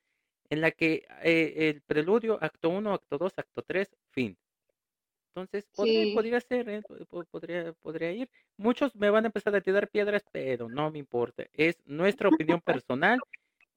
en 0.51 0.61
la 0.61 0.71
que 0.73 1.07
eh, 1.23 1.71
el 1.71 1.83
preludio, 1.83 2.39
acto 2.43 2.69
uno 2.71 2.95
acto 2.95 3.19
2 3.19 3.35
acto 3.39 3.63
3 3.63 3.97
fin. 4.11 4.39
Entonces, 5.35 5.67
podría, 5.75 6.07
Sí, 6.07 6.13
podría 6.13 6.41
ser, 6.41 6.69
¿eh? 6.69 6.83
Po- 6.83 6.97
po- 7.07 7.25
Podría, 7.27 7.73
podría 7.75 8.13
ir. 8.13 8.31
Muchos 8.57 8.95
me 8.97 9.11
van 9.11 9.25
a 9.25 9.29
empezar 9.29 9.55
a 9.57 9.61
tirar 9.61 9.91
piedras, 9.91 10.25
pero 10.31 10.69
no 10.69 10.91
me 10.91 10.99
importa. 11.01 11.47
Es 11.53 11.83
nuestra 11.87 12.29
opinión 12.29 12.61
personal 12.61 13.25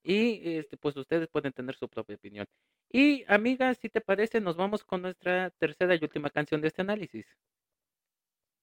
y 0.04 0.58
este, 0.58 0.78
pues 0.78 0.98
ustedes 0.98 1.30
pueden 1.30 1.54
tener 1.54 1.76
su 1.76 1.89
propia 1.89 2.16
opinión. 2.18 2.48
Y 2.91 3.26
amiga, 3.28 3.74
si 3.76 3.89
te 3.89 4.02
parece, 4.02 4.41
nos 4.41 4.58
vamos 4.58 4.84
con 4.86 5.02
nuestra 5.04 5.52
tercera 5.52 5.95
y 5.95 6.00
última 6.04 6.30
canción 6.32 6.62
de 6.62 6.70
este 6.70 6.82
análisis. 6.84 7.28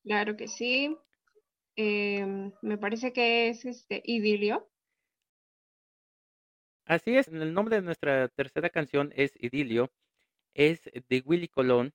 claro 0.03 0.37
que 0.37 0.49
sí. 0.49 0.97
Em, 1.77 2.53
me 2.63 2.79
parece 2.79 3.13
que 3.13 3.49
es 3.49 3.65
este 3.65 4.03
idilio. 4.05 4.69
Así 6.87 7.15
es, 7.17 7.29
el 7.29 7.53
nombre 7.53 7.77
de 7.77 7.83
nuestra 7.83 8.29
tercera 8.29 8.71
canción 8.71 9.13
es 9.17 9.33
Idilio, 9.39 9.93
es 10.55 10.83
de 10.85 11.23
Willy 11.27 11.49
Colón 11.49 11.95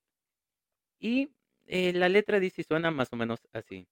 y 0.99 1.29
eh, 1.67 1.91
la 1.93 2.07
letra 2.09 2.39
dice 2.39 2.61
y 2.61 2.63
suena 2.63 2.91
más 2.91 3.09
o 3.11 3.17
menos 3.17 3.39
así. 3.51 3.87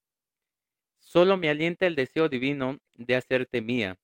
Solo 1.00 1.36
me 1.36 1.50
alienta 1.50 1.86
el 1.86 1.96
deseo 1.96 2.28
divino 2.28 2.78
de 2.94 3.16
hacerte 3.16 3.60
mía, 3.60 3.98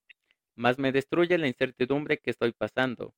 mas 0.57 0.79
me 0.79 0.93
destruye 0.93 1.39
la 1.39 1.49
incertidumbre 1.49 2.19
que 2.19 2.31
estoy 2.31 2.53
pasando. 2.53 3.15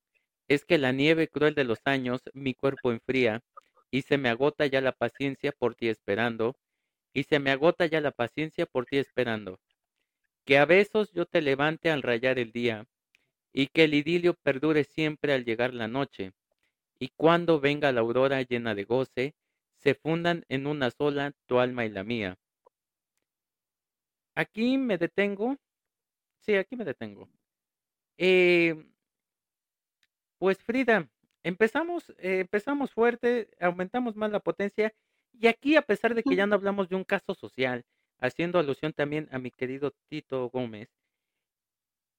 Es 0.49 0.65
que 0.65 0.79
la 0.79 0.93
nieve 0.93 1.29
cruel 1.29 1.55
de 1.55 1.65
los 1.65 1.81
años 1.85 2.23
mi 2.35 2.55
cuerpo 2.55 2.93
enfría 2.93 3.43
y 3.91 4.03
se 4.03 4.19
me 4.19 4.29
agota 4.29 4.67
ya 4.67 4.81
la 4.81 4.93
paciencia 4.93 5.53
por 5.53 5.75
ti 5.75 5.89
esperando, 5.89 6.57
y 7.17 7.23
se 7.23 7.39
me 7.39 7.51
agota 7.51 7.87
ya 7.87 8.03
la 8.03 8.11
paciencia 8.11 8.67
por 8.67 8.85
ti 8.85 8.99
esperando. 8.99 9.59
Que 10.45 10.59
a 10.59 10.67
besos 10.67 11.13
yo 11.15 11.25
te 11.25 11.41
levante 11.41 11.91
al 11.91 12.03
rayar 12.03 12.39
el 12.39 12.53
día 12.53 12.87
y 13.55 13.69
que 13.69 13.85
el 13.85 13.95
idilio 13.95 14.35
perdure 14.35 14.85
siempre 14.85 15.33
al 15.33 15.47
llegar 15.47 15.73
la 15.73 15.89
noche, 15.89 16.35
y 16.99 17.09
cuando 17.17 17.59
venga 17.59 17.91
la 17.91 18.03
aurora 18.03 18.43
llena 18.43 18.75
de 18.75 18.85
goce, 18.85 19.35
se 19.79 19.95
fundan 19.95 20.45
en 20.51 20.67
una 20.67 20.91
sola 20.91 21.33
tu 21.47 21.59
alma 21.59 21.87
y 21.87 21.89
la 21.89 22.05
mía. 22.05 22.37
Aquí 24.35 24.77
me 24.77 24.99
detengo, 24.99 25.57
sí, 26.41 26.55
aquí 26.57 26.77
me 26.77 26.85
detengo. 26.85 27.31
Eh, 28.19 28.75
pues 30.37 30.59
Frida, 30.63 31.09
empezamos, 31.43 32.11
eh, 32.19 32.41
empezamos 32.41 32.93
fuerte, 32.93 33.49
aumentamos 33.59 34.17
más 34.17 34.31
la 34.31 34.41
potencia, 34.41 34.93
y 35.41 35.47
aquí 35.49 35.77
a 35.77 35.83
pesar 35.83 36.15
de 36.15 36.25
que 36.25 36.37
ya 36.37 36.47
no 36.47 36.55
hablamos 36.55 36.89
de 36.89 36.97
un 36.97 37.05
caso 37.05 37.35
social, 37.35 37.85
haciendo 38.19 38.59
alusión 38.59 38.93
también 38.93 39.29
a 39.33 39.39
mi 39.39 39.51
querido 39.51 39.93
Tito 40.09 40.49
Gómez, 40.51 40.91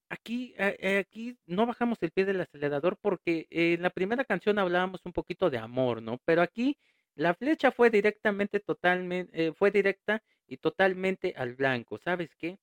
Aquí, 0.09 0.53
eh, 0.57 0.77
eh, 0.79 0.97
aquí 0.99 1.37
no 1.45 1.65
bajamos 1.65 1.97
el 2.01 2.11
pie 2.11 2.23
del 2.25 2.39
acelerador 2.39 2.97
porque 3.01 3.45
en 3.49 3.81
la 3.81 3.89
primera 3.89 4.23
canción 4.23 4.57
hablábamos 4.57 5.01
un 5.05 5.11
poquito 5.11 5.49
de 5.49 5.57
amor, 5.57 6.01
¿no? 6.01 6.19
Pero 6.25 6.41
aquí 6.41 6.77
la 7.15 7.33
flecha 7.33 7.71
fue 7.71 7.89
directamente, 7.89 8.59
totalmente, 8.61 9.47
eh, 9.47 9.53
fue 9.53 9.69
directa 9.71 10.23
y 10.47 10.57
totalmente 10.57 11.33
al 11.35 11.55
blanco. 11.55 11.97
¿Sabes 11.97 12.33
qué? 12.37 12.57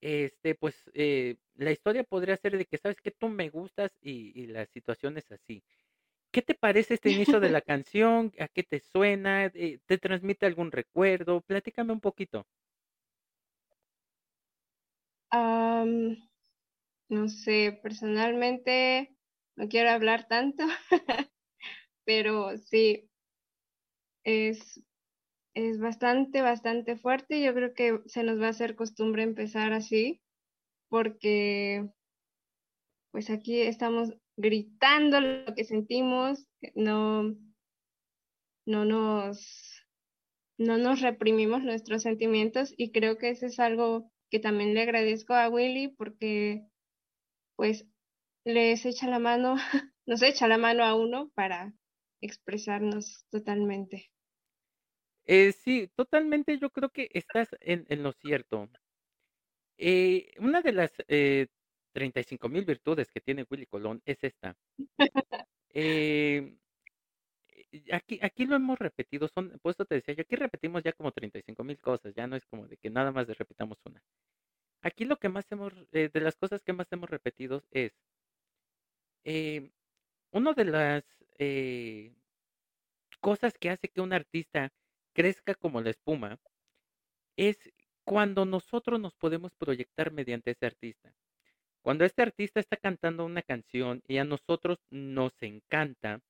Este, 0.00 0.54
pues 0.56 0.90
eh, 0.94 1.36
la 1.56 1.72
historia 1.72 2.04
podría 2.04 2.36
ser 2.38 2.58
de 2.58 2.66
que, 2.66 2.78
¿sabes 2.78 3.00
qué? 3.02 3.12
Tú 3.12 3.28
me 3.28 3.50
gustas 3.50 3.92
y, 4.02 4.32
y 4.40 4.46
la 4.48 4.66
situación 4.66 5.18
es 5.18 5.30
así. 5.32 5.64
¿Qué 6.36 6.42
te 6.42 6.54
parece 6.54 6.92
este 6.92 7.08
inicio 7.08 7.40
de 7.40 7.48
la 7.48 7.62
canción? 7.62 8.30
¿A 8.38 8.48
qué 8.48 8.62
te 8.62 8.80
suena? 8.80 9.46
Eh, 9.46 9.80
¿Te 9.86 9.96
transmite 9.96 10.44
algún 10.44 10.70
recuerdo? 10.70 11.40
Platícame 11.40 11.94
un 11.94 12.00
poquito. 12.00 12.44
Am, 15.30 16.18
no 17.08 17.28
sé, 17.30 17.80
personalmente 17.82 19.16
no 19.56 19.66
quiero 19.68 19.88
hablar 19.88 20.28
tanto, 20.28 20.64
pero 22.04 22.58
sí, 22.58 23.08
es, 24.24 24.82
es 25.54 25.80
bastante, 25.80 26.42
bastante 26.42 26.98
fuerte. 26.98 27.42
Yo 27.42 27.54
creo 27.54 27.72
que 27.72 28.02
se 28.04 28.24
nos 28.24 28.38
va 28.38 28.48
a 28.48 28.50
hacer 28.50 28.76
costumbre 28.76 29.22
empezar 29.22 29.72
así, 29.72 30.20
porque 30.90 31.88
pues 33.10 33.30
aquí 33.30 33.62
estamos 33.62 34.12
gritando 34.36 35.20
lo 35.20 35.54
que 35.54 35.64
sentimos, 35.64 36.46
no, 36.74 37.34
no 38.66 38.84
nos, 38.84 39.82
no 40.58 40.78
nos 40.78 41.00
reprimimos 41.00 41.62
nuestros 41.62 42.02
sentimientos 42.02 42.74
y 42.76 42.92
creo 42.92 43.18
que 43.18 43.30
eso 43.30 43.46
es 43.46 43.58
algo 43.58 44.12
que 44.30 44.40
también 44.40 44.74
le 44.74 44.82
agradezco 44.82 45.34
a 45.34 45.48
Willy 45.48 45.88
porque 45.88 46.66
pues 47.56 47.86
les 48.44 48.84
echa 48.86 49.08
la 49.08 49.18
mano, 49.18 49.56
nos 50.06 50.22
echa 50.22 50.48
la 50.48 50.58
mano 50.58 50.84
a 50.84 50.94
uno 50.94 51.30
para 51.34 51.74
expresarnos 52.20 53.26
totalmente. 53.30 54.10
Eh, 55.24 55.52
sí, 55.52 55.88
totalmente 55.96 56.58
yo 56.58 56.70
creo 56.70 56.90
que 56.90 57.08
estás 57.12 57.48
en, 57.60 57.84
en 57.88 58.02
lo 58.02 58.12
cierto. 58.12 58.68
Eh, 59.78 60.32
una 60.38 60.62
de 60.62 60.72
las 60.72 60.92
eh, 61.08 61.48
35 61.96 62.50
mil 62.50 62.66
virtudes 62.66 63.10
que 63.10 63.22
tiene 63.22 63.46
Willy 63.50 63.64
Colón 63.64 64.02
es 64.04 64.22
esta. 64.22 64.54
Eh, 65.78 66.56
aquí, 67.92 68.18
aquí 68.22 68.46
lo 68.46 68.56
hemos 68.56 68.78
repetido, 68.78 69.28
son, 69.28 69.58
por 69.60 69.72
eso 69.72 69.84
te 69.84 69.96
decía, 69.96 70.14
yo 70.14 70.22
aquí 70.22 70.34
repetimos 70.34 70.82
ya 70.82 70.94
como 70.94 71.12
35 71.12 71.64
mil 71.64 71.78
cosas, 71.78 72.14
ya 72.14 72.26
no 72.26 72.34
es 72.34 72.46
como 72.46 72.66
de 72.66 72.78
que 72.78 72.88
nada 72.88 73.12
más 73.12 73.26
repitamos 73.26 73.76
una. 73.84 74.02
Aquí 74.80 75.04
lo 75.04 75.18
que 75.18 75.28
más 75.28 75.44
hemos, 75.52 75.74
eh, 75.92 76.08
de 76.10 76.20
las 76.20 76.34
cosas 76.36 76.62
que 76.62 76.72
más 76.72 76.86
hemos 76.92 77.10
repetido 77.10 77.62
es, 77.70 77.92
eh, 79.24 79.70
una 80.30 80.54
de 80.54 80.64
las 80.64 81.04
eh, 81.38 82.14
cosas 83.20 83.58
que 83.58 83.68
hace 83.68 83.88
que 83.88 84.00
un 84.00 84.14
artista 84.14 84.72
crezca 85.12 85.54
como 85.54 85.82
la 85.82 85.90
espuma 85.90 86.38
es 87.36 87.58
cuando 88.04 88.46
nosotros 88.46 88.98
nos 88.98 89.14
podemos 89.14 89.52
proyectar 89.54 90.10
mediante 90.10 90.52
ese 90.52 90.64
artista. 90.64 91.12
Cuando 91.86 92.04
este 92.04 92.22
artista 92.22 92.58
está 92.58 92.76
cantando 92.76 93.24
una 93.24 93.42
canción 93.42 94.02
y 94.08 94.16
a 94.18 94.24
nosotros 94.24 94.80
nos 94.90 95.40
encanta, 95.40 96.20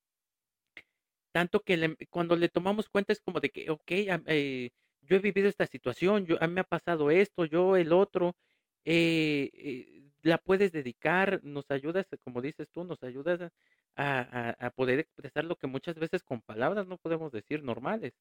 tanto 1.32 1.60
que 1.60 1.96
cuando 2.10 2.36
le 2.36 2.50
tomamos 2.50 2.90
cuenta 2.90 3.14
es 3.14 3.20
como 3.20 3.40
de 3.40 3.48
que, 3.48 3.70
ok, 3.70 3.90
eh, 3.90 4.70
yo 5.00 5.16
he 5.16 5.18
vivido 5.20 5.48
esta 5.48 5.66
situación, 5.66 6.26
yo, 6.26 6.36
me 6.46 6.60
ha 6.60 6.64
pasado 6.64 7.10
esto, 7.10 7.46
yo 7.46 7.74
el 7.76 7.94
otro, 7.94 8.36
eh, 8.84 9.50
eh, 9.54 10.02
la 10.20 10.36
puedes 10.36 10.72
dedicar, 10.72 11.40
nos 11.42 11.70
ayudas, 11.70 12.06
como 12.22 12.42
dices 12.42 12.68
tú, 12.70 12.84
nos 12.84 13.02
ayudas 13.02 13.50
a, 13.96 14.56
a, 14.60 14.70
poder 14.72 14.98
expresar 14.98 15.46
lo 15.46 15.56
que 15.56 15.68
muchas 15.68 15.94
veces 15.94 16.22
con 16.22 16.42
palabras 16.42 16.86
no 16.86 16.98
podemos 16.98 17.32
decir 17.32 17.62
normales. 17.62 18.12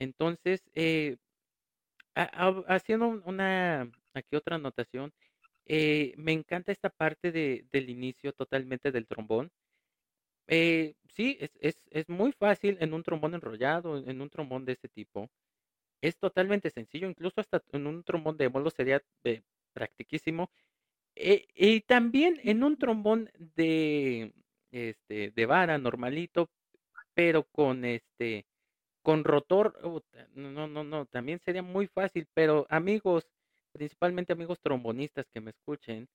Entonces, 0.00 0.64
haciendo 2.16 3.06
una, 3.24 3.88
aquí 4.12 4.34
otra 4.34 4.56
anotación, 4.56 5.12
eh, 5.68 6.14
me 6.16 6.32
encanta 6.32 6.72
esta 6.72 6.90
parte 6.90 7.30
de, 7.32 7.66
del 7.70 7.90
inicio 7.90 8.32
totalmente 8.32 8.90
del 8.90 9.06
trombón. 9.06 9.50
Eh, 10.46 10.94
sí, 11.14 11.36
es, 11.40 11.50
es, 11.60 11.78
es, 11.90 12.08
muy 12.08 12.32
fácil 12.32 12.78
en 12.80 12.94
un 12.94 13.02
trombón 13.02 13.34
enrollado, 13.34 13.98
en 13.98 14.20
un 14.22 14.30
trombón 14.30 14.64
de 14.64 14.72
este 14.72 14.88
tipo. 14.88 15.30
Es 16.02 16.18
totalmente 16.18 16.70
sencillo, 16.70 17.08
incluso 17.08 17.40
hasta 17.40 17.62
en 17.72 17.86
un 17.86 18.04
trombón 18.04 18.36
de 18.38 18.48
bolo 18.48 18.70
sería 18.70 19.02
eh, 19.24 19.42
practiquísimo. 19.74 20.50
y 21.16 21.80
también 21.82 22.40
en 22.44 22.64
un 22.64 22.78
trombón 22.78 23.30
de, 23.38 24.32
este, 24.72 25.32
de 25.32 25.46
vara 25.46 25.78
normalito, 25.78 26.50
pero 27.14 27.44
con 27.44 27.84
este, 27.84 28.46
con 29.02 29.24
rotor, 29.24 29.78
no, 30.34 30.68
no, 30.68 30.84
no, 30.84 31.06
también 31.06 31.40
sería 31.44 31.62
muy 31.62 31.88
fácil, 31.88 32.26
pero 32.34 32.66
amigos, 32.70 33.26
principalmente 33.78 34.32
amigos 34.32 34.60
trombonistas 34.60 35.26
que 35.32 35.40
me 35.40 35.50
escuchen, 35.50 36.08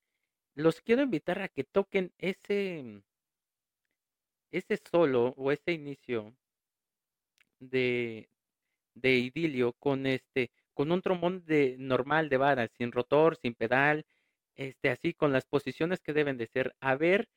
los 0.54 0.82
quiero 0.82 1.02
invitar 1.02 1.42
a 1.42 1.48
que 1.48 1.64
toquen 1.64 2.12
ese, 2.18 3.02
ese 4.52 4.78
solo 4.78 5.34
o 5.38 5.52
ese 5.54 5.72
inicio 5.72 6.36
de, 7.60 8.30
de 8.96 9.12
idilio 9.16 9.72
con 9.80 10.06
este, 10.06 10.52
con 10.74 10.92
un 10.92 11.02
trombón 11.02 11.46
de 11.46 11.78
normal 11.80 12.28
de 12.28 12.38
vara, 12.38 12.68
sin 12.78 12.92
rotor, 12.92 13.38
sin 13.38 13.56
pedal, 13.56 14.06
este, 14.56 14.90
así 14.90 15.14
con 15.14 15.32
las 15.32 15.46
posiciones 15.46 16.02
que 16.02 16.12
deben 16.12 16.38
de 16.38 16.48
ser, 16.48 16.76
a 16.82 16.96
ver 16.96 17.30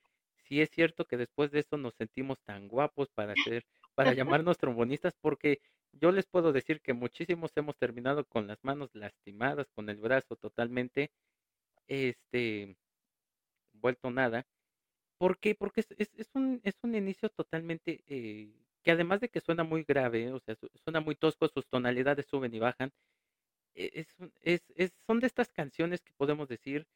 si 0.49 0.61
es 0.61 0.71
cierto 0.71 1.05
que 1.05 1.17
después 1.17 1.53
de 1.53 1.61
eso 1.61 1.77
nos 1.77 1.95
sentimos 1.95 2.41
tan 2.43 2.67
guapos 2.67 3.11
para 3.15 3.35
para 3.95 4.13
llamarnos 4.43 4.59
trombonistas, 4.59 5.15
porque 5.21 5.61
yo 5.93 6.13
les 6.13 6.27
puedo 6.27 6.53
decir 6.53 6.81
que 6.83 6.93
muchísimos 6.93 7.53
hemos 7.57 7.77
terminado 7.77 8.25
con 8.25 8.47
las 8.47 8.63
manos 8.65 8.95
lastimadas, 8.95 9.69
con 9.75 9.89
el 9.89 9.99
brazo 9.99 10.37
totalmente, 10.37 11.11
este, 11.89 12.77
vuelto 13.75 14.11
nada. 14.11 14.47
¿Por 15.19 15.39
qué? 15.39 15.55
Porque 15.55 15.81
es, 15.81 16.11
es, 16.17 16.31
un, 16.35 16.61
es 16.65 16.77
un 16.83 16.95
inicio 16.95 17.31
totalmente, 17.31 18.03
eh, 18.07 18.53
que 18.83 18.91
además 18.93 19.21
de 19.21 19.29
que 19.31 19.41
suena 19.41 19.65
muy 19.65 19.85
grave, 19.85 20.33
o 20.33 20.41
sea, 20.41 20.57
suena 20.85 21.01
muy 21.01 21.17
tosco, 21.17 21.49
sus 21.49 21.67
tonalidades 21.69 22.27
suben 22.27 22.55
y 22.55 22.59
bajan. 22.61 22.93
E, 23.75 23.91
es, 24.01 24.09
es, 24.43 24.63
es, 24.77 24.93
son 25.07 25.21
de 25.21 25.27
estas 25.29 25.53
canciones 25.53 26.03
que 26.03 26.13
podemos 26.15 26.49
decir, 26.49 26.87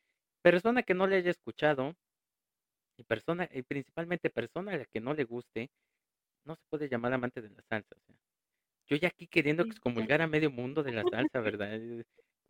persona 0.43 0.82
que 0.82 0.95
no 0.95 1.07
le 1.07 1.16
haya 1.16 1.30
escuchado, 1.30 1.97
y 3.01 3.05
persona, 3.05 3.49
y 3.53 3.62
principalmente 3.62 4.30
persona 4.30 4.72
a 4.72 4.78
la 4.78 4.84
que 4.84 5.01
no 5.01 5.14
le 5.14 5.24
guste, 5.24 5.70
no 6.45 6.55
se 6.57 6.62
puede 6.68 6.88
llamar 6.88 7.12
amante 7.14 7.41
de 7.41 7.51
la 7.51 7.62
salsa. 7.62 7.97
Yo 8.91 8.97
ya 8.97 9.09
aquí 9.09 9.28
queriendo 9.28 9.62
excomulgar 9.62 10.20
a 10.20 10.26
medio 10.26 10.51
mundo 10.51 10.82
de 10.82 10.93
la 10.93 11.05
salsa, 11.05 11.41
¿verdad? 11.59 11.74
Eh, 11.74 12.05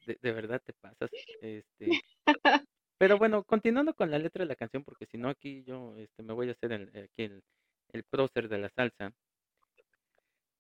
de, 0.07 0.33
verdad 0.33 0.61
te 0.65 0.73
pasas. 0.73 1.11
Este. 1.43 1.91
Pero 2.99 3.19
bueno, 3.19 3.45
continuando 3.45 3.95
con 3.95 4.11
la 4.11 4.19
letra 4.19 4.45
de 4.45 4.49
la 4.49 4.57
canción, 4.57 4.83
porque 4.83 5.07
si 5.07 5.19
no 5.19 5.29
aquí 5.29 5.63
yo 5.65 5.95
este, 5.97 6.23
me 6.23 6.33
voy 6.33 6.49
a 6.49 6.53
hacer 6.53 6.73
el, 6.73 6.89
aquí 6.89 7.23
el, 7.23 7.43
el 7.93 8.05
prócer 8.05 8.49
de 8.49 8.59
la 8.59 8.71
salsa. 8.71 9.13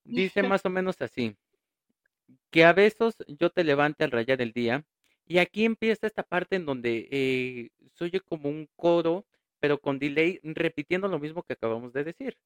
Dice 0.04 0.42
más 0.42 0.64
o 0.64 0.70
menos 0.70 1.00
así, 1.02 1.36
que 2.50 2.64
a 2.64 2.72
besos 2.72 3.16
yo 3.28 3.50
te 3.50 3.64
levante 3.64 4.04
al 4.04 4.10
rayar 4.10 4.40
el 4.42 4.52
día. 4.52 4.84
Y 5.26 5.38
aquí 5.38 5.64
empieza 5.64 6.06
esta 6.06 6.22
parte 6.22 6.56
en 6.56 6.66
donde 6.66 7.08
eh, 7.10 7.70
como 8.24 8.48
un 8.48 8.68
coro, 8.76 9.26
pero 9.60 9.78
con 9.78 9.98
delay, 9.98 10.40
repitiendo 10.42 11.08
lo 11.08 11.18
mismo 11.18 11.42
que 11.42 11.52
acabamos 11.52 11.92
de 11.92 12.04
decir. 12.04 12.36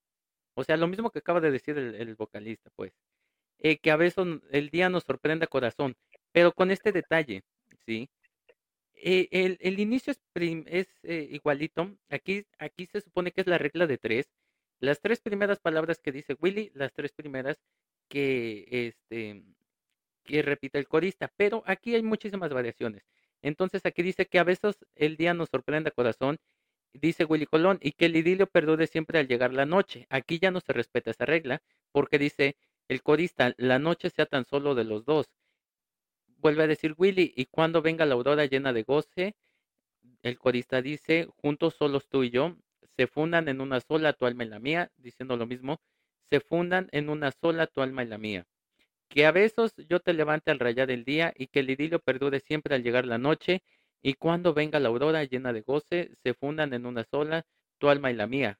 O 0.54 0.64
sea, 0.64 0.76
lo 0.76 0.88
mismo 0.88 1.10
que 1.10 1.20
acaba 1.20 1.40
de 1.40 1.50
decir 1.50 1.78
el 1.78 2.14
vocalista, 2.16 2.70
pues. 2.76 2.92
Eh, 3.58 3.78
que 3.78 3.90
a 3.90 3.96
veces 3.96 4.26
el 4.50 4.70
día 4.70 4.88
nos 4.90 5.04
sorprende 5.04 5.44
a 5.44 5.48
corazón, 5.48 5.96
pero 6.32 6.52
con 6.52 6.70
este 6.70 6.92
detalle, 6.92 7.42
¿sí? 7.86 8.10
Eh, 8.94 9.28
el, 9.32 9.58
el, 9.60 9.80
inicio 9.80 10.12
es, 10.12 10.20
es 10.66 10.88
eh, 11.02 11.28
igualito, 11.30 11.96
aquí, 12.08 12.46
aquí 12.58 12.86
se 12.86 13.00
supone 13.00 13.32
que 13.32 13.42
es 13.42 13.46
la 13.46 13.58
regla 13.58 13.86
de 13.86 13.98
tres, 13.98 14.30
las 14.80 15.00
tres 15.00 15.20
primeras 15.20 15.60
palabras 15.60 16.00
que 16.00 16.12
dice 16.12 16.36
Willy, 16.40 16.70
las 16.74 16.92
tres 16.92 17.12
primeras 17.12 17.58
que, 18.08 18.66
este, 18.70 19.44
que 20.24 20.42
repite 20.42 20.78
el 20.78 20.88
corista, 20.88 21.32
pero 21.36 21.62
aquí 21.66 21.94
hay 21.94 22.02
muchísimas 22.02 22.50
variaciones. 22.52 23.04
Entonces 23.42 23.84
aquí 23.84 24.02
dice 24.02 24.26
que 24.26 24.38
a 24.38 24.44
veces 24.44 24.76
el 24.94 25.16
día 25.16 25.34
nos 25.34 25.50
sorprende 25.50 25.88
a 25.90 25.92
corazón, 25.92 26.38
dice 26.94 27.24
Willy 27.24 27.46
Colón, 27.46 27.78
y 27.82 27.92
que 27.92 28.06
el 28.06 28.16
idilio 28.16 28.46
perdure 28.46 28.86
siempre 28.86 29.18
al 29.18 29.28
llegar 29.28 29.52
la 29.52 29.66
noche. 29.66 30.06
Aquí 30.10 30.38
ya 30.38 30.50
no 30.50 30.60
se 30.60 30.72
respeta 30.72 31.10
esa 31.10 31.26
regla, 31.26 31.62
porque 31.92 32.18
dice 32.18 32.56
el 32.88 33.02
corista, 33.02 33.54
la 33.56 33.78
noche 33.78 34.10
sea 34.10 34.26
tan 34.26 34.44
solo 34.44 34.74
de 34.74 34.84
los 34.84 35.04
dos. 35.04 35.26
Vuelve 36.38 36.64
a 36.64 36.66
decir 36.66 36.94
Willy, 36.96 37.32
y 37.36 37.46
cuando 37.46 37.82
venga 37.82 38.06
la 38.06 38.14
aurora 38.14 38.44
llena 38.44 38.72
de 38.72 38.82
goce, 38.82 39.34
el 40.22 40.38
corista 40.38 40.82
dice, 40.82 41.28
juntos 41.36 41.74
solos 41.74 42.08
tú 42.08 42.24
y 42.24 42.30
yo, 42.30 42.56
se 42.96 43.06
fundan 43.06 43.48
en 43.48 43.60
una 43.60 43.80
sola 43.80 44.12
tu 44.12 44.26
alma 44.26 44.44
y 44.44 44.48
la 44.48 44.58
mía, 44.58 44.90
diciendo 44.96 45.36
lo 45.36 45.46
mismo, 45.46 45.80
se 46.30 46.40
fundan 46.40 46.88
en 46.92 47.08
una 47.08 47.32
sola 47.32 47.66
tu 47.66 47.80
alma 47.82 48.02
y 48.04 48.06
la 48.08 48.18
mía. 48.18 48.46
Que 49.08 49.26
a 49.26 49.32
besos 49.32 49.74
yo 49.88 50.00
te 50.00 50.12
levante 50.12 50.50
al 50.50 50.58
rayar 50.58 50.90
el 50.90 51.04
día 51.04 51.32
y 51.36 51.46
que 51.48 51.60
el 51.60 51.70
idilio 51.70 51.98
perdure 52.00 52.40
siempre 52.40 52.74
al 52.74 52.82
llegar 52.82 53.06
la 53.06 53.18
noche, 53.18 53.62
y 54.02 54.14
cuando 54.14 54.52
venga 54.52 54.80
la 54.80 54.88
aurora 54.88 55.24
llena 55.24 55.52
de 55.52 55.62
goce, 55.62 56.10
se 56.22 56.34
fundan 56.34 56.74
en 56.74 56.86
una 56.86 57.04
sola 57.04 57.46
tu 57.78 57.88
alma 57.88 58.10
y 58.10 58.14
la 58.14 58.26
mía. 58.26 58.58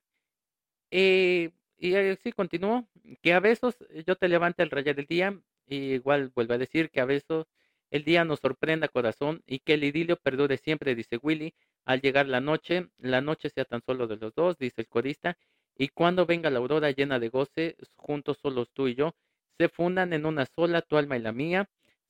Eh, 0.91 1.51
y 1.79 1.95
así 1.95 2.33
continuó, 2.33 2.89
que 3.23 3.33
a 3.33 3.41
veces 3.41 3.77
yo 4.07 4.17
te 4.17 4.29
levante 4.29 4.63
al 4.63 4.71
rayar 4.71 4.97
del 4.97 5.07
día, 5.07 5.39
y 5.67 5.95
igual 5.95 6.31
vuelve 6.35 6.55
a 6.55 6.59
decir 6.59 6.91
que 6.91 7.01
a 7.01 7.05
veces 7.05 7.47
el 7.91 8.05
día 8.05 8.25
nos 8.25 8.41
sorprenda 8.41 8.89
corazón 8.89 9.43
y 9.47 9.61
que 9.61 9.75
el 9.75 9.85
idilio 9.85 10.17
perdure 10.17 10.59
siempre, 10.59 10.95
dice 10.95 11.19
Willy, 11.23 11.55
al 11.85 12.01
llegar 12.01 12.27
la 12.27 12.41
noche, 12.41 12.89
la 12.99 13.21
noche 13.21 13.51
sea 13.51 13.65
tan 13.65 13.83
solo 13.83 14.07
de 14.07 14.17
los 14.17 14.35
dos, 14.35 14.59
dice 14.59 14.83
el 14.83 14.89
corista, 14.89 15.37
y 15.77 15.89
cuando 15.89 16.27
venga 16.27 16.51
la 16.51 16.59
aurora 16.59 16.91
llena 16.91 17.19
de 17.19 17.29
goce, 17.29 17.77
juntos 17.97 18.39
solos 18.41 18.71
tú 18.73 18.89
y 18.89 18.95
yo, 18.95 19.15
se 19.59 19.69
fundan 19.69 20.13
en 20.13 20.27
una 20.27 20.47
sola 20.47 20.83
tu 20.83 20.97
alma 20.97 21.17
y 21.17 21.21
la 21.21 21.33
mía, 21.33 21.69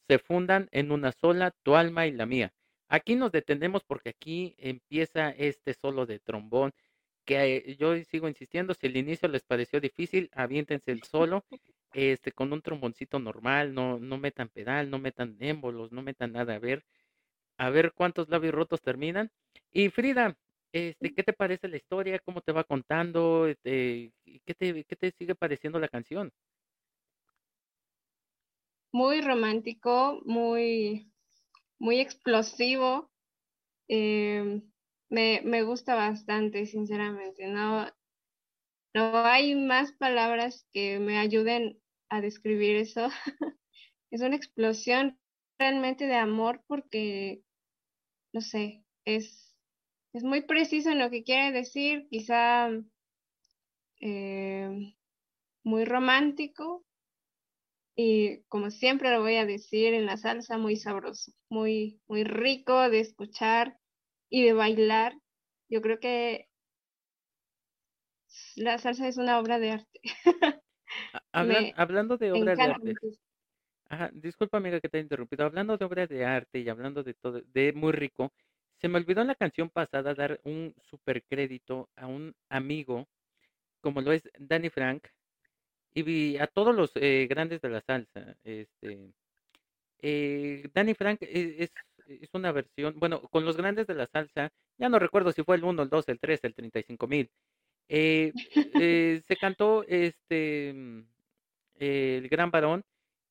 se 0.08 0.18
fundan 0.18 0.68
en 0.72 0.92
una 0.92 1.12
sola 1.12 1.50
tu 1.62 1.76
alma 1.76 2.06
y 2.06 2.12
la 2.12 2.26
mía. 2.26 2.52
Aquí 2.88 3.14
nos 3.16 3.32
detenemos 3.32 3.82
porque 3.84 4.10
aquí 4.10 4.54
empieza 4.58 5.30
este 5.30 5.74
solo 5.74 6.06
de 6.06 6.18
trombón 6.18 6.72
que 7.24 7.76
yo 7.78 7.96
sigo 8.04 8.28
insistiendo, 8.28 8.74
si 8.74 8.86
el 8.86 8.96
inicio 8.96 9.28
les 9.28 9.42
pareció 9.44 9.80
difícil, 9.80 10.30
aviéntense 10.32 10.92
el 10.92 11.02
solo, 11.10 11.44
este, 11.92 12.32
con 12.32 12.52
un 12.52 12.62
tromboncito 12.62 13.18
normal, 13.18 13.74
no, 13.74 13.98
no 13.98 14.18
metan 14.18 14.48
pedal, 14.48 14.90
no 14.90 14.98
metan 14.98 15.36
émbolos, 15.40 15.92
no 15.92 16.02
metan 16.02 16.32
nada, 16.32 16.54
a 16.54 16.58
ver, 16.58 16.84
a 17.58 17.70
ver 17.70 17.92
cuántos 17.92 18.28
labios 18.28 18.54
rotos 18.54 18.82
terminan. 18.82 19.30
Y 19.72 19.88
Frida, 19.90 20.36
este, 20.72 21.14
¿qué 21.14 21.22
te 21.22 21.32
parece 21.32 21.68
la 21.68 21.76
historia? 21.76 22.18
¿Cómo 22.18 22.40
te 22.40 22.52
va 22.52 22.64
contando? 22.64 23.46
Este, 23.46 24.12
¿qué, 24.44 24.54
te, 24.54 24.84
¿Qué 24.84 24.96
te 24.96 25.12
sigue 25.12 25.34
pareciendo 25.34 25.78
la 25.78 25.88
canción? 25.88 26.32
Muy 28.92 29.20
romántico, 29.20 30.20
muy, 30.24 31.10
muy 31.78 32.00
explosivo. 32.00 33.10
Eh, 33.88 34.62
me, 35.14 35.40
me 35.44 35.62
gusta 35.62 35.94
bastante, 35.94 36.66
sinceramente. 36.66 37.46
No, 37.46 37.86
no 38.92 39.16
hay 39.24 39.54
más 39.54 39.92
palabras 39.92 40.66
que 40.72 40.98
me 40.98 41.18
ayuden 41.18 41.80
a 42.08 42.20
describir 42.20 42.76
eso. 42.76 43.08
es 44.10 44.20
una 44.20 44.36
explosión 44.36 45.18
realmente 45.56 46.06
de 46.06 46.16
amor 46.16 46.64
porque, 46.66 47.44
no 48.32 48.40
sé, 48.40 48.84
es, 49.04 49.56
es 50.12 50.24
muy 50.24 50.42
preciso 50.42 50.90
en 50.90 50.98
lo 50.98 51.10
que 51.10 51.22
quiere 51.22 51.52
decir, 51.52 52.08
quizá 52.10 52.70
eh, 54.00 54.94
muy 55.62 55.84
romántico 55.84 56.84
y 57.96 58.42
como 58.48 58.72
siempre 58.72 59.12
lo 59.12 59.20
voy 59.22 59.36
a 59.36 59.46
decir 59.46 59.94
en 59.94 60.06
la 60.06 60.16
salsa, 60.16 60.58
muy 60.58 60.74
sabroso, 60.74 61.30
muy, 61.48 62.00
muy 62.08 62.24
rico 62.24 62.90
de 62.90 62.98
escuchar 62.98 63.78
y 64.28 64.44
de 64.44 64.52
bailar. 64.52 65.14
Yo 65.68 65.80
creo 65.80 65.98
que 65.98 66.48
la 68.56 68.78
salsa 68.78 69.08
es 69.08 69.16
una 69.16 69.38
obra 69.38 69.58
de 69.58 69.72
arte. 69.72 70.00
hablando 71.76 72.16
de 72.16 72.32
obra 72.32 72.54
de 72.54 72.62
arte. 72.62 72.94
disculpa 74.12 74.58
amiga 74.58 74.80
que 74.80 74.88
te 74.88 74.98
he 74.98 75.02
interrumpido. 75.02 75.44
Hablando 75.44 75.76
de 75.76 75.84
obra 75.84 76.06
de 76.06 76.24
arte 76.24 76.60
y 76.60 76.68
hablando 76.68 77.02
de 77.02 77.14
todo, 77.14 77.40
de 77.40 77.72
muy 77.72 77.92
rico, 77.92 78.32
se 78.80 78.88
me 78.88 78.98
olvidó 78.98 79.22
en 79.22 79.28
la 79.28 79.34
canción 79.34 79.70
pasada 79.70 80.14
dar 80.14 80.40
un 80.44 80.74
super 80.90 81.22
crédito 81.24 81.88
a 81.96 82.06
un 82.06 82.34
amigo, 82.48 83.08
como 83.80 84.00
lo 84.00 84.12
es 84.12 84.28
Danny 84.38 84.70
Frank, 84.70 85.06
y 85.94 86.36
a 86.38 86.46
todos 86.48 86.74
los 86.74 86.90
eh, 86.96 87.26
grandes 87.28 87.60
de 87.60 87.68
la 87.68 87.80
salsa. 87.80 88.36
Este, 88.42 89.12
eh, 90.00 90.68
Danny 90.74 90.94
Frank 90.94 91.22
e, 91.22 91.56
es, 91.60 91.72
es, 92.06 92.30
una 92.32 92.52
versión, 92.52 92.94
bueno, 92.98 93.22
con 93.22 93.44
los 93.44 93.56
grandes 93.56 93.86
de 93.86 93.94
la 93.94 94.06
salsa, 94.06 94.52
ya 94.78 94.88
no 94.88 94.98
recuerdo 94.98 95.32
si 95.32 95.42
fue 95.42 95.56
el 95.56 95.64
1, 95.64 95.82
el 95.82 95.88
2, 95.88 96.08
el 96.08 96.20
3, 96.20 96.40
el 96.44 96.54
35 96.54 97.06
mil. 97.06 97.30
Eh, 97.88 98.32
eh, 98.80 99.22
se 99.26 99.36
cantó 99.36 99.84
este 99.86 100.72
mm, 100.74 101.02
el 101.76 102.28
gran 102.28 102.50
varón 102.50 102.84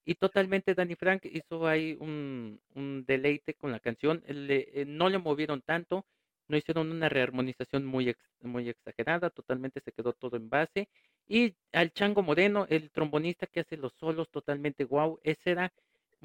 y 0.05 0.15
totalmente 0.15 0.76
Danny 0.76 0.95
Frank 0.95 1.26
hizo 1.26 1.67
ahí 1.67 1.97
un, 1.99 2.59
deleite 3.07 3.53
con 3.53 3.71
la 3.71 3.80
canción. 3.80 4.24
Le, 4.28 4.86
no 4.86 5.09
le 5.09 5.17
movieron 5.17 5.61
tanto, 5.61 6.05
no 6.47 6.57
hicieron 6.57 6.91
una 6.91 7.09
rearmonización 7.09 7.86
muy, 7.86 8.15
muy 8.41 8.69
exagerada, 8.69 9.30
totalmente 9.30 9.80
se 9.82 9.93
quedó 9.93 10.13
todo 10.13 10.36
en 10.38 10.49
base. 10.49 10.89
Y 11.28 11.55
al 11.71 11.93
Chango 11.93 12.21
Moreno, 12.21 12.67
el 12.69 12.91
trombonista 12.91 13.47
que 13.47 13.61
hace 13.61 13.78
los 13.78 13.93
solos 13.93 14.30
totalmente 14.30 14.84
wow, 14.84 15.19
esa 15.24 15.49
era 15.49 15.74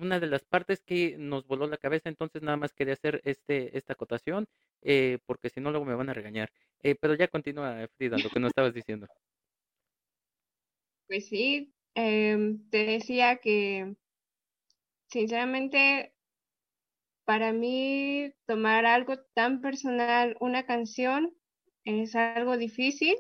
una 0.01 0.21
de 0.21 0.27
las 0.27 0.45
partes 0.45 0.83
que 0.83 1.17
nos 1.19 1.47
voló 1.47 1.67
la 1.67 1.77
cabeza, 1.77 2.09
entonces 2.09 2.43
nada 2.43 2.57
más 2.57 2.73
quería 2.73 2.95
hacer 2.95 3.21
este, 3.25 3.77
esta 3.77 3.95
acotación, 3.95 4.47
eh, 4.83 5.19
porque 5.27 5.51
si 5.51 5.61
no 5.61 5.71
luego 5.71 5.85
me 5.85 5.95
van 5.95 6.09
a 6.09 6.15
regañar. 6.15 6.51
Eh, 6.83 6.95
pero 6.95 7.15
ya 7.15 7.29
continúa, 7.29 7.89
Frida, 7.97 8.19
lo 8.19 8.31
que 8.31 8.41
nos 8.41 8.51
estabas 8.51 8.75
diciendo. 8.75 9.07
Pues 11.07 11.29
sí, 11.29 11.73
em, 11.95 12.69
te 12.71 12.85
decía 12.85 13.37
que 13.39 13.95
sinceramente 15.09 16.15
para 17.25 17.53
mí 17.53 18.33
tomar 18.47 18.87
algo 18.87 19.19
tan 19.35 19.61
personal, 19.61 20.37
una 20.41 20.65
canción, 20.65 21.35
es 21.85 22.15
algo 22.15 22.57
difícil, 22.57 23.17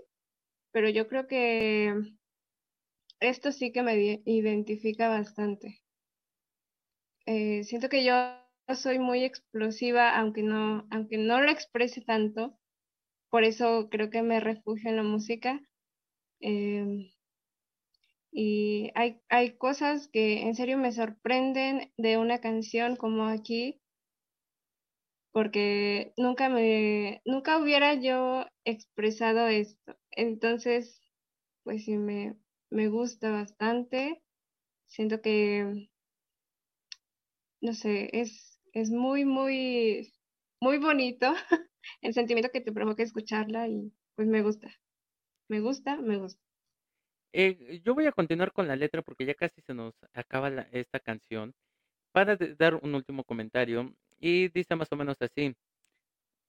pero 0.73 0.89
yo 0.89 1.09
creo 1.09 1.27
que 1.27 1.95
esto 3.21 3.53
sí 3.53 3.73
que 3.73 3.83
me 3.83 4.23
identifica 4.25 5.09
bastante. 5.09 5.83
Eh, 7.31 7.63
siento 7.65 7.91
que 7.91 8.05
yo 8.05 8.15
soy 8.75 8.99
muy 8.99 9.23
explosiva, 9.23 10.17
aunque 10.17 10.43
no, 10.43 10.87
aunque 10.91 11.19
no 11.19 11.43
lo 11.43 11.51
exprese 11.51 12.01
tanto, 12.01 12.59
por 13.31 13.45
eso 13.45 13.89
creo 13.91 14.11
que 14.11 14.23
me 14.23 14.41
refugio 14.41 14.91
en 14.91 14.97
la 14.97 15.03
música. 15.05 15.61
Em, 16.41 17.11
y 18.33 18.91
hay, 18.95 19.21
hay 19.29 19.59
cosas 19.59 20.09
que 20.09 20.43
en 20.43 20.55
serio 20.55 20.79
me 20.79 20.93
sorprenden 20.93 21.93
de 21.99 22.17
una 22.17 22.41
canción 22.41 22.97
como 22.97 23.27
aquí, 23.27 23.83
porque 25.33 26.13
nunca 26.17 26.49
me, 26.49 27.23
nunca 27.25 27.59
hubiera 27.59 27.95
yo 27.95 28.47
expresado 28.65 29.47
esto. 29.49 29.97
Entonces, 30.11 31.01
pues 31.65 31.85
sí, 31.85 31.97
me, 31.97 32.37
me 32.71 32.89
gusta 32.89 33.31
bastante. 33.31 34.23
Siento 34.89 35.23
que, 35.23 35.89
no 37.61 37.73
sé, 37.75 38.11
es, 38.13 38.61
es 38.73 38.91
muy, 38.91 39.25
muy, 39.25 40.13
muy 40.61 40.79
bonito 40.79 41.33
el 42.03 42.15
sentimiento 42.15 42.51
que 42.53 42.61
te 42.61 42.73
provoca 42.73 43.03
escucharla 43.03 43.69
y 43.69 43.93
pues 44.17 44.29
me 44.29 44.43
gusta. 44.43 44.69
Me 45.49 45.61
gusta, 45.61 45.97
me 45.97 46.19
gusta. 46.19 46.43
Eh, 47.33 47.81
yo 47.85 47.95
voy 47.95 48.07
a 48.07 48.13
continuar 48.13 48.53
con 48.53 48.69
la 48.69 48.77
letra 48.77 49.03
porque 49.03 49.25
ya 49.27 49.35
casi 49.35 49.61
se 49.63 49.75
nos 49.75 49.95
acaba 50.13 50.49
esta 50.73 51.01
canción. 51.01 51.55
Para 52.13 52.37
dar 52.37 52.77
un 52.77 52.95
último 52.95 53.25
comentario, 53.25 53.95
y 54.21 54.49
dice 54.49 54.77
más 54.77 54.89
o 54.93 54.97
menos 54.97 55.17
así. 55.21 55.55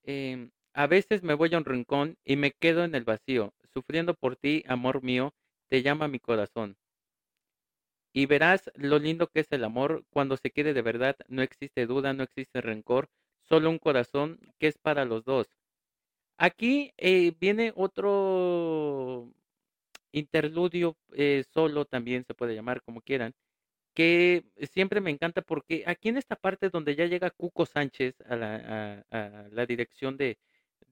Em, 0.03 0.51
a 0.73 0.87
veces 0.87 1.23
me 1.23 1.35
voy 1.35 1.53
a 1.53 1.57
un 1.57 1.65
rincón 1.65 2.17
y 2.25 2.35
me 2.35 2.51
quedo 2.51 2.83
en 2.83 2.95
el 2.95 3.05
vacío, 3.05 3.53
sufriendo 3.73 4.13
por 4.13 4.35
ti, 4.35 4.63
amor 4.67 5.03
mío, 5.03 5.33
te 5.69 5.81
llama 5.83 6.07
mi 6.09 6.19
corazón. 6.19 6.77
Y 8.19 8.25
verás 8.25 8.69
lo 8.75 8.99
lindo 8.99 9.27
que 9.27 9.39
es 9.39 9.47
el 9.51 9.63
amor 9.63 10.03
cuando 10.09 10.35
se 10.35 10.51
quiere 10.51 10.73
de 10.73 10.81
verdad, 10.81 11.15
no 11.29 11.41
existe 11.41 11.85
duda, 11.85 12.11
no 12.11 12.23
existe 12.23 12.59
rencor, 12.59 13.09
solo 13.47 13.69
un 13.69 13.79
corazón 13.79 14.39
que 14.59 14.67
es 14.67 14.77
para 14.77 15.05
los 15.05 15.23
dos. 15.23 15.47
Aquí 16.37 16.91
eh, 16.97 17.33
viene 17.39 17.71
otro 17.77 19.31
interludio 20.11 20.97
eh, 21.13 21.45
solo, 21.53 21.85
también 21.85 22.25
se 22.25 22.33
puede 22.33 22.55
llamar 22.55 22.81
como 22.81 22.99
quieran, 23.01 23.33
que 23.93 24.45
siempre 24.73 25.01
me 25.01 25.11
encanta 25.11 25.41
porque 25.41 25.83
aquí 25.87 26.09
en 26.09 26.17
esta 26.17 26.35
parte 26.35 26.69
donde 26.69 26.95
ya 26.97 27.05
llega 27.05 27.31
Cuco 27.31 27.65
Sánchez 27.65 28.15
a 28.27 28.35
la, 28.35 29.05
la 29.51 29.65
dirección 29.65 30.17
de 30.17 30.37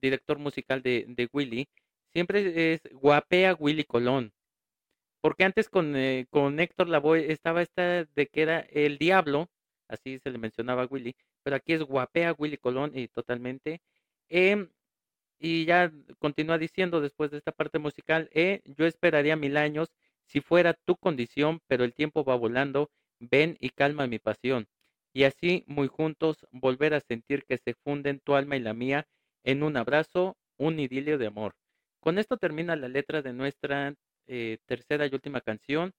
director 0.00 0.38
musical 0.38 0.82
de, 0.82 1.04
de, 1.08 1.28
Willy, 1.32 1.68
siempre 2.12 2.72
es 2.74 2.82
guapea 2.92 3.54
Willy 3.54 3.84
Colón. 3.84 4.32
Porque 5.28 5.44
antes 5.44 5.68
con, 5.68 5.94
eh, 5.94 6.26
con 6.30 6.58
Héctor 6.58 6.88
Lavoe 6.88 7.30
estaba 7.30 7.60
esta 7.60 8.06
de 8.06 8.28
que 8.28 8.40
era 8.40 8.60
el 8.60 8.96
diablo, 8.96 9.50
así 9.86 10.18
se 10.20 10.30
le 10.30 10.38
mencionaba 10.38 10.84
a 10.84 10.86
Willy, 10.86 11.14
pero 11.42 11.56
aquí 11.56 11.74
es 11.74 11.82
guapea 11.82 12.34
Willy 12.38 12.56
Colón 12.56 12.92
y 12.94 13.08
totalmente. 13.08 13.82
Em, 14.30 14.70
y 15.38 15.66
ya 15.66 15.92
continúa 16.18 16.56
diciendo 16.56 17.02
después 17.02 17.30
de 17.30 17.36
esta 17.36 17.52
parte 17.52 17.78
musical, 17.78 18.30
eh, 18.32 18.62
yo 18.64 18.86
esperaría 18.86 19.36
mil 19.36 19.58
años 19.58 19.90
si 20.24 20.40
fuera 20.40 20.72
tu 20.72 20.96
condición, 20.96 21.60
pero 21.66 21.84
el 21.84 21.92
tiempo 21.92 22.24
va 22.24 22.34
volando, 22.34 22.90
ven 23.20 23.58
y 23.60 23.68
calma 23.68 24.06
mi 24.06 24.18
pasión. 24.18 24.66
Y 25.12 25.24
así, 25.24 25.62
muy 25.66 25.88
juntos, 25.88 26.46
volver 26.52 26.94
a 26.94 27.00
sentir 27.00 27.44
que 27.44 27.58
se 27.58 27.74
funden 27.74 28.20
tu 28.20 28.34
alma 28.34 28.56
y 28.56 28.60
la 28.60 28.72
mía 28.72 29.06
en 29.44 29.62
un 29.62 29.76
abrazo, 29.76 30.38
un 30.56 30.80
idilio 30.80 31.18
de 31.18 31.26
amor. 31.26 31.54
Con 32.00 32.18
esto 32.18 32.38
termina 32.38 32.76
la 32.76 32.88
letra 32.88 33.20
de 33.20 33.34
nuestra 33.34 33.94
eh, 34.28 34.58
tercera 34.66 35.06
y 35.06 35.14
última 35.14 35.40
canción. 35.40 35.92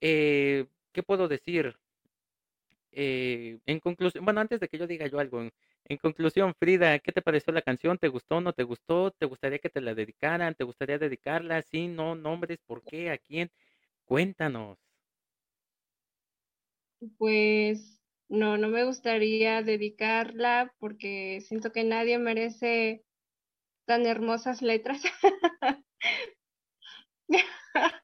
Eh, 0.00 0.66
¿Qué 0.92 1.02
puedo 1.02 1.28
decir? 1.28 1.76
Eh, 2.92 3.58
en 3.66 3.80
conclusión, 3.80 4.24
bueno, 4.24 4.40
antes 4.40 4.60
de 4.60 4.68
que 4.68 4.78
yo 4.78 4.86
diga 4.86 5.06
yo 5.06 5.18
algo, 5.18 5.42
en, 5.42 5.98
conclusión, 5.98 6.54
Frida, 6.54 6.98
¿qué 6.98 7.12
te 7.12 7.22
pareció 7.22 7.52
la 7.52 7.62
canción? 7.62 7.98
¿Te 7.98 8.08
gustó? 8.08 8.40
¿No 8.40 8.52
te 8.52 8.62
gustó? 8.62 9.10
¿Te 9.10 9.26
gustaría 9.26 9.58
que 9.58 9.68
te 9.70 9.80
la 9.80 9.94
dedicaran? 9.94 10.54
¿Te 10.54 10.64
gustaría 10.64 10.98
dedicarla? 10.98 11.62
¿Sí? 11.62 11.88
¿No? 11.88 12.14
¿Nombres? 12.14 12.58
¿Por 12.66 12.82
qué? 12.84 13.10
¿A 13.10 13.18
quién? 13.18 13.50
Cuéntanos. 14.06 14.78
Pues 17.18 18.00
no, 18.28 18.56
no 18.56 18.68
me 18.68 18.84
gustaría 18.84 19.62
dedicarla 19.62 20.72
porque 20.78 21.40
siento 21.42 21.72
que 21.72 21.84
nadie 21.84 22.18
merece 22.18 23.04
tan 23.86 24.06
hermosas 24.06 24.62
letras. 24.62 25.02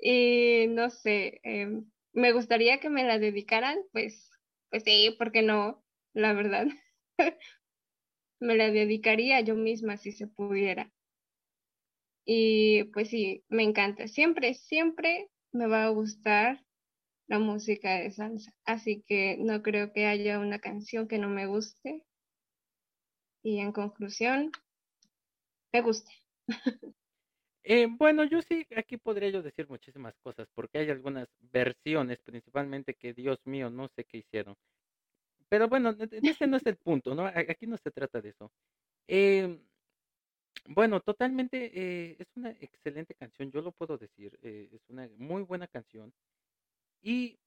y 0.00 0.66
no 0.68 0.90
sé, 0.90 1.40
em, 1.42 1.90
me 2.12 2.32
gustaría 2.32 2.80
que 2.80 2.90
me 2.90 3.04
la 3.04 3.18
dedicaran, 3.18 3.78
pues, 3.92 4.30
pues 4.70 4.84
sí, 4.84 5.14
porque 5.18 5.42
no, 5.42 5.84
la 6.14 6.32
verdad. 6.32 6.66
me 8.40 8.56
la 8.56 8.70
dedicaría 8.70 9.40
yo 9.42 9.54
misma 9.54 9.96
si 9.96 10.10
se 10.12 10.26
pudiera. 10.26 10.92
Y 12.24 12.84
pues 12.92 13.08
sí, 13.08 13.44
me 13.48 13.62
encanta. 13.64 14.06
Siempre, 14.06 14.54
siempre 14.54 15.30
me 15.52 15.66
va 15.66 15.84
a 15.84 15.88
gustar 15.88 16.64
la 17.28 17.38
música 17.38 17.94
de 18.00 18.10
salsa. 18.12 18.54
Así 18.64 19.02
que 19.06 19.36
no 19.40 19.62
creo 19.62 19.92
que 19.92 20.06
haya 20.06 20.38
una 20.38 20.58
canción 20.60 21.08
que 21.08 21.18
no 21.18 21.28
me 21.28 21.46
guste. 21.46 22.04
Y 23.42 23.58
en 23.58 23.72
conclusión, 23.72 24.52
me 25.72 25.80
gusta. 25.80 26.10
Eh, 27.70 27.86
bueno, 27.86 28.24
yo 28.24 28.40
sí, 28.40 28.66
aquí 28.74 28.96
podría 28.96 29.28
yo 29.28 29.42
decir 29.42 29.68
muchísimas 29.68 30.14
cosas, 30.22 30.48
porque 30.54 30.78
hay 30.78 30.88
algunas 30.88 31.28
versiones, 31.52 32.18
principalmente, 32.22 32.94
que 32.94 33.12
Dios 33.12 33.38
mío, 33.44 33.68
no 33.68 33.88
sé 33.88 34.04
qué 34.04 34.16
hicieron. 34.16 34.56
Pero 35.50 35.68
bueno, 35.68 35.94
ese 36.10 36.46
no 36.46 36.56
es 36.56 36.66
el 36.66 36.76
punto, 36.76 37.14
¿no? 37.14 37.26
Aquí 37.26 37.66
no 37.66 37.76
se 37.76 37.90
trata 37.90 38.22
de 38.22 38.30
eso. 38.30 38.50
Em, 39.06 39.60
bueno, 40.68 41.00
totalmente, 41.00 41.70
eh, 41.74 42.16
es 42.18 42.28
una 42.36 42.50
excelente 42.52 43.14
canción, 43.14 43.50
yo 43.50 43.60
lo 43.60 43.72
puedo 43.72 43.98
decir, 43.98 44.38
eh, 44.42 44.70
es 44.72 44.80
una 44.88 45.08
muy 45.18 45.42
buena 45.42 45.66
canción. 45.66 46.12
Y 47.02 47.38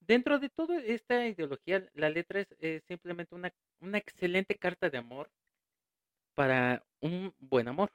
dentro 0.00 0.38
de 0.38 0.50
toda 0.50 0.78
esta 0.80 1.26
ideología, 1.26 1.88
la 1.94 2.10
letra 2.10 2.46
es 2.60 2.84
simplemente 2.84 3.34
una 3.34 3.98
excelente 3.98 4.54
carta 4.56 4.88
de 4.88 4.98
amor 4.98 5.28
para 6.34 6.84
un 7.00 7.34
buen 7.38 7.68
amor. 7.68 7.90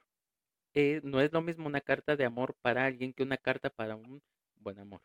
Eh, 0.74 1.00
no 1.04 1.20
es 1.20 1.32
lo 1.32 1.42
mismo 1.42 1.66
una 1.66 1.80
carta 1.80 2.16
de 2.16 2.24
amor 2.24 2.54
para 2.62 2.84
alguien 2.86 3.12
que 3.12 3.22
una 3.24 3.36
carta 3.38 3.70
para 3.70 3.96
un 3.96 4.22
buen 4.56 4.78
amor. 4.78 5.02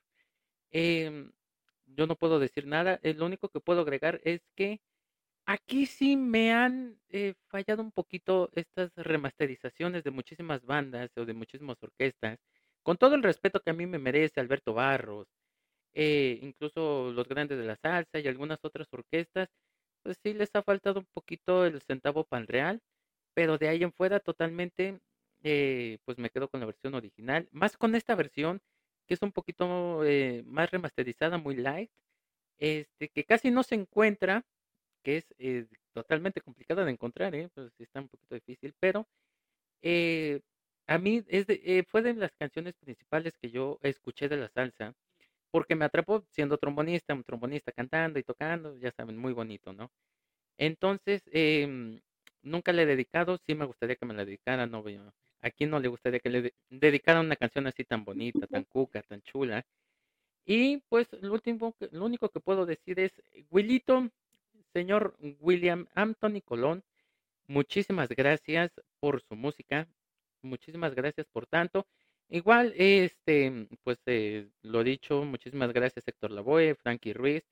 Em, 0.71 1.31
yo 1.85 2.07
no 2.07 2.15
puedo 2.17 2.39
decir 2.39 2.67
nada, 2.67 2.99
eh, 3.03 3.13
lo 3.13 3.25
único 3.25 3.49
que 3.49 3.59
puedo 3.61 3.81
agregar 3.81 4.21
es 4.23 4.41
que 4.55 4.81
aquí 5.45 5.85
sí 5.85 6.17
me 6.17 6.53
han 6.53 6.99
eh, 7.09 7.35
fallado 7.49 7.81
un 7.83 7.91
poquito 7.91 8.49
estas 8.55 8.91
remasterizaciones 8.95 10.03
de 10.03 10.11
muchísimas 10.11 10.63
bandas 10.65 11.11
o 11.17 11.25
de 11.25 11.33
muchísimas 11.33 11.77
orquestas, 11.83 12.39
con 12.83 12.97
todo 12.97 13.15
el 13.15 13.23
respeto 13.23 13.61
que 13.61 13.71
a 13.71 13.73
mí 13.73 13.85
me 13.87 13.99
merece 13.99 14.39
Alberto 14.39 14.73
Barros, 14.73 15.27
eh, 15.93 16.39
incluso 16.41 17.11
los 17.11 17.27
grandes 17.27 17.57
de 17.57 17.65
la 17.65 17.75
salsa 17.77 18.19
y 18.19 18.27
algunas 18.27 18.59
otras 18.63 18.87
orquestas, 18.93 19.49
pues 20.03 20.17
sí 20.23 20.33
les 20.33 20.51
ha 20.55 20.63
faltado 20.63 20.99
un 21.01 21.07
poquito 21.13 21.65
el 21.65 21.81
centavo 21.81 22.25
pan 22.25 22.47
real, 22.47 22.81
pero 23.35 23.57
de 23.57 23.69
ahí 23.69 23.83
en 23.83 23.93
fuera 23.93 24.19
totalmente, 24.21 24.99
eh, 25.45 25.99
pues 26.05 26.19
me 26.19 26.31
quedo 26.31 26.49
con 26.49 26.61
la 26.61 26.67
versión 26.67 26.95
original, 26.95 27.49
más 27.53 27.77
con 27.77 27.95
esta 27.95 28.15
versión 28.15 28.61
que 29.07 29.15
es 29.15 29.23
un 29.23 29.33
poquito 29.33 30.05
eh, 30.05 30.43
más 30.47 30.71
remasterizada, 30.71 31.39
muy 31.39 31.55
light, 31.57 31.91
este, 32.59 33.09
que 33.09 33.25
casi 33.25 33.51
no 33.51 33.63
se 33.63 33.75
encuentra, 33.75 34.45
que 35.03 35.17
es 35.17 35.35
eh, 35.39 35.67
totalmente 35.93 36.41
complicada 36.41 36.85
de 36.85 36.91
encontrar, 36.91 37.35
¿eh? 37.35 37.49
pues 37.55 37.71
está 37.79 38.01
un 38.01 38.09
poquito 38.09 38.35
difícil, 38.35 38.75
pero 38.79 39.07
eh, 39.81 40.41
a 40.87 40.97
mí 40.97 41.23
es 41.27 41.47
de- 41.47 41.85
fue 41.89 42.01
de 42.01 42.13
las 42.15 42.35
canciones 42.35 42.75
principales 42.77 43.37
que 43.37 43.51
yo 43.51 43.79
escuché 43.81 44.29
de 44.29 44.37
la 44.37 44.49
salsa, 44.49 44.93
porque 45.51 45.75
me 45.75 45.85
atrapó 45.85 46.25
siendo 46.31 46.57
trombonista, 46.59 47.13
un 47.15 47.23
trombonista 47.25 47.71
cantando 47.73 48.19
y 48.19 48.23
tocando, 48.23 48.77
ya 48.77 48.91
saben, 48.91 49.17
muy 49.17 49.33
bonito, 49.33 49.73
¿no? 49.73 49.91
Entonces, 50.57 51.23
em, 51.33 52.01
nunca 52.43 52.73
le 52.73 52.83
he 52.83 52.85
dedicado, 52.85 53.37
sí 53.39 53.55
me 53.55 53.65
gustaría 53.65 53.95
que 53.97 54.05
me 54.05 54.13
la 54.15 54.25
dedicara, 54.25 54.65
no. 54.67 54.83
¿A 55.45 55.51
quién 55.51 55.69
no 55.69 55.79
le 55.79 55.87
gustaría 55.89 56.19
que 56.19 56.29
le 56.29 56.41
de- 56.41 56.53
dedicara 56.69 57.19
una 57.21 57.35
canción 57.35 57.67
así 57.67 57.83
tan 57.85 58.03
bonita, 58.03 58.47
tan 58.47 58.63
cuca, 58.65 59.01
tan 59.03 59.21
chula? 59.21 59.65
Y 60.45 60.77
pues 60.89 61.07
lo 61.21 61.33
último, 61.33 61.75
lo 61.91 62.05
único 62.05 62.29
que 62.29 62.39
puedo 62.39 62.65
decir 62.65 62.99
es, 62.99 63.11
Willito, 63.51 64.09
señor 64.73 65.15
William 65.39 65.87
Anthony 65.93 66.41
Colón, 66.43 66.83
muchísimas 67.47 68.09
gracias 68.09 68.71
por 68.99 69.21
su 69.21 69.35
música, 69.35 69.87
muchísimas 70.41 70.95
gracias 70.95 71.27
por 71.27 71.45
tanto. 71.47 71.87
Igual, 72.29 72.73
este, 72.77 73.67
pues 73.83 73.99
eh, 74.07 74.49
lo 74.63 74.83
dicho, 74.83 75.23
muchísimas 75.25 75.71
gracias 75.73 76.07
Héctor 76.07 76.31
Lavoe, 76.31 76.75
Frankie 76.75 77.13
Ruiz, 77.13 77.43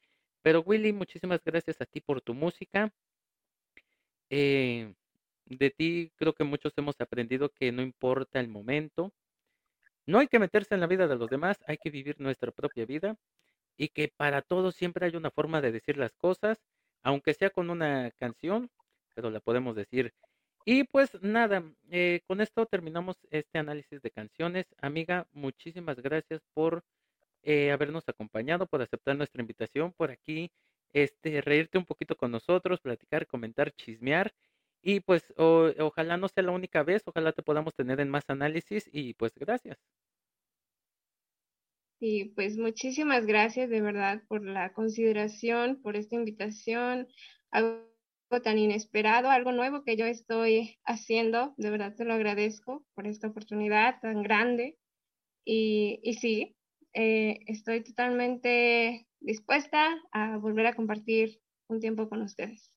pero 0.42 0.62
Willy, 0.62 0.94
muchísimas 0.94 1.44
gracias 1.44 1.80
a 1.82 1.86
ti 1.86 2.02
por 2.02 2.22
tu 2.22 2.34
música. 2.34 2.92
Eh, 4.30 4.94
de 5.46 5.70
ti 5.72 6.12
creo 6.16 6.34
que 6.34 6.44
muchos 6.44 6.74
hemos 6.78 7.00
aprendido 7.00 7.50
que 7.50 7.72
no 7.72 7.82
importa 7.82 8.40
el 8.40 8.48
momento, 8.50 9.14
no 10.06 10.20
hay 10.20 10.28
que 10.28 10.40
meterse 10.40 10.74
en 10.76 10.82
la 10.82 10.88
vida 10.88 11.08
de 11.08 11.16
los 11.16 11.30
demás, 11.30 11.58
hay 11.68 11.78
que 11.78 11.90
vivir 11.90 12.20
nuestra 12.20 12.52
propia 12.52 12.86
vida 12.86 13.16
y 13.78 13.90
que 13.90 14.10
para 14.10 14.42
todos 14.42 14.76
siempre 14.76 15.06
hay 15.06 15.16
una 15.16 15.32
forma 15.32 15.62
de 15.62 15.72
decir 15.72 15.98
las 15.98 16.14
cosas, 16.16 16.60
aunque 17.04 17.34
sea 17.34 17.50
con 17.50 17.70
una 17.70 18.12
canción, 18.12 18.70
pero 19.16 19.30
la 19.30 19.40
podemos 19.40 19.76
decir. 19.76 20.14
Y 20.66 20.86
pues 20.86 21.22
nada, 21.22 21.64
eh, 21.92 22.22
con 22.28 22.42
esto 22.42 22.66
terminamos 22.66 23.18
este 23.32 23.60
análisis 23.60 24.02
de 24.02 24.12
canciones. 24.12 24.66
Amiga, 24.82 25.28
muchísimas 25.34 26.00
gracias 26.00 26.42
por 26.54 26.84
eh, 27.44 27.72
habernos 27.72 28.08
acompañado, 28.08 28.68
por 28.68 28.82
aceptar 28.82 29.18
nuestra 29.18 29.42
invitación, 29.42 29.92
por 29.94 30.12
aquí, 30.12 30.52
este, 30.94 31.42
reírte 31.42 31.78
un 31.78 31.86
poquito 31.86 32.16
con 32.16 32.32
nosotros, 32.32 32.80
platicar, 32.82 33.28
comentar, 33.28 33.74
chismear. 33.74 34.34
Y 34.84 35.00
pues 35.02 35.34
ojalá 35.38 36.18
no 36.18 36.28
sea 36.30 36.44
la 36.44 36.52
única 36.52 36.84
vez, 36.84 37.04
ojalá 37.08 37.32
te 37.34 37.44
podamos 37.44 37.76
tener 37.76 38.00
en 38.02 38.10
más 38.12 38.26
análisis 38.30 38.90
y 38.94 39.16
pues 39.16 39.34
gracias. 39.36 39.80
Y 42.00 42.26
pues 42.36 42.58
muchísimas 42.58 43.26
gracias 43.26 43.70
de 43.70 43.82
verdad 43.82 44.24
por 44.28 44.46
la 44.46 44.74
consideración, 44.74 45.82
por 45.82 45.96
esta 45.96 46.16
invitación, 46.16 47.08
algo 47.52 47.88
tan 48.44 48.58
inesperado, 48.60 49.30
algo 49.30 49.54
nuevo 49.54 49.84
que 49.86 49.96
yo 49.96 50.06
estoy 50.06 50.80
haciendo. 50.86 51.54
De 51.58 51.70
verdad 51.72 51.96
te 51.96 52.06
lo 52.06 52.14
agradezco 52.14 52.86
por 52.94 53.08
esta 53.08 53.30
oportunidad 53.30 54.02
tan 54.02 54.22
grande. 54.24 54.80
Y, 55.46 56.00
y 56.04 56.16
sí, 56.16 56.58
eh, 56.94 57.40
estoy 57.48 57.84
totalmente 57.84 59.08
dispuesta 59.22 60.02
a 60.14 60.38
volver 60.40 60.68
a 60.68 60.76
compartir 60.76 61.42
un 61.70 61.82
tiempo 61.82 62.10
con 62.10 62.24
ustedes. 62.24 62.73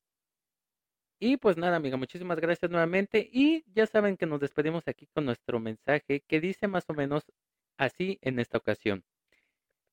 Y 1.19 1.39
pues 1.39 1.57
nada, 1.57 1.77
amiga, 1.77 1.97
muchísimas 1.97 2.39
gracias 2.41 2.71
nuevamente. 2.71 3.29
Y 3.33 3.65
ya 3.75 3.87
saben 3.87 4.17
que 4.17 4.27
nos 4.27 4.41
despedimos 4.41 4.87
aquí 4.87 5.07
con 5.07 5.25
nuestro 5.25 5.59
mensaje 5.61 6.21
que 6.27 6.41
dice 6.41 6.69
más 6.69 6.85
o 6.89 6.95
menos 6.95 7.25
así 7.79 8.19
en 8.21 8.39
esta 8.39 8.59
ocasión. 8.59 9.05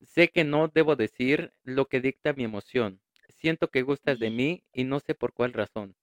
Sé 0.01 0.29
que 0.29 0.43
no 0.43 0.67
debo 0.67 0.97
decir 0.97 1.53
lo 1.63 1.85
que 1.85 2.01
dicta 2.01 2.33
mi 2.33 2.43
emoción. 2.43 2.99
Siento 3.29 3.69
que 3.69 3.83
gustas 3.83 4.19
de 4.19 4.31
mí 4.31 4.63
y 4.73 4.83
no 4.83 4.99
sé 4.99 5.15
por 5.15 5.33
cuál 5.33 5.53
razón. 5.53 5.95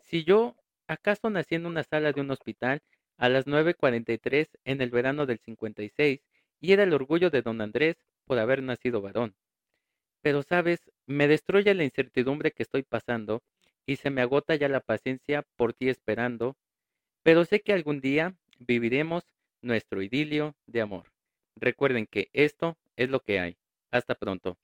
Si 0.00 0.24
yo 0.24 0.56
acaso 0.86 1.30
nací 1.30 1.54
en 1.54 1.64
una 1.64 1.82
sala 1.82 2.12
de 2.12 2.20
un 2.20 2.30
hospital 2.30 2.82
a 3.16 3.30
las 3.30 3.46
9.43 3.46 4.48
en 4.64 4.82
el 4.82 4.90
verano 4.90 5.24
del 5.24 5.38
56 5.38 6.20
y 6.60 6.72
era 6.72 6.82
el 6.82 6.92
orgullo 6.92 7.30
de 7.30 7.40
don 7.40 7.62
Andrés 7.62 7.96
por 8.26 8.38
haber 8.38 8.62
nacido 8.62 9.00
varón. 9.00 9.34
Pero 10.20 10.42
sabes, 10.42 10.90
me 11.06 11.26
destruye 11.26 11.72
la 11.74 11.84
incertidumbre 11.84 12.52
que 12.52 12.62
estoy 12.62 12.82
pasando 12.82 13.42
y 13.86 13.96
se 13.96 14.10
me 14.10 14.22
agota 14.22 14.54
ya 14.54 14.68
la 14.68 14.80
paciencia 14.80 15.44
por 15.56 15.74
ti 15.74 15.88
esperando, 15.88 16.56
pero 17.22 17.44
sé 17.44 17.60
que 17.60 17.72
algún 17.72 18.00
día 18.00 18.36
viviremos 18.58 19.24
nuestro 19.62 20.02
idilio 20.02 20.54
de 20.66 20.80
amor. 20.80 21.12
Recuerden 21.56 22.06
que 22.06 22.28
esto 22.32 22.78
es 22.96 23.10
lo 23.10 23.20
que 23.20 23.40
hay. 23.40 23.56
Hasta 23.90 24.14
pronto. 24.14 24.56